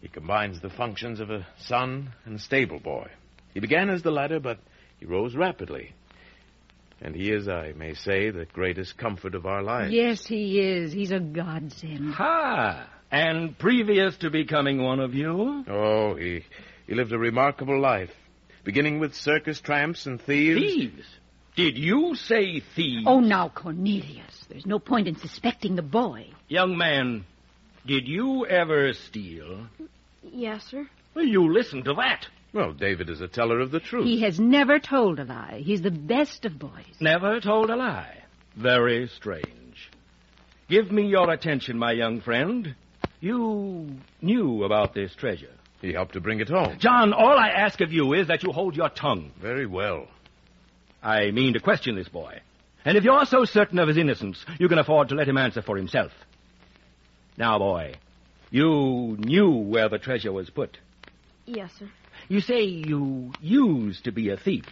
He 0.00 0.06
combines 0.06 0.60
the 0.60 0.70
functions 0.70 1.18
of 1.18 1.30
a 1.30 1.44
son 1.58 2.12
and 2.24 2.40
stable 2.40 2.78
boy. 2.78 3.10
He 3.52 3.58
began 3.58 3.90
as 3.90 4.04
the 4.04 4.12
latter, 4.12 4.38
but 4.38 4.60
he 5.00 5.06
rose 5.06 5.34
rapidly. 5.34 5.92
And 7.00 7.14
he 7.14 7.30
is, 7.30 7.46
I 7.48 7.72
may 7.76 7.94
say, 7.94 8.30
the 8.30 8.46
greatest 8.46 8.96
comfort 8.96 9.34
of 9.34 9.46
our 9.46 9.62
lives. 9.62 9.92
Yes, 9.92 10.26
he 10.26 10.60
is. 10.60 10.92
He's 10.92 11.10
a 11.10 11.20
godsend. 11.20 12.14
Ha! 12.14 12.88
And 13.10 13.56
previous 13.58 14.16
to 14.18 14.30
becoming 14.30 14.82
one 14.82 15.00
of 15.00 15.14
you? 15.14 15.64
Oh, 15.68 16.16
he, 16.16 16.44
he 16.86 16.94
lived 16.94 17.12
a 17.12 17.18
remarkable 17.18 17.78
life, 17.80 18.10
beginning 18.64 18.98
with 18.98 19.14
circus 19.14 19.60
tramps 19.60 20.06
and 20.06 20.20
thieves. 20.20 20.60
Thieves? 20.60 21.06
Did 21.54 21.78
you 21.78 22.14
say 22.16 22.60
thieves? 22.74 23.04
Oh, 23.06 23.20
now, 23.20 23.48
Cornelius, 23.48 24.44
there's 24.48 24.66
no 24.66 24.78
point 24.78 25.08
in 25.08 25.16
suspecting 25.16 25.76
the 25.76 25.82
boy. 25.82 26.28
Young 26.48 26.76
man, 26.76 27.24
did 27.86 28.08
you 28.08 28.44
ever 28.46 28.92
steal? 28.92 29.66
Yes, 30.22 30.64
sir. 30.64 30.88
Well, 31.14 31.24
you 31.24 31.50
listen 31.50 31.82
to 31.84 31.94
that. 31.94 32.26
Well, 32.56 32.72
David 32.72 33.10
is 33.10 33.20
a 33.20 33.28
teller 33.28 33.60
of 33.60 33.70
the 33.70 33.80
truth. 33.80 34.06
He 34.06 34.22
has 34.22 34.40
never 34.40 34.78
told 34.78 35.18
a 35.18 35.24
lie. 35.24 35.60
He's 35.62 35.82
the 35.82 35.90
best 35.90 36.46
of 36.46 36.58
boys. 36.58 36.86
Never 37.00 37.38
told 37.38 37.68
a 37.68 37.76
lie. 37.76 38.24
Very 38.56 39.08
strange. 39.08 39.90
Give 40.66 40.90
me 40.90 41.06
your 41.06 41.30
attention, 41.30 41.76
my 41.78 41.92
young 41.92 42.22
friend. 42.22 42.74
You 43.20 43.98
knew 44.22 44.64
about 44.64 44.94
this 44.94 45.14
treasure. 45.14 45.52
He 45.82 45.92
helped 45.92 46.14
to 46.14 46.20
bring 46.22 46.40
it 46.40 46.48
home. 46.48 46.78
John, 46.78 47.12
all 47.12 47.38
I 47.38 47.48
ask 47.48 47.82
of 47.82 47.92
you 47.92 48.14
is 48.14 48.28
that 48.28 48.42
you 48.42 48.52
hold 48.52 48.74
your 48.74 48.88
tongue. 48.88 49.32
Very 49.38 49.66
well. 49.66 50.08
I 51.02 51.32
mean 51.32 51.52
to 51.52 51.60
question 51.60 51.94
this 51.94 52.08
boy. 52.08 52.40
And 52.86 52.96
if 52.96 53.04
you're 53.04 53.26
so 53.26 53.44
certain 53.44 53.78
of 53.78 53.88
his 53.88 53.98
innocence, 53.98 54.42
you 54.58 54.68
can 54.68 54.78
afford 54.78 55.10
to 55.10 55.14
let 55.14 55.28
him 55.28 55.36
answer 55.36 55.60
for 55.60 55.76
himself. 55.76 56.12
Now, 57.36 57.58
boy, 57.58 57.96
you 58.50 59.18
knew 59.18 59.50
where 59.50 59.90
the 59.90 59.98
treasure 59.98 60.32
was 60.32 60.48
put. 60.48 60.78
Yes, 61.44 61.70
sir. 61.78 61.90
You 62.28 62.40
say 62.40 62.62
you 62.62 63.32
used 63.40 64.04
to 64.04 64.12
be 64.12 64.30
a 64.30 64.36
thief. 64.36 64.66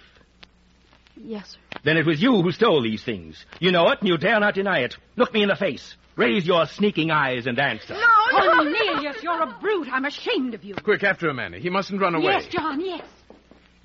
Yes, 1.16 1.50
sir. 1.50 1.78
Then 1.84 1.96
it 1.96 2.06
was 2.06 2.20
you 2.20 2.42
who 2.42 2.50
stole 2.50 2.82
these 2.82 3.02
things. 3.04 3.44
You 3.60 3.70
know 3.70 3.88
it, 3.90 4.00
and 4.00 4.08
you 4.08 4.16
dare 4.16 4.40
not 4.40 4.54
deny 4.54 4.80
it. 4.80 4.96
Look 5.16 5.32
me 5.32 5.42
in 5.42 5.48
the 5.48 5.56
face. 5.56 5.96
Raise 6.16 6.46
your 6.46 6.66
sneaking 6.66 7.10
eyes 7.10 7.46
and 7.46 7.58
answer. 7.58 7.94
No, 7.94 8.30
Cornelius, 8.30 9.22
you're 9.22 9.42
a 9.42 9.56
brute. 9.60 9.88
I'm 9.90 10.04
ashamed 10.04 10.54
of 10.54 10.64
you. 10.64 10.74
Quick, 10.76 11.02
after 11.02 11.28
him, 11.28 11.38
Annie. 11.38 11.60
He 11.60 11.70
mustn't 11.70 12.00
run 12.00 12.14
away. 12.14 12.32
Yes, 12.32 12.46
John, 12.46 12.80
yes. 12.80 13.02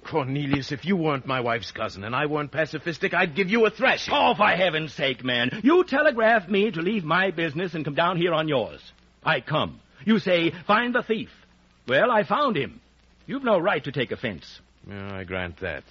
Cornelius, 0.05 0.71
if 0.71 0.85
you 0.85 0.95
weren't 0.95 1.25
my 1.25 1.41
wife's 1.41 1.71
cousin 1.71 2.03
and 2.03 2.15
I 2.15 2.25
weren't 2.27 2.51
pacifistic, 2.51 3.13
I'd 3.13 3.35
give 3.35 3.49
you 3.49 3.65
a 3.65 3.69
thrashing. 3.69 4.13
Oh, 4.15 4.33
for 4.35 4.47
heaven's 4.47 4.93
sake, 4.93 5.23
man. 5.23 5.61
You 5.63 5.83
telegraphed 5.83 6.49
me 6.49 6.71
to 6.71 6.81
leave 6.81 7.03
my 7.03 7.31
business 7.31 7.73
and 7.73 7.83
come 7.85 7.95
down 7.95 8.17
here 8.17 8.33
on 8.33 8.47
yours. 8.47 8.81
I 9.23 9.41
come. 9.41 9.79
You 10.05 10.19
say, 10.19 10.51
find 10.65 10.95
the 10.95 11.03
thief. 11.03 11.29
Well, 11.87 12.11
I 12.11 12.23
found 12.23 12.55
him. 12.55 12.79
You've 13.29 13.43
no 13.43 13.59
right 13.59 13.83
to 13.83 13.91
take 13.91 14.11
offense. 14.11 14.59
Yeah, 14.87 15.13
I 15.13 15.23
grant 15.23 15.57
that. 15.57 15.83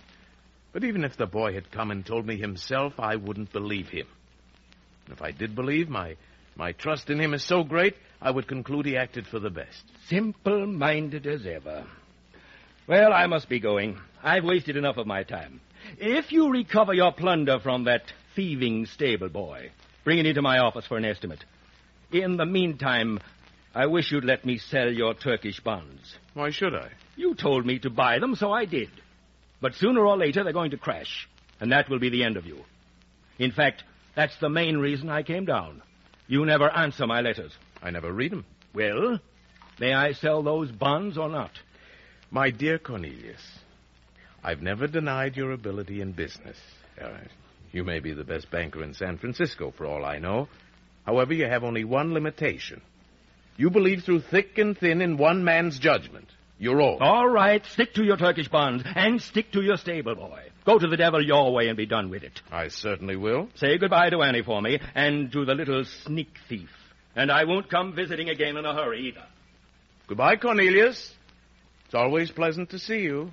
But 0.72 0.82
even 0.82 1.04
if 1.04 1.16
the 1.16 1.26
boy 1.26 1.54
had 1.54 1.70
come 1.70 1.92
and 1.92 2.04
told 2.04 2.26
me 2.26 2.36
himself, 2.36 2.94
I 2.98 3.14
wouldn't 3.14 3.52
believe 3.52 3.88
him. 3.88 4.08
And 5.04 5.14
if 5.14 5.22
I 5.22 5.30
did 5.30 5.54
believe, 5.54 5.88
my, 5.88 6.16
my 6.56 6.72
trust 6.72 7.10
in 7.10 7.20
him 7.20 7.34
is 7.34 7.44
so 7.44 7.62
great, 7.62 7.94
I 8.20 8.32
would 8.32 8.48
conclude 8.48 8.86
he 8.86 8.96
acted 8.96 9.28
for 9.28 9.38
the 9.38 9.50
best. 9.50 9.84
Simple 10.08 10.66
minded 10.66 11.28
as 11.28 11.46
ever. 11.46 11.86
Well, 12.88 13.12
I 13.12 13.28
must 13.28 13.48
be 13.48 13.60
going. 13.60 14.00
I've 14.20 14.42
wasted 14.42 14.76
enough 14.76 14.96
of 14.96 15.06
my 15.06 15.22
time. 15.22 15.60
If 15.96 16.32
you 16.32 16.50
recover 16.50 16.92
your 16.92 17.12
plunder 17.12 17.60
from 17.60 17.84
that 17.84 18.12
thieving 18.34 18.86
stable 18.86 19.28
boy, 19.28 19.70
bring 20.02 20.18
it 20.18 20.26
into 20.26 20.42
my 20.42 20.58
office 20.58 20.86
for 20.86 20.96
an 20.96 21.04
estimate. 21.04 21.44
In 22.10 22.36
the 22.36 22.46
meantime, 22.46 23.20
I 23.74 23.86
wish 23.86 24.10
you'd 24.10 24.24
let 24.24 24.44
me 24.44 24.58
sell 24.58 24.92
your 24.92 25.14
Turkish 25.14 25.60
bonds. 25.60 26.16
Why 26.34 26.50
should 26.50 26.74
I? 26.74 26.90
You 27.16 27.34
told 27.34 27.66
me 27.66 27.78
to 27.80 27.90
buy 27.90 28.18
them, 28.18 28.34
so 28.34 28.52
I 28.52 28.64
did. 28.64 28.90
But 29.60 29.74
sooner 29.74 30.04
or 30.04 30.16
later, 30.16 30.42
they're 30.42 30.52
going 30.52 30.70
to 30.70 30.78
crash, 30.78 31.28
and 31.60 31.72
that 31.72 31.88
will 31.88 31.98
be 31.98 32.10
the 32.10 32.24
end 32.24 32.36
of 32.36 32.46
you. 32.46 32.64
In 33.38 33.52
fact, 33.52 33.84
that's 34.14 34.38
the 34.40 34.48
main 34.48 34.78
reason 34.78 35.10
I 35.10 35.22
came 35.22 35.44
down. 35.44 35.82
You 36.26 36.44
never 36.44 36.70
answer 36.70 37.06
my 37.06 37.20
letters. 37.20 37.52
I 37.82 37.90
never 37.90 38.12
read 38.12 38.32
them. 38.32 38.44
Well, 38.74 39.20
may 39.78 39.94
I 39.94 40.12
sell 40.12 40.42
those 40.42 40.70
bonds 40.70 41.16
or 41.16 41.28
not? 41.28 41.52
My 42.30 42.50
dear 42.50 42.78
Cornelius, 42.78 43.40
I've 44.42 44.62
never 44.62 44.86
denied 44.86 45.36
your 45.36 45.52
ability 45.52 46.00
in 46.00 46.12
business. 46.12 46.56
Uh, 47.00 47.10
you 47.72 47.84
may 47.84 48.00
be 48.00 48.12
the 48.12 48.24
best 48.24 48.50
banker 48.50 48.82
in 48.82 48.94
San 48.94 49.18
Francisco, 49.18 49.72
for 49.76 49.86
all 49.86 50.04
I 50.04 50.18
know. 50.18 50.48
However, 51.06 51.32
you 51.32 51.46
have 51.46 51.64
only 51.64 51.84
one 51.84 52.12
limitation. 52.12 52.82
You 53.58 53.70
believe 53.70 54.04
through 54.04 54.20
thick 54.20 54.56
and 54.56 54.78
thin 54.78 55.02
in 55.02 55.18
one 55.18 55.42
man's 55.42 55.80
judgment. 55.80 56.28
You're 56.60 56.80
old. 56.80 57.02
All 57.02 57.28
right, 57.28 57.64
stick 57.66 57.92
to 57.94 58.04
your 58.04 58.16
Turkish 58.16 58.48
bonds 58.48 58.84
and 58.94 59.20
stick 59.20 59.50
to 59.52 59.62
your 59.62 59.76
stable 59.76 60.14
boy. 60.14 60.44
Go 60.64 60.78
to 60.78 60.86
the 60.86 60.96
devil 60.96 61.20
your 61.20 61.52
way 61.52 61.66
and 61.66 61.76
be 61.76 61.84
done 61.86 62.08
with 62.08 62.22
it. 62.22 62.40
I 62.52 62.68
certainly 62.68 63.16
will. 63.16 63.48
Say 63.56 63.76
goodbye 63.76 64.10
to 64.10 64.22
Annie 64.22 64.42
for 64.42 64.62
me 64.62 64.78
and 64.94 65.32
to 65.32 65.44
the 65.44 65.54
little 65.54 65.84
sneak 66.04 66.30
thief. 66.48 66.70
And 67.16 67.32
I 67.32 67.44
won't 67.44 67.68
come 67.68 67.94
visiting 67.94 68.28
again 68.28 68.56
in 68.56 68.64
a 68.64 68.74
hurry 68.74 69.08
either. 69.08 69.26
Goodbye, 70.06 70.36
Cornelius. 70.36 71.14
It's 71.86 71.94
always 71.94 72.30
pleasant 72.30 72.70
to 72.70 72.78
see 72.78 73.00
you. 73.00 73.32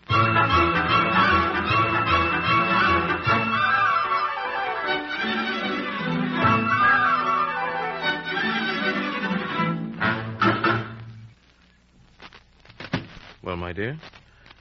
Well, 13.56 13.62
my 13.62 13.72
dear, 13.72 13.98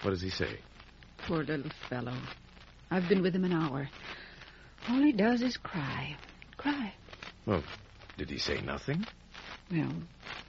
what 0.03 0.13
does 0.13 0.23
he 0.23 0.31
say? 0.31 0.61
Poor 1.27 1.43
little 1.43 1.69
fellow. 1.89 2.15
I've 2.93 3.09
been 3.09 3.23
with 3.23 3.35
him 3.35 3.43
an 3.43 3.53
hour. 3.53 3.89
All 4.89 5.03
he 5.03 5.11
does 5.11 5.43
is 5.43 5.57
cry. 5.57 6.17
Cry. 6.57 6.95
Well, 7.45 7.65
did 8.17 8.31
he 8.31 8.39
say 8.39 8.61
nothing? 8.61 9.05
Well, 9.69 9.93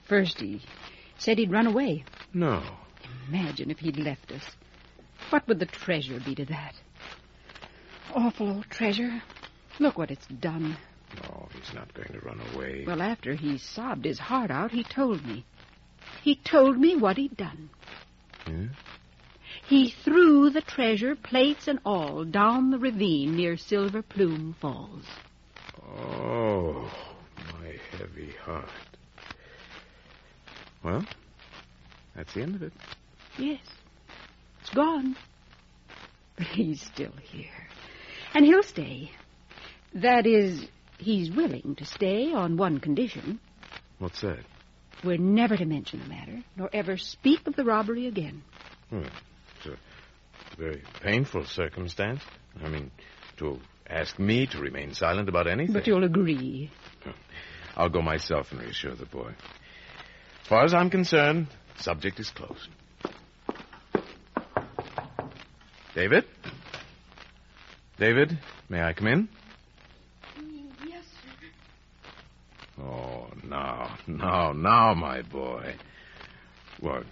first 0.08 0.38
he 0.38 0.62
said 1.18 1.38
he'd 1.38 1.50
run 1.50 1.66
away. 1.66 2.04
No. 2.32 2.62
Imagine 3.26 3.72
if 3.72 3.80
he'd 3.80 3.96
left 3.96 4.30
us. 4.30 4.44
What 5.30 5.48
would 5.48 5.58
the 5.58 5.66
treasure 5.66 6.20
be 6.24 6.36
to 6.36 6.44
that? 6.44 6.74
Awful 8.14 8.48
old 8.48 8.70
treasure. 8.70 9.24
Look 9.80 9.98
what 9.98 10.12
it's 10.12 10.28
done. 10.28 10.76
No, 11.24 11.48
he's 11.52 11.74
not 11.74 11.92
going 11.94 12.12
to 12.12 12.20
run 12.20 12.40
away. 12.54 12.84
Well, 12.86 13.02
after 13.02 13.34
he 13.34 13.58
sobbed 13.58 14.04
his 14.04 14.20
heart 14.20 14.52
out, 14.52 14.70
he 14.70 14.84
told 14.84 15.26
me. 15.26 15.44
He 16.22 16.36
told 16.36 16.78
me 16.78 16.94
what 16.94 17.16
he'd 17.16 17.36
done. 17.36 17.70
Yeah? 18.46 18.68
He 19.68 19.94
threw 20.04 20.50
the 20.50 20.60
treasure, 20.60 21.16
plates 21.16 21.66
and 21.68 21.80
all, 21.84 22.24
down 22.24 22.70
the 22.70 22.78
ravine 22.78 23.36
near 23.36 23.56
Silver 23.56 24.02
Plume 24.02 24.54
Falls. 24.60 25.04
Oh, 25.82 26.90
my 27.36 27.74
heavy 27.92 28.32
heart. 28.42 28.68
Well, 30.84 31.04
that's 32.14 32.32
the 32.34 32.42
end 32.42 32.54
of 32.56 32.62
it. 32.62 32.72
Yes. 33.38 33.60
It's 34.60 34.70
gone. 34.70 35.16
But 36.36 36.46
he's 36.46 36.80
still 36.80 37.14
here. 37.22 37.68
And 38.34 38.44
he'll 38.44 38.62
stay. 38.62 39.10
That 39.94 40.26
is, 40.26 40.66
he's 40.98 41.30
willing 41.30 41.76
to 41.78 41.84
stay 41.84 42.32
on 42.32 42.56
one 42.56 42.78
condition. 42.78 43.40
What's 43.98 44.20
that? 44.20 44.40
We're 45.06 45.18
never 45.18 45.56
to 45.56 45.64
mention 45.64 46.00
the 46.00 46.06
matter, 46.06 46.42
nor 46.56 46.68
ever 46.72 46.96
speak 46.96 47.46
of 47.46 47.54
the 47.54 47.64
robbery 47.64 48.08
again. 48.08 48.42
Well, 48.90 49.04
it's 49.04 49.66
a 49.66 50.56
very 50.58 50.82
painful 51.00 51.44
circumstance. 51.44 52.22
I 52.60 52.68
mean, 52.68 52.90
to 53.36 53.60
ask 53.88 54.18
me 54.18 54.48
to 54.48 54.58
remain 54.58 54.94
silent 54.94 55.28
about 55.28 55.46
anything. 55.46 55.72
But 55.72 55.86
you'll 55.86 56.02
agree. 56.02 56.72
I'll 57.76 57.88
go 57.88 58.02
myself 58.02 58.50
and 58.50 58.60
reassure 58.60 58.96
the 58.96 59.06
boy. 59.06 59.28
As 60.42 60.48
far 60.48 60.64
as 60.64 60.74
I'm 60.74 60.90
concerned, 60.90 61.46
the 61.76 61.82
subject 61.84 62.18
is 62.18 62.30
closed. 62.30 62.68
David? 65.94 66.24
David, 67.96 68.38
may 68.68 68.82
I 68.82 68.92
come 68.92 69.06
in? 69.06 69.28
Yes, 70.84 71.04
sir. 72.76 72.82
Oh, 72.82 73.28
now, 73.48 73.96
now, 74.06 74.52
now, 74.52 74.94
my 74.94 75.22
boy. 75.22 75.74
Well, 76.80 77.04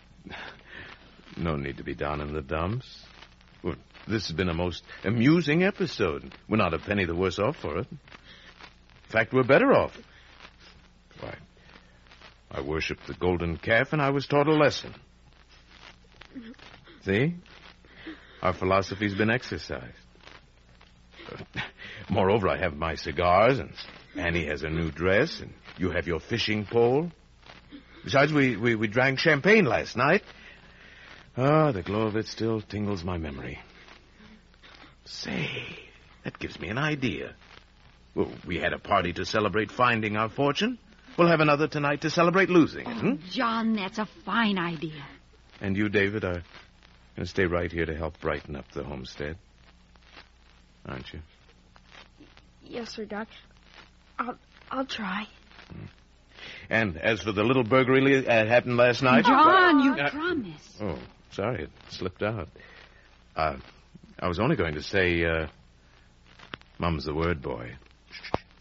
No 1.37 1.57
need 1.57 1.79
to 1.79 1.85
be 1.85 1.95
down 1.95 2.21
in 2.21 2.33
the 2.33 2.43
dumps. 2.43 2.87
Well, 3.63 3.77
this 4.07 4.29
has 4.29 4.37
been 4.37 4.49
a 4.49 4.55
most 4.55 4.85
amusing 5.03 5.65
episode. 5.65 6.35
We're 6.49 6.59
not 6.59 6.75
a 6.75 6.79
penny 6.79 7.07
the 7.07 7.15
worse 7.15 7.39
off 7.39 7.57
for 7.57 7.79
it. 7.79 7.87
In 7.91 9.11
fact, 9.11 9.33
we're 9.33 9.43
better 9.43 9.73
off. 9.73 9.97
Why, 11.21 11.37
I 12.51 12.61
worshipped 12.61 13.07
the 13.07 13.15
golden 13.15 13.57
calf 13.57 13.93
and 13.93 14.03
I 14.03 14.11
was 14.11 14.27
taught 14.27 14.47
a 14.47 14.55
lesson. 14.55 14.95
See? 17.05 17.35
Our 18.43 18.53
philosophy's 18.53 19.15
been 19.15 19.31
exercised. 19.31 19.97
Moreover, 22.11 22.49
I 22.49 22.59
have 22.59 22.77
my 22.77 22.97
cigars, 22.97 23.59
and 23.59 23.73
Annie 24.17 24.47
has 24.47 24.63
a 24.63 24.69
new 24.69 24.91
dress, 24.91 25.41
and 25.41 25.55
you 25.77 25.91
have 25.91 26.07
your 26.07 26.21
fishing 26.21 26.67
pole. 26.67 27.11
Besides, 28.05 28.33
we, 28.33 28.57
we, 28.57 28.75
we 28.75 28.87
drank 28.87 29.19
champagne 29.19 29.65
last 29.65 29.97
night. 29.97 30.23
Ah, 31.37 31.73
the 31.73 31.83
glow 31.83 32.03
of 32.03 32.17
it 32.17 32.27
still 32.27 32.61
tingles 32.61 33.03
my 33.03 33.19
memory. 33.19 33.59
Say, 35.05 35.49
that 36.23 36.39
gives 36.39 36.61
me 36.61 36.69
an 36.69 36.79
idea. 36.79 37.35
Well, 38.15 38.31
we 38.47 38.59
had 38.59 38.73
a 38.73 38.79
party 38.79 39.13
to 39.15 39.25
celebrate 39.25 39.71
finding 39.71 40.17
our 40.17 40.29
fortune. 40.29 40.79
We'll 41.19 41.29
have 41.29 41.41
another 41.41 41.69
tonight 41.69 42.03
to 42.03 42.11
celebrate 42.11 42.51
losing 42.51 42.87
it, 42.87 42.97
hmm? 42.97 43.15
John, 43.31 43.75
that's 43.75 43.99
a 43.99 44.09
fine 44.25 44.59
idea. 44.59 45.05
And 45.61 45.77
you, 45.77 45.89
David, 45.89 46.25
are 46.25 46.33
going 46.33 46.45
to 47.19 47.27
stay 47.27 47.47
right 47.47 47.71
here 47.71 47.87
to 47.87 47.97
help 47.97 48.21
brighten 48.21 48.57
up 48.57 48.71
the 48.73 48.85
homestead. 48.85 49.37
Aren't 50.87 51.13
you? 51.13 51.21
Yes, 52.63 52.91
sir, 52.91 53.05
Doc. 53.05 53.29
I'll 54.19 54.39
I'll 54.71 54.87
try. 54.87 55.27
And 56.71 56.97
as 56.97 57.23
for 57.23 57.33
the 57.33 57.45
little 57.45 57.65
burglary 57.65 58.21
that 58.23 58.49
happened 58.49 58.77
last 58.77 59.03
night. 59.03 59.25
John, 59.25 59.81
you 59.81 59.93
Uh, 59.95 60.11
promised. 60.11 60.83
Oh, 60.83 60.99
sorry, 61.31 61.65
it 61.65 61.71
slipped 61.91 62.23
out. 62.23 62.49
Uh, 63.37 63.57
I 64.19 64.29
was 64.29 64.39
only 64.41 64.57
going 64.57 64.75
to 64.75 64.83
say, 64.83 65.25
uh, 65.25 65.47
Mum's 66.79 67.05
the 67.05 67.15
word, 67.15 67.43
boy. 67.43 67.75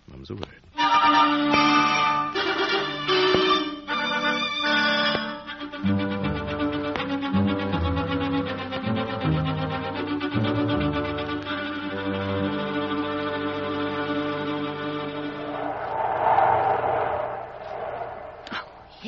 Mum's 0.07 0.27
the 0.27 0.35
word. 0.35 2.02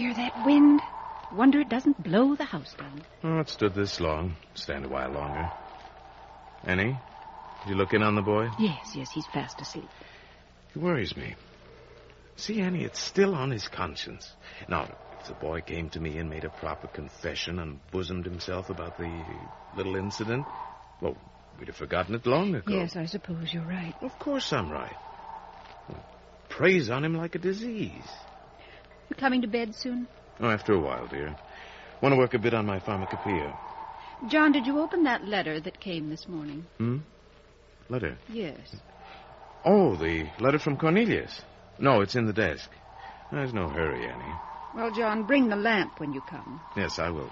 Hear 0.06 0.14
that 0.14 0.45
wind? 0.45 0.82
Wonder 1.34 1.62
it 1.62 1.70
doesn't 1.70 2.03
blow 2.03 2.36
the 2.36 2.43
house 2.43 2.76
down. 2.78 3.01
Oh, 3.24 3.39
it 3.39 3.49
stood 3.49 3.74
this 3.74 3.99
long. 3.99 4.36
Stand 4.53 4.86
a 4.86 4.88
while 4.88 5.10
longer. 5.10 5.51
Annie, 6.64 6.95
did 7.64 7.70
you 7.72 7.76
look 7.76 7.91
in 7.91 8.03
on 8.03 8.14
the 8.14 8.22
boy? 8.22 8.47
Yes, 8.60 8.95
yes, 8.95 9.10
he's 9.10 9.26
fast 9.26 9.60
asleep. 9.62 9.89
He 10.74 10.78
worries 10.78 11.18
me. 11.18 11.34
See, 12.36 12.62
Annie, 12.62 12.84
it's 12.84 12.99
still 12.99 13.34
on 13.34 13.49
his 13.49 13.68
conscience. 13.68 14.32
Now, 14.70 14.95
if 15.20 15.28
the 15.28 15.34
boy 15.34 15.62
came 15.62 15.89
to 15.89 15.99
me 15.99 16.20
and 16.20 16.30
made 16.30 16.43
a 16.43 16.49
proper 16.49 16.86
confession 16.86 17.58
and 17.58 17.80
bosomed 17.89 18.26
himself 18.26 18.70
about 18.70 18.99
the 18.99 19.24
little 19.76 19.95
incident, 19.95 20.45
well, 21.01 21.18
we'd 21.58 21.70
have 21.70 21.78
forgotten 21.78 22.14
it 22.14 22.28
long 22.28 22.53
ago. 22.53 22.76
Yes, 22.76 22.95
I 22.95 23.06
suppose 23.06 23.51
you're 23.51 23.64
right. 23.66 23.95
Of 24.03 24.20
course 24.20 24.53
I'm 24.53 24.70
right. 24.70 24.95
Preys 26.47 26.91
on 26.91 27.03
him 27.03 27.16
like 27.16 27.34
a 27.34 27.39
disease. 27.39 28.08
You 29.10 29.16
coming 29.16 29.41
to 29.41 29.47
bed 29.47 29.76
soon? 29.76 30.08
Oh, 30.39 30.49
after 30.49 30.74
a 30.74 30.80
while, 30.80 31.08
dear. 31.08 31.36
Want 32.01 32.14
to 32.14 32.18
work 32.18 32.34
a 32.34 32.39
bit 32.39 32.53
on 32.53 32.66
my 32.66 32.80
pharmacopoeia. 32.80 33.58
John, 34.28 34.51
did 34.51 34.66
you 34.66 34.80
open 34.80 35.03
that 35.03 35.26
letter 35.26 35.60
that 35.60 35.80
came 35.80 36.10
this 36.10 36.28
morning? 36.28 36.66
Hmm? 36.78 36.97
Letter. 37.89 38.18
Yes. 38.30 38.76
Oh, 39.64 39.95
the 39.95 40.30
letter 40.39 40.60
from 40.60 40.78
Cornelius. 40.78 41.41
No, 41.80 42.01
it's 42.01 42.16
in 42.16 42.26
the 42.26 42.34
desk. 42.34 42.70
There's 43.32 43.53
no 43.53 43.68
hurry, 43.68 44.08
Annie. 44.08 44.36
Well, 44.76 44.91
John, 44.91 45.24
bring 45.24 45.49
the 45.49 45.56
lamp 45.56 45.99
when 45.99 46.14
you 46.14 46.22
come. 46.22 46.62
Yes, 46.76 46.99
I 46.99 47.10
will. 47.10 47.30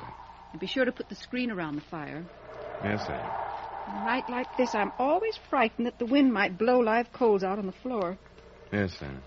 And 0.52 0.60
be 0.60 0.68
sure 0.68 0.86
to 0.86 0.92
put 0.92 1.10
the 1.10 1.16
screen 1.16 1.52
around 1.52 1.76
the 1.76 1.82
fire. 1.82 2.26
Yes, 2.84 3.02
Annie. 3.08 3.30
On 3.88 4.02
a 4.02 4.06
night 4.06 4.30
like 4.30 4.58
this, 4.58 4.74
I'm 4.74 4.92
always 4.98 5.38
frightened 5.50 5.88
that 5.88 6.00
the 6.00 6.06
wind 6.06 6.34
might 6.34 6.58
blow 6.58 6.80
live 6.80 7.12
coals 7.12 7.44
out 7.44 7.60
on 7.60 7.66
the 7.66 7.72
floor. 7.72 8.18
Yes, 8.72 8.96
Annie. 9.02 9.18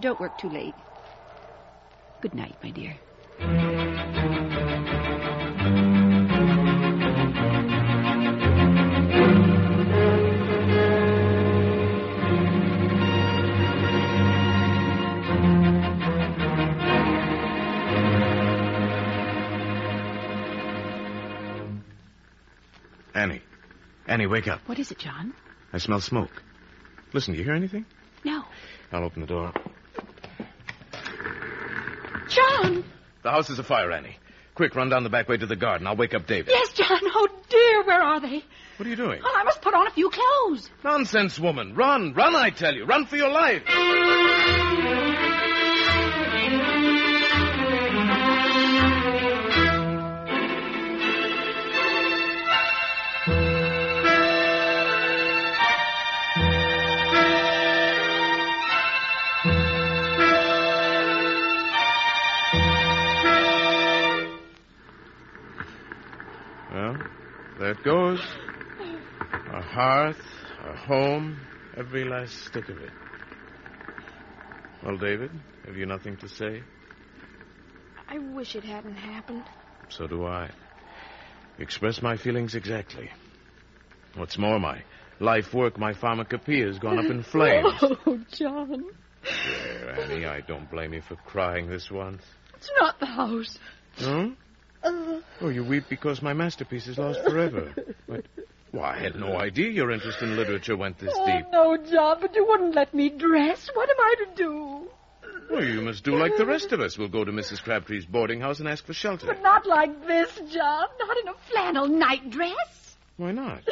Don't 0.00 0.20
work 0.20 0.38
too 0.38 0.48
late. 0.48 0.74
Good 2.20 2.34
night, 2.34 2.56
my 2.62 2.70
dear. 2.70 2.96
Annie. 23.14 23.42
Annie, 24.08 24.26
wake 24.26 24.48
up. 24.48 24.60
What 24.66 24.80
is 24.80 24.90
it, 24.90 24.98
John? 24.98 25.34
I 25.72 25.78
smell 25.78 26.00
smoke. 26.00 26.42
Listen, 27.12 27.34
do 27.34 27.38
you 27.38 27.44
hear 27.44 27.54
anything? 27.54 27.84
No. 28.24 28.42
I'll 28.90 29.04
open 29.04 29.20
the 29.20 29.26
door. 29.28 29.52
John! 32.28 32.84
The 33.22 33.30
house 33.30 33.50
is 33.50 33.58
afire, 33.58 33.90
Annie. 33.92 34.16
Quick, 34.54 34.74
run 34.74 34.88
down 34.88 35.04
the 35.04 35.10
back 35.10 35.28
way 35.28 35.36
to 35.36 35.46
the 35.46 35.56
garden. 35.56 35.86
I'll 35.86 35.96
wake 35.96 36.14
up 36.14 36.26
David. 36.26 36.48
Yes, 36.48 36.72
John. 36.72 36.98
Oh, 37.02 37.28
dear, 37.48 37.84
where 37.84 38.02
are 38.02 38.20
they? 38.20 38.42
What 38.76 38.86
are 38.86 38.90
you 38.90 38.96
doing? 38.96 39.20
Well, 39.22 39.32
I 39.34 39.44
must 39.44 39.62
put 39.62 39.74
on 39.74 39.86
a 39.86 39.90
few 39.90 40.10
clothes. 40.10 40.70
Nonsense, 40.84 41.38
woman. 41.38 41.74
Run, 41.74 42.12
run, 42.14 42.34
I 42.34 42.50
tell 42.50 42.74
you. 42.74 42.84
Run 42.84 43.06
for 43.06 43.16
your 43.16 43.30
life. 43.30 43.62
Hearth, 69.78 70.16
a 70.64 70.76
home, 70.76 71.38
every 71.76 72.04
last 72.04 72.34
stick 72.46 72.68
of 72.68 72.78
it. 72.78 72.90
Well, 74.84 74.96
David, 74.96 75.30
have 75.66 75.76
you 75.76 75.86
nothing 75.86 76.16
to 76.16 76.28
say? 76.28 76.62
I 78.08 78.18
wish 78.18 78.56
it 78.56 78.64
hadn't 78.64 78.96
happened. 78.96 79.44
So 79.90 80.08
do 80.08 80.26
I. 80.26 80.50
Express 81.60 82.02
my 82.02 82.16
feelings 82.16 82.56
exactly. 82.56 83.08
What's 84.16 84.36
more, 84.36 84.58
my 84.58 84.82
life 85.20 85.54
work, 85.54 85.78
my 85.78 85.94
pharmacopoeia 85.94 86.66
has 86.66 86.80
gone 86.80 86.98
up 86.98 87.04
in 87.04 87.22
flames. 87.30 87.74
Oh, 87.80 88.18
John. 88.32 88.84
There, 89.22 90.00
Annie, 90.00 90.26
I 90.26 90.40
don't 90.40 90.68
blame 90.68 90.92
you 90.92 91.02
for 91.02 91.14
crying 91.24 91.70
this 91.70 91.88
once. 91.88 92.22
It's 92.56 92.70
not 92.80 92.98
the 92.98 93.06
house. 93.06 93.56
Hmm? 93.96 94.30
Oh, 95.40 95.50
you 95.50 95.64
weep 95.64 95.84
because 95.88 96.20
my 96.20 96.32
masterpiece 96.32 96.88
is 96.88 96.98
lost 96.98 97.20
forever. 97.22 97.72
But, 98.08 98.24
why, 98.72 98.96
I 98.96 98.98
had 98.98 99.16
no 99.16 99.36
idea 99.38 99.70
your 99.70 99.90
interest 99.90 100.20
in 100.22 100.36
literature 100.36 100.76
went 100.76 100.98
this 100.98 101.12
Oh, 101.14 101.26
deep. 101.26 101.46
no, 101.50 101.76
John, 101.90 102.18
but 102.20 102.34
you 102.34 102.46
wouldn't 102.46 102.74
let 102.74 102.92
me 102.94 103.08
dress. 103.08 103.68
What 103.74 103.88
am 103.88 103.96
I 103.98 104.14
to 104.24 104.26
do? 104.36 104.88
Well, 105.50 105.64
you 105.64 105.80
must 105.80 106.04
do 106.04 106.14
like 106.16 106.36
the 106.36 106.44
rest 106.44 106.72
of 106.72 106.80
us. 106.80 106.98
We'll 106.98 107.08
go 107.08 107.24
to 107.24 107.32
Mrs. 107.32 107.62
Crabtree's 107.62 108.04
boarding 108.04 108.40
house 108.40 108.60
and 108.60 108.68
ask 108.68 108.84
for 108.84 108.92
shelter. 108.92 109.26
But 109.26 109.42
not 109.42 109.66
like 109.66 110.06
this, 110.06 110.30
John. 110.52 110.86
Not 111.00 111.16
in 111.22 111.28
a 111.28 111.34
flannel 111.50 111.88
night 111.88 112.28
dress. 112.30 112.96
Why 113.16 113.32
not? 113.32 113.62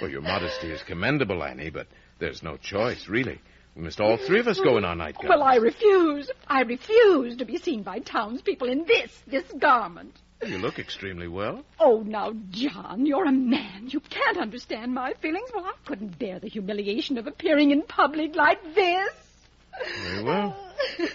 Well, 0.00 0.10
your 0.10 0.20
modesty 0.20 0.70
is 0.70 0.82
commendable, 0.82 1.42
Annie, 1.42 1.70
but 1.70 1.86
there's 2.18 2.42
no 2.42 2.56
choice, 2.58 3.08
really. 3.08 3.40
We 3.74 3.82
must 3.82 4.00
all 4.00 4.18
three 4.18 4.40
of 4.40 4.46
us 4.48 4.60
go 4.60 4.76
in 4.76 4.84
our 4.84 4.94
nightgowns. 4.94 5.30
Well, 5.30 5.42
I 5.42 5.56
refuse. 5.56 6.30
I 6.46 6.60
refuse 6.60 7.36
to 7.38 7.46
be 7.46 7.56
seen 7.56 7.82
by 7.82 8.00
townspeople 8.00 8.68
in 8.68 8.84
this, 8.84 9.10
this 9.26 9.50
garment. 9.58 10.14
You 10.46 10.58
look 10.58 10.78
extremely 10.78 11.28
well. 11.28 11.64
Oh, 11.78 12.02
now, 12.04 12.32
John, 12.50 13.06
you're 13.06 13.24
a 13.26 13.32
man. 13.32 13.88
You 13.88 14.00
can't 14.00 14.38
understand 14.38 14.92
my 14.92 15.14
feelings. 15.20 15.50
Well, 15.54 15.64
I 15.64 15.72
couldn't 15.84 16.18
bear 16.18 16.38
the 16.40 16.48
humiliation 16.48 17.16
of 17.18 17.26
appearing 17.26 17.70
in 17.70 17.82
public 17.82 18.34
like 18.34 18.74
this. 18.74 19.10
Very 20.02 20.22
well. 20.24 20.56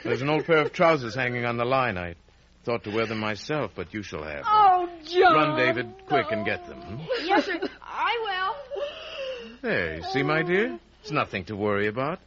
There's 0.04 0.22
an 0.22 0.30
old 0.30 0.46
pair 0.46 0.60
of 0.60 0.72
trousers 0.74 1.14
hanging 1.16 1.46
on 1.46 1.58
the 1.58 1.66
line. 1.66 1.98
I 1.98 2.16
thought 2.64 2.84
to 2.86 2.90
wear 2.96 3.06
them 3.06 3.20
myself, 3.20 3.72
but 3.76 3.94
you 3.94 4.02
shall 4.02 4.24
have 4.24 4.44
them. 4.44 4.46
Oh, 4.48 4.90
John. 5.06 5.34
Run, 5.34 5.58
David, 5.58 5.94
quick 6.08 6.28
and 6.32 6.46
get 6.46 6.66
them. 6.68 6.80
hmm? 6.82 7.04
Yes, 7.26 7.46
sir. 7.46 7.60
I 7.84 8.54
will. 9.46 9.58
There, 9.62 9.96
you 9.98 10.04
see, 10.12 10.24
my 10.24 10.44
dear? 10.44 10.80
It's 11.02 11.12
nothing 11.12 11.46
to 11.46 11.56
worry 11.56 11.88
about. 11.88 12.20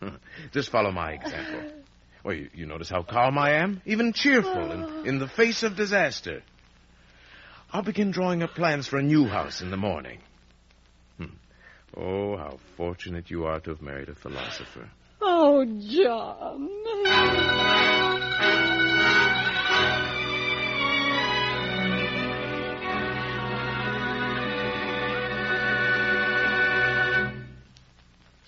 Just 0.52 0.70
follow 0.70 0.90
my 0.90 1.12
example. 1.12 1.70
Well, 2.24 2.34
you, 2.34 2.50
you 2.54 2.66
notice 2.66 2.90
how 2.90 3.02
calm 3.02 3.38
I 3.38 3.62
am? 3.62 3.80
Even 3.86 4.12
cheerful 4.12 4.72
in, 4.72 5.06
in 5.06 5.18
the 5.18 5.28
face 5.28 5.62
of 5.62 5.76
disaster. 5.76 6.42
I'll 7.72 7.82
begin 7.82 8.10
drawing 8.10 8.42
up 8.42 8.54
plans 8.54 8.88
for 8.88 8.98
a 8.98 9.02
new 9.02 9.26
house 9.26 9.62
in 9.62 9.70
the 9.70 9.76
morning. 9.76 10.18
Hmm. 11.18 11.24
Oh, 11.96 12.36
how 12.36 12.58
fortunate 12.76 13.30
you 13.30 13.46
are 13.46 13.60
to 13.60 13.70
have 13.70 13.80
married 13.80 14.08
a 14.08 14.14
philosopher. 14.14 14.90
Oh, 15.22 15.64
John. 15.64 16.68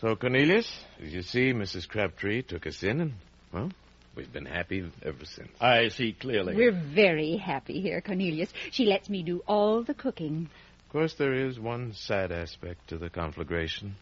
So, 0.00 0.16
Cornelius, 0.16 0.68
as 1.00 1.12
you 1.12 1.22
see, 1.22 1.52
Mrs. 1.52 1.88
Crabtree 1.88 2.42
took 2.42 2.66
us 2.66 2.82
in, 2.82 3.00
and, 3.00 3.12
well, 3.52 3.70
we've 4.16 4.32
been 4.32 4.46
happy 4.46 4.90
ever 5.02 5.24
since. 5.24 5.50
I 5.60 5.88
see 5.88 6.12
clearly. 6.12 6.54
We're 6.54 6.72
very 6.94 7.36
happy 7.36 7.80
here, 7.80 8.00
Cornelius. 8.00 8.50
She 8.70 8.86
lets 8.86 9.08
me 9.08 9.22
do 9.22 9.42
all 9.46 9.82
the 9.82 9.94
cooking. 9.94 10.48
Of 10.86 10.92
course, 10.92 11.14
there 11.14 11.34
is 11.34 11.58
one 11.58 11.92
sad 11.94 12.32
aspect 12.32 12.88
to 12.88 12.98
the 12.98 13.10
conflagration. 13.10 13.96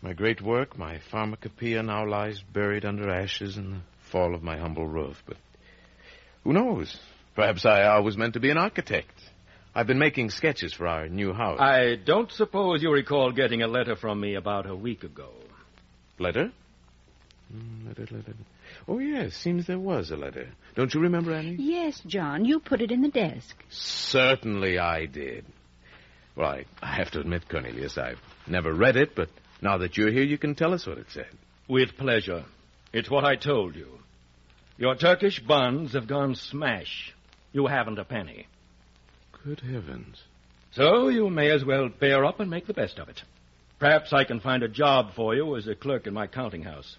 My 0.00 0.12
great 0.12 0.40
work, 0.40 0.78
my 0.78 1.00
pharmacopoeia, 1.10 1.82
now 1.82 2.06
lies 2.06 2.40
buried 2.52 2.84
under 2.84 3.10
ashes 3.10 3.56
in 3.56 3.70
the 3.70 3.80
fall 4.10 4.34
of 4.34 4.42
my 4.42 4.56
humble 4.56 4.86
roof. 4.86 5.22
But 5.26 5.36
who 6.44 6.52
knows? 6.52 6.96
Perhaps 7.34 7.66
I 7.66 7.98
was 7.98 8.16
meant 8.16 8.34
to 8.34 8.40
be 8.40 8.50
an 8.50 8.58
architect. 8.58 9.12
I've 9.74 9.86
been 9.86 9.98
making 9.98 10.30
sketches 10.30 10.72
for 10.72 10.86
our 10.86 11.08
new 11.08 11.32
house. 11.32 11.60
I 11.60 11.96
don't 12.04 12.32
suppose 12.32 12.82
you 12.82 12.90
recall 12.90 13.32
getting 13.32 13.62
a 13.62 13.68
letter 13.68 13.96
from 13.96 14.20
me 14.20 14.34
about 14.34 14.66
a 14.66 14.74
week 14.74 15.04
ago. 15.04 15.30
Letter? 16.18 16.50
Mm, 17.54 17.86
letter, 17.86 18.06
letter. 18.10 18.34
Oh, 18.88 18.98
yes, 18.98 19.34
seems 19.34 19.66
there 19.66 19.78
was 19.78 20.10
a 20.10 20.16
letter. 20.16 20.48
Don't 20.74 20.94
you 20.94 21.00
remember, 21.00 21.34
Annie? 21.34 21.56
Yes, 21.58 22.00
John, 22.06 22.46
you 22.46 22.58
put 22.58 22.80
it 22.80 22.90
in 22.90 23.02
the 23.02 23.10
desk. 23.10 23.62
Certainly 23.68 24.78
I 24.78 25.04
did. 25.04 25.44
Well, 26.34 26.48
I, 26.48 26.64
I 26.80 26.94
have 26.94 27.10
to 27.10 27.20
admit, 27.20 27.50
Cornelius, 27.50 27.98
I've 27.98 28.20
never 28.46 28.72
read 28.72 28.96
it, 28.96 29.14
but 29.14 29.28
now 29.60 29.76
that 29.78 29.98
you're 29.98 30.10
here, 30.10 30.22
you 30.22 30.38
can 30.38 30.54
tell 30.54 30.72
us 30.72 30.86
what 30.86 30.96
it 30.96 31.08
said. 31.10 31.28
With 31.68 31.98
pleasure. 31.98 32.46
It's 32.92 33.10
what 33.10 33.24
I 33.24 33.36
told 33.36 33.76
you. 33.76 33.98
Your 34.78 34.94
Turkish 34.94 35.40
bonds 35.40 35.92
have 35.92 36.06
gone 36.06 36.34
smash. 36.34 37.14
You 37.52 37.66
haven't 37.66 37.98
a 37.98 38.04
penny. 38.04 38.46
Good 39.44 39.60
heavens. 39.60 40.22
So 40.70 41.08
you 41.08 41.28
may 41.28 41.50
as 41.50 41.64
well 41.64 41.88
bear 41.90 42.24
up 42.24 42.40
and 42.40 42.48
make 42.48 42.66
the 42.66 42.74
best 42.74 42.98
of 42.98 43.08
it. 43.10 43.22
Perhaps 43.78 44.12
I 44.14 44.24
can 44.24 44.40
find 44.40 44.62
a 44.62 44.68
job 44.68 45.14
for 45.14 45.34
you 45.34 45.56
as 45.56 45.66
a 45.66 45.74
clerk 45.74 46.06
in 46.06 46.14
my 46.14 46.26
counting 46.26 46.62
house. 46.62 46.96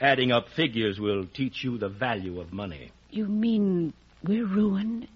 Adding 0.00 0.30
up 0.30 0.46
figures 0.54 1.00
will 1.00 1.26
teach 1.26 1.64
you 1.64 1.76
the 1.78 1.88
value 1.88 2.40
of 2.40 2.52
money. 2.52 2.92
You 3.10 3.26
mean 3.26 3.92
we're 4.22 4.46
ruined? 4.46 5.08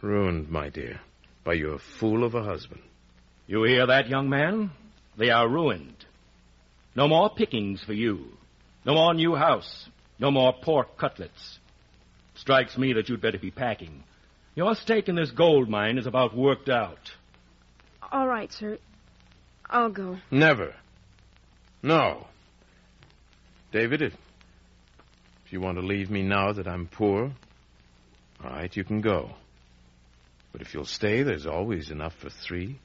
Ruined, 0.00 0.48
my 0.48 0.68
dear, 0.68 1.00
by 1.44 1.54
your 1.54 1.78
fool 1.98 2.24
of 2.24 2.34
a 2.34 2.42
husband. 2.42 2.82
You 3.46 3.64
hear 3.64 3.86
that, 3.86 4.08
young 4.08 4.30
man? 4.30 4.70
They 5.18 5.30
are 5.30 5.48
ruined. 5.48 6.04
No 6.94 7.08
more 7.08 7.30
pickings 7.30 7.82
for 7.82 7.92
you. 7.92 8.26
No 8.84 8.94
more 8.94 9.14
new 9.14 9.34
house. 9.34 9.88
No 10.18 10.30
more 10.30 10.54
pork 10.62 10.96
cutlets. 10.96 11.58
Strikes 12.34 12.78
me 12.78 12.92
that 12.92 13.08
you'd 13.08 13.20
better 13.20 13.38
be 13.38 13.50
packing. 13.50 14.04
Your 14.54 14.74
stake 14.74 15.08
in 15.08 15.16
this 15.16 15.30
gold 15.30 15.68
mine 15.68 15.98
is 15.98 16.06
about 16.06 16.36
worked 16.36 16.68
out. 16.68 17.10
All 18.12 18.26
right, 18.26 18.52
sir. 18.52 18.78
I'll 19.68 19.90
go. 19.90 20.18
Never. 20.30 20.74
No. 21.82 22.26
David, 23.72 24.02
if, 24.02 24.12
if 25.46 25.52
you 25.52 25.60
want 25.60 25.78
to 25.78 25.86
leave 25.86 26.10
me 26.10 26.22
now 26.22 26.52
that 26.52 26.66
I'm 26.66 26.86
poor, 26.88 27.32
all 28.42 28.50
right, 28.50 28.74
you 28.74 28.84
can 28.84 29.00
go. 29.00 29.30
But 30.52 30.62
if 30.62 30.74
you'll 30.74 30.84
stay, 30.84 31.22
there's 31.22 31.46
always 31.46 31.90
enough 31.90 32.14
for 32.14 32.30
three. 32.30 32.78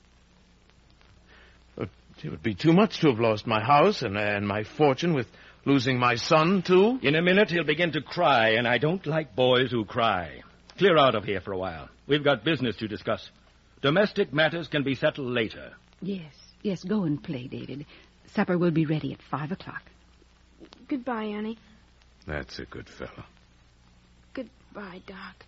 But 1.75 1.89
it 2.23 2.29
would 2.29 2.43
be 2.43 2.53
too 2.53 2.73
much 2.73 2.99
to 2.99 3.09
have 3.09 3.19
lost 3.19 3.47
my 3.47 3.63
house 3.63 4.03
and, 4.03 4.15
and 4.15 4.47
my 4.47 4.63
fortune 4.63 5.13
with 5.13 5.27
losing 5.65 5.97
my 5.97 6.15
son, 6.15 6.61
too. 6.61 6.99
In 7.01 7.15
a 7.15 7.21
minute, 7.21 7.49
he'll 7.49 7.63
begin 7.63 7.91
to 7.93 8.01
cry, 8.01 8.49
and 8.49 8.67
I 8.67 8.77
don't 8.77 9.05
like 9.07 9.35
boys 9.35 9.71
who 9.71 9.85
cry. 9.85 10.41
Clear 10.77 10.97
out 10.97 11.15
of 11.15 11.23
here 11.23 11.41
for 11.41 11.53
a 11.53 11.57
while. 11.57 11.89
We've 12.07 12.23
got 12.23 12.43
business 12.43 12.75
to 12.77 12.87
discuss. 12.87 13.27
Domestic 13.81 14.31
matters 14.31 14.67
can 14.67 14.83
be 14.83 14.93
settled 14.93 15.31
later. 15.31 15.73
Yes, 16.01 16.33
yes, 16.61 16.83
go 16.83 17.03
and 17.03 17.23
play, 17.23 17.47
David. 17.47 17.87
Supper 18.35 18.57
will 18.57 18.71
be 18.71 18.85
ready 18.85 19.13
at 19.13 19.21
five 19.31 19.51
o'clock. 19.51 19.81
Goodbye, 20.87 21.23
Annie. 21.23 21.57
That's 22.27 22.59
a 22.59 22.65
good 22.65 22.87
fellow. 22.87 23.25
Goodbye, 24.33 25.01
Doc. 25.05 25.45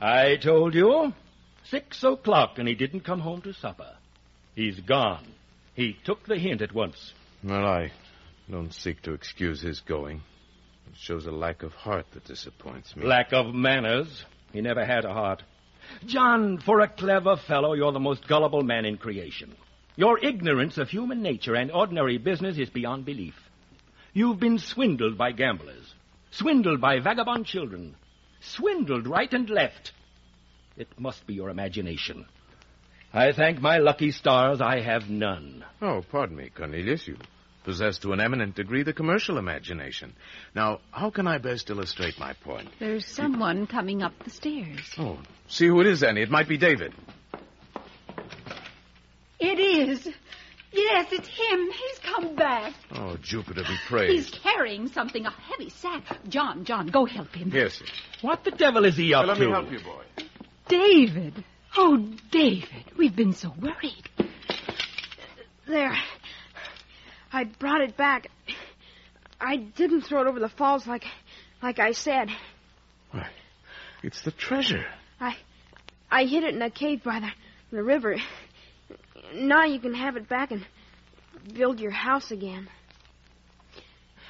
I 0.00 0.36
told 0.36 0.74
you. 0.74 1.12
Six 1.64 2.02
o'clock, 2.02 2.58
and 2.58 2.66
he 2.66 2.74
didn't 2.74 3.00
come 3.00 3.20
home 3.20 3.42
to 3.42 3.52
supper. 3.52 3.97
He's 4.58 4.80
gone. 4.80 5.24
He 5.76 5.96
took 6.04 6.26
the 6.26 6.36
hint 6.36 6.62
at 6.62 6.74
once. 6.74 7.12
Well, 7.44 7.64
I 7.64 7.92
don't 8.50 8.74
seek 8.74 9.00
to 9.02 9.12
excuse 9.12 9.60
his 9.60 9.78
going. 9.78 10.16
It 10.88 10.96
shows 10.98 11.26
a 11.26 11.30
lack 11.30 11.62
of 11.62 11.74
heart 11.74 12.06
that 12.12 12.24
disappoints 12.24 12.96
me. 12.96 13.06
Lack 13.06 13.32
of 13.32 13.54
manners. 13.54 14.24
He 14.52 14.60
never 14.60 14.84
had 14.84 15.04
a 15.04 15.12
heart. 15.12 15.44
John, 16.06 16.58
for 16.58 16.80
a 16.80 16.88
clever 16.88 17.36
fellow, 17.36 17.74
you're 17.74 17.92
the 17.92 18.00
most 18.00 18.26
gullible 18.26 18.64
man 18.64 18.84
in 18.84 18.96
creation. 18.96 19.54
Your 19.94 20.18
ignorance 20.18 20.76
of 20.76 20.88
human 20.88 21.22
nature 21.22 21.54
and 21.54 21.70
ordinary 21.70 22.18
business 22.18 22.58
is 22.58 22.68
beyond 22.68 23.04
belief. 23.04 23.36
You've 24.12 24.40
been 24.40 24.58
swindled 24.58 25.16
by 25.16 25.30
gamblers, 25.30 25.94
swindled 26.32 26.80
by 26.80 26.98
vagabond 26.98 27.46
children, 27.46 27.94
swindled 28.40 29.06
right 29.06 29.32
and 29.32 29.48
left. 29.48 29.92
It 30.76 30.88
must 30.98 31.28
be 31.28 31.34
your 31.34 31.48
imagination. 31.48 32.26
I 33.12 33.32
thank 33.32 33.60
my 33.60 33.78
lucky 33.78 34.10
stars 34.10 34.60
I 34.60 34.80
have 34.80 35.08
none. 35.08 35.64
Oh, 35.80 36.02
pardon 36.10 36.36
me, 36.36 36.50
Cornelius. 36.54 37.06
You 37.08 37.16
possess 37.64 37.98
to 37.98 38.12
an 38.12 38.20
eminent 38.20 38.54
degree 38.54 38.82
the 38.82 38.92
commercial 38.92 39.38
imagination. 39.38 40.14
Now, 40.54 40.80
how 40.90 41.10
can 41.10 41.26
I 41.26 41.38
best 41.38 41.70
illustrate 41.70 42.18
my 42.18 42.34
point? 42.34 42.68
There's 42.78 43.06
someone 43.06 43.66
coming 43.66 44.02
up 44.02 44.12
the 44.24 44.30
stairs. 44.30 44.94
Oh, 44.98 45.18
see 45.48 45.66
who 45.66 45.80
it 45.80 45.86
is, 45.86 46.02
Annie. 46.02 46.22
It 46.22 46.30
might 46.30 46.48
be 46.48 46.58
David. 46.58 46.94
It 49.40 49.58
is. 49.58 50.06
Yes, 50.70 51.06
it's 51.12 51.28
him. 51.28 51.70
He's 51.70 51.98
come 52.00 52.34
back. 52.34 52.74
Oh, 52.92 53.16
Jupiter 53.22 53.62
be 53.62 53.76
praised. 53.86 54.12
He's 54.12 54.40
carrying 54.42 54.88
something, 54.88 55.24
a 55.24 55.30
heavy 55.30 55.70
sack. 55.70 56.04
John, 56.28 56.64
John, 56.64 56.88
go 56.88 57.06
help 57.06 57.34
him. 57.34 57.50
Yes, 57.54 57.74
sir. 57.74 57.86
What 58.20 58.44
the 58.44 58.50
devil 58.50 58.84
is 58.84 58.96
he 58.96 59.14
up 59.14 59.26
let 59.26 59.38
to? 59.38 59.48
Let 59.48 59.64
me 59.64 59.70
help 59.70 59.72
you, 59.72 59.80
boy. 59.80 60.04
David. 60.68 61.44
Oh, 61.80 61.96
David, 62.32 62.84
we've 62.96 63.14
been 63.14 63.34
so 63.34 63.54
worried. 63.56 64.08
There. 65.64 65.96
I 67.32 67.44
brought 67.44 67.82
it 67.82 67.96
back. 67.96 68.26
I 69.40 69.58
didn't 69.58 70.00
throw 70.00 70.22
it 70.22 70.26
over 70.26 70.40
the 70.40 70.48
falls 70.48 70.88
like 70.88 71.04
like 71.62 71.78
I 71.78 71.92
said. 71.92 72.30
Why, 73.12 73.28
it's 74.02 74.22
the 74.22 74.32
treasure. 74.32 74.86
I 75.20 75.36
I 76.10 76.24
hid 76.24 76.42
it 76.42 76.52
in 76.52 76.62
a 76.62 76.70
cave 76.70 77.04
by 77.04 77.20
the, 77.20 77.30
the 77.70 77.84
river. 77.84 78.16
Now 79.32 79.64
you 79.64 79.78
can 79.78 79.94
have 79.94 80.16
it 80.16 80.28
back 80.28 80.50
and 80.50 80.66
build 81.54 81.78
your 81.78 81.92
house 81.92 82.32
again. 82.32 82.68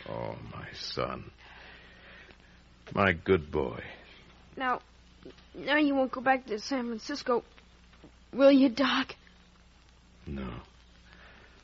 Oh, 0.07 0.37
my 0.53 0.67
son. 0.75 1.31
My 2.95 3.13
good 3.13 3.51
boy. 3.51 3.83
Now 4.55 4.81
now 5.55 5.77
you 5.77 5.95
won't 5.95 6.13
go 6.13 6.21
back 6.21 6.47
to 6.47 6.59
San 6.59 6.87
Francisco, 6.87 7.45
will 8.33 8.53
you, 8.53 8.69
Doc? 8.69 9.15
No. 10.27 10.49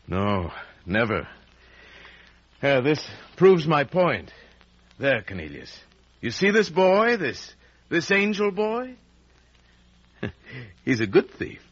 No, 0.07 0.53
never. 0.87 1.27
Yeah, 2.63 2.81
this 2.81 3.07
proves 3.37 3.67
my 3.67 3.85
point. 3.85 4.33
There, 4.99 5.23
Cornelius. 5.23 5.77
You 6.21 6.31
see 6.31 6.51
this 6.51 6.71
boy, 6.71 7.17
this 7.17 7.55
this 7.89 8.11
angel 8.11 8.51
boy? 8.51 8.95
He's 10.85 11.01
a 11.01 11.07
good 11.07 11.31
thief. 11.31 11.63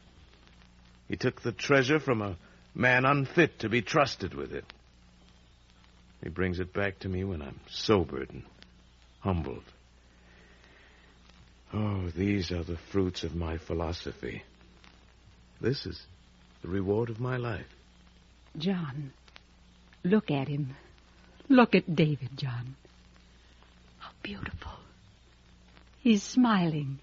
He 1.09 1.17
took 1.17 1.43
the 1.43 1.53
treasure 1.53 1.99
from 1.99 2.23
a 2.23 2.37
man 2.75 3.05
unfit 3.05 3.61
to 3.61 3.69
be 3.69 3.83
trusted 3.83 4.35
with 4.35 4.53
it. 4.53 4.65
He 6.23 6.29
brings 6.29 6.61
it 6.61 6.73
back 6.73 7.01
to 7.01 7.09
me 7.09 7.25
when 7.25 7.43
I'm 7.43 7.61
sobered 7.69 8.31
and 8.31 8.45
humbled. 9.21 9.65
Oh, 11.75 12.11
these 12.15 12.53
are 12.53 12.63
the 12.63 12.77
fruits 12.91 13.23
of 13.25 13.35
my 13.35 13.57
philosophy. 13.57 14.43
This 15.61 15.87
is 15.87 16.01
the 16.61 16.69
reward 16.69 17.09
of 17.09 17.19
my 17.19 17.39
life. 17.39 17.67
John, 18.59 19.13
look 20.05 20.31
at 20.31 20.49
him. 20.49 20.77
Look 21.49 21.75
at 21.75 21.95
David, 21.95 22.31
John. 22.37 22.77
How 23.99 24.11
beautiful. 24.23 24.73
He's 26.01 26.23
smiling. 26.23 26.99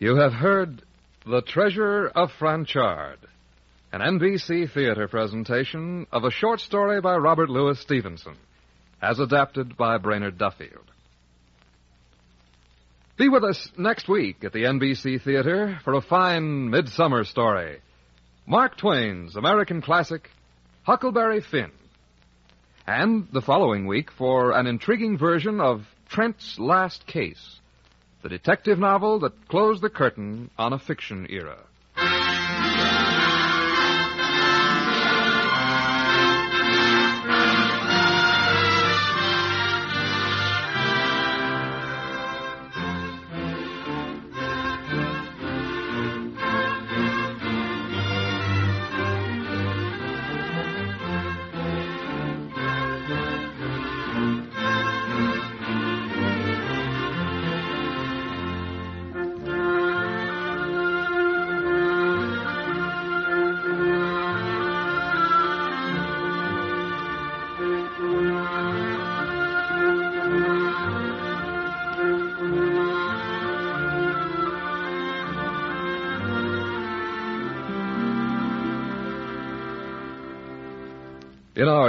You 0.00 0.16
have 0.16 0.32
heard 0.32 0.80
The 1.26 1.42
Treasure 1.42 2.06
of 2.06 2.30
Franchard, 2.38 3.18
an 3.92 4.00
NBC 4.00 4.72
theater 4.72 5.06
presentation 5.08 6.06
of 6.10 6.24
a 6.24 6.30
short 6.30 6.60
story 6.60 7.02
by 7.02 7.16
Robert 7.16 7.50
Louis 7.50 7.78
Stevenson, 7.78 8.36
as 9.02 9.20
adapted 9.20 9.76
by 9.76 9.98
Brainerd 9.98 10.38
Duffield. 10.38 10.90
Be 13.18 13.28
with 13.28 13.44
us 13.44 13.68
next 13.76 14.08
week 14.08 14.42
at 14.42 14.54
the 14.54 14.62
NBC 14.62 15.22
Theater 15.22 15.78
for 15.84 15.92
a 15.92 16.00
fine 16.00 16.70
midsummer 16.70 17.24
story. 17.24 17.80
Mark 18.46 18.78
Twain's 18.78 19.36
American 19.36 19.82
classic, 19.82 20.30
Huckleberry 20.84 21.42
Finn. 21.42 21.72
And 22.86 23.28
the 23.34 23.42
following 23.42 23.86
week 23.86 24.10
for 24.12 24.52
an 24.52 24.66
intriguing 24.66 25.18
version 25.18 25.60
of 25.60 25.82
Trent's 26.08 26.58
Last 26.58 27.06
Case 27.06 27.59
the 28.22 28.28
detective 28.28 28.78
novel 28.78 29.18
that 29.20 29.48
closed 29.48 29.82
the 29.82 29.90
curtain 29.90 30.50
on 30.58 30.72
a 30.72 30.78
fiction 30.78 31.26
era. 31.30 31.58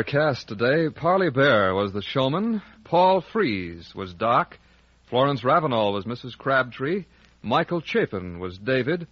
Our 0.01 0.05
cast 0.05 0.47
today, 0.47 0.89
Parley 0.89 1.29
Baer 1.29 1.75
was 1.75 1.93
the 1.93 2.01
showman, 2.01 2.63
Paul 2.83 3.21
Frees 3.21 3.93
was 3.93 4.15
Doc, 4.15 4.57
Florence 5.11 5.43
Ravenel 5.43 5.93
was 5.93 6.05
Mrs. 6.05 6.35
Crabtree, 6.35 7.05
Michael 7.43 7.81
Chapin 7.81 8.39
was 8.39 8.57
David, 8.57 9.05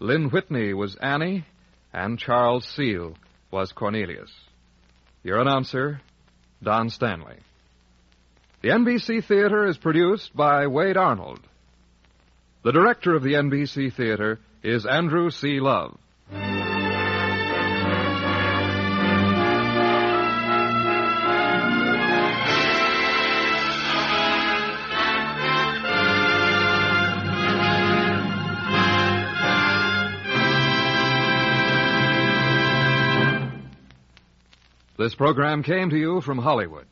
Lynn 0.00 0.30
Whitney 0.30 0.74
was 0.74 0.96
Annie, 0.96 1.46
and 1.92 2.18
Charles 2.18 2.66
Seel 2.66 3.14
was 3.52 3.70
Cornelius. 3.70 4.32
Your 5.22 5.38
announcer, 5.38 6.00
Don 6.60 6.90
Stanley. 6.90 7.38
The 8.62 8.70
NBC 8.70 9.24
Theater 9.24 9.68
is 9.68 9.78
produced 9.78 10.34
by 10.34 10.66
Wade 10.66 10.96
Arnold. 10.96 11.38
The 12.64 12.72
director 12.72 13.14
of 13.14 13.22
the 13.22 13.34
NBC 13.34 13.94
Theater 13.94 14.40
is 14.64 14.86
Andrew 14.86 15.30
C. 15.30 15.60
Love. 15.60 15.96
This 35.02 35.16
program 35.16 35.64
came 35.64 35.90
to 35.90 35.98
you 35.98 36.20
from 36.20 36.38
Hollywood. 36.38 36.86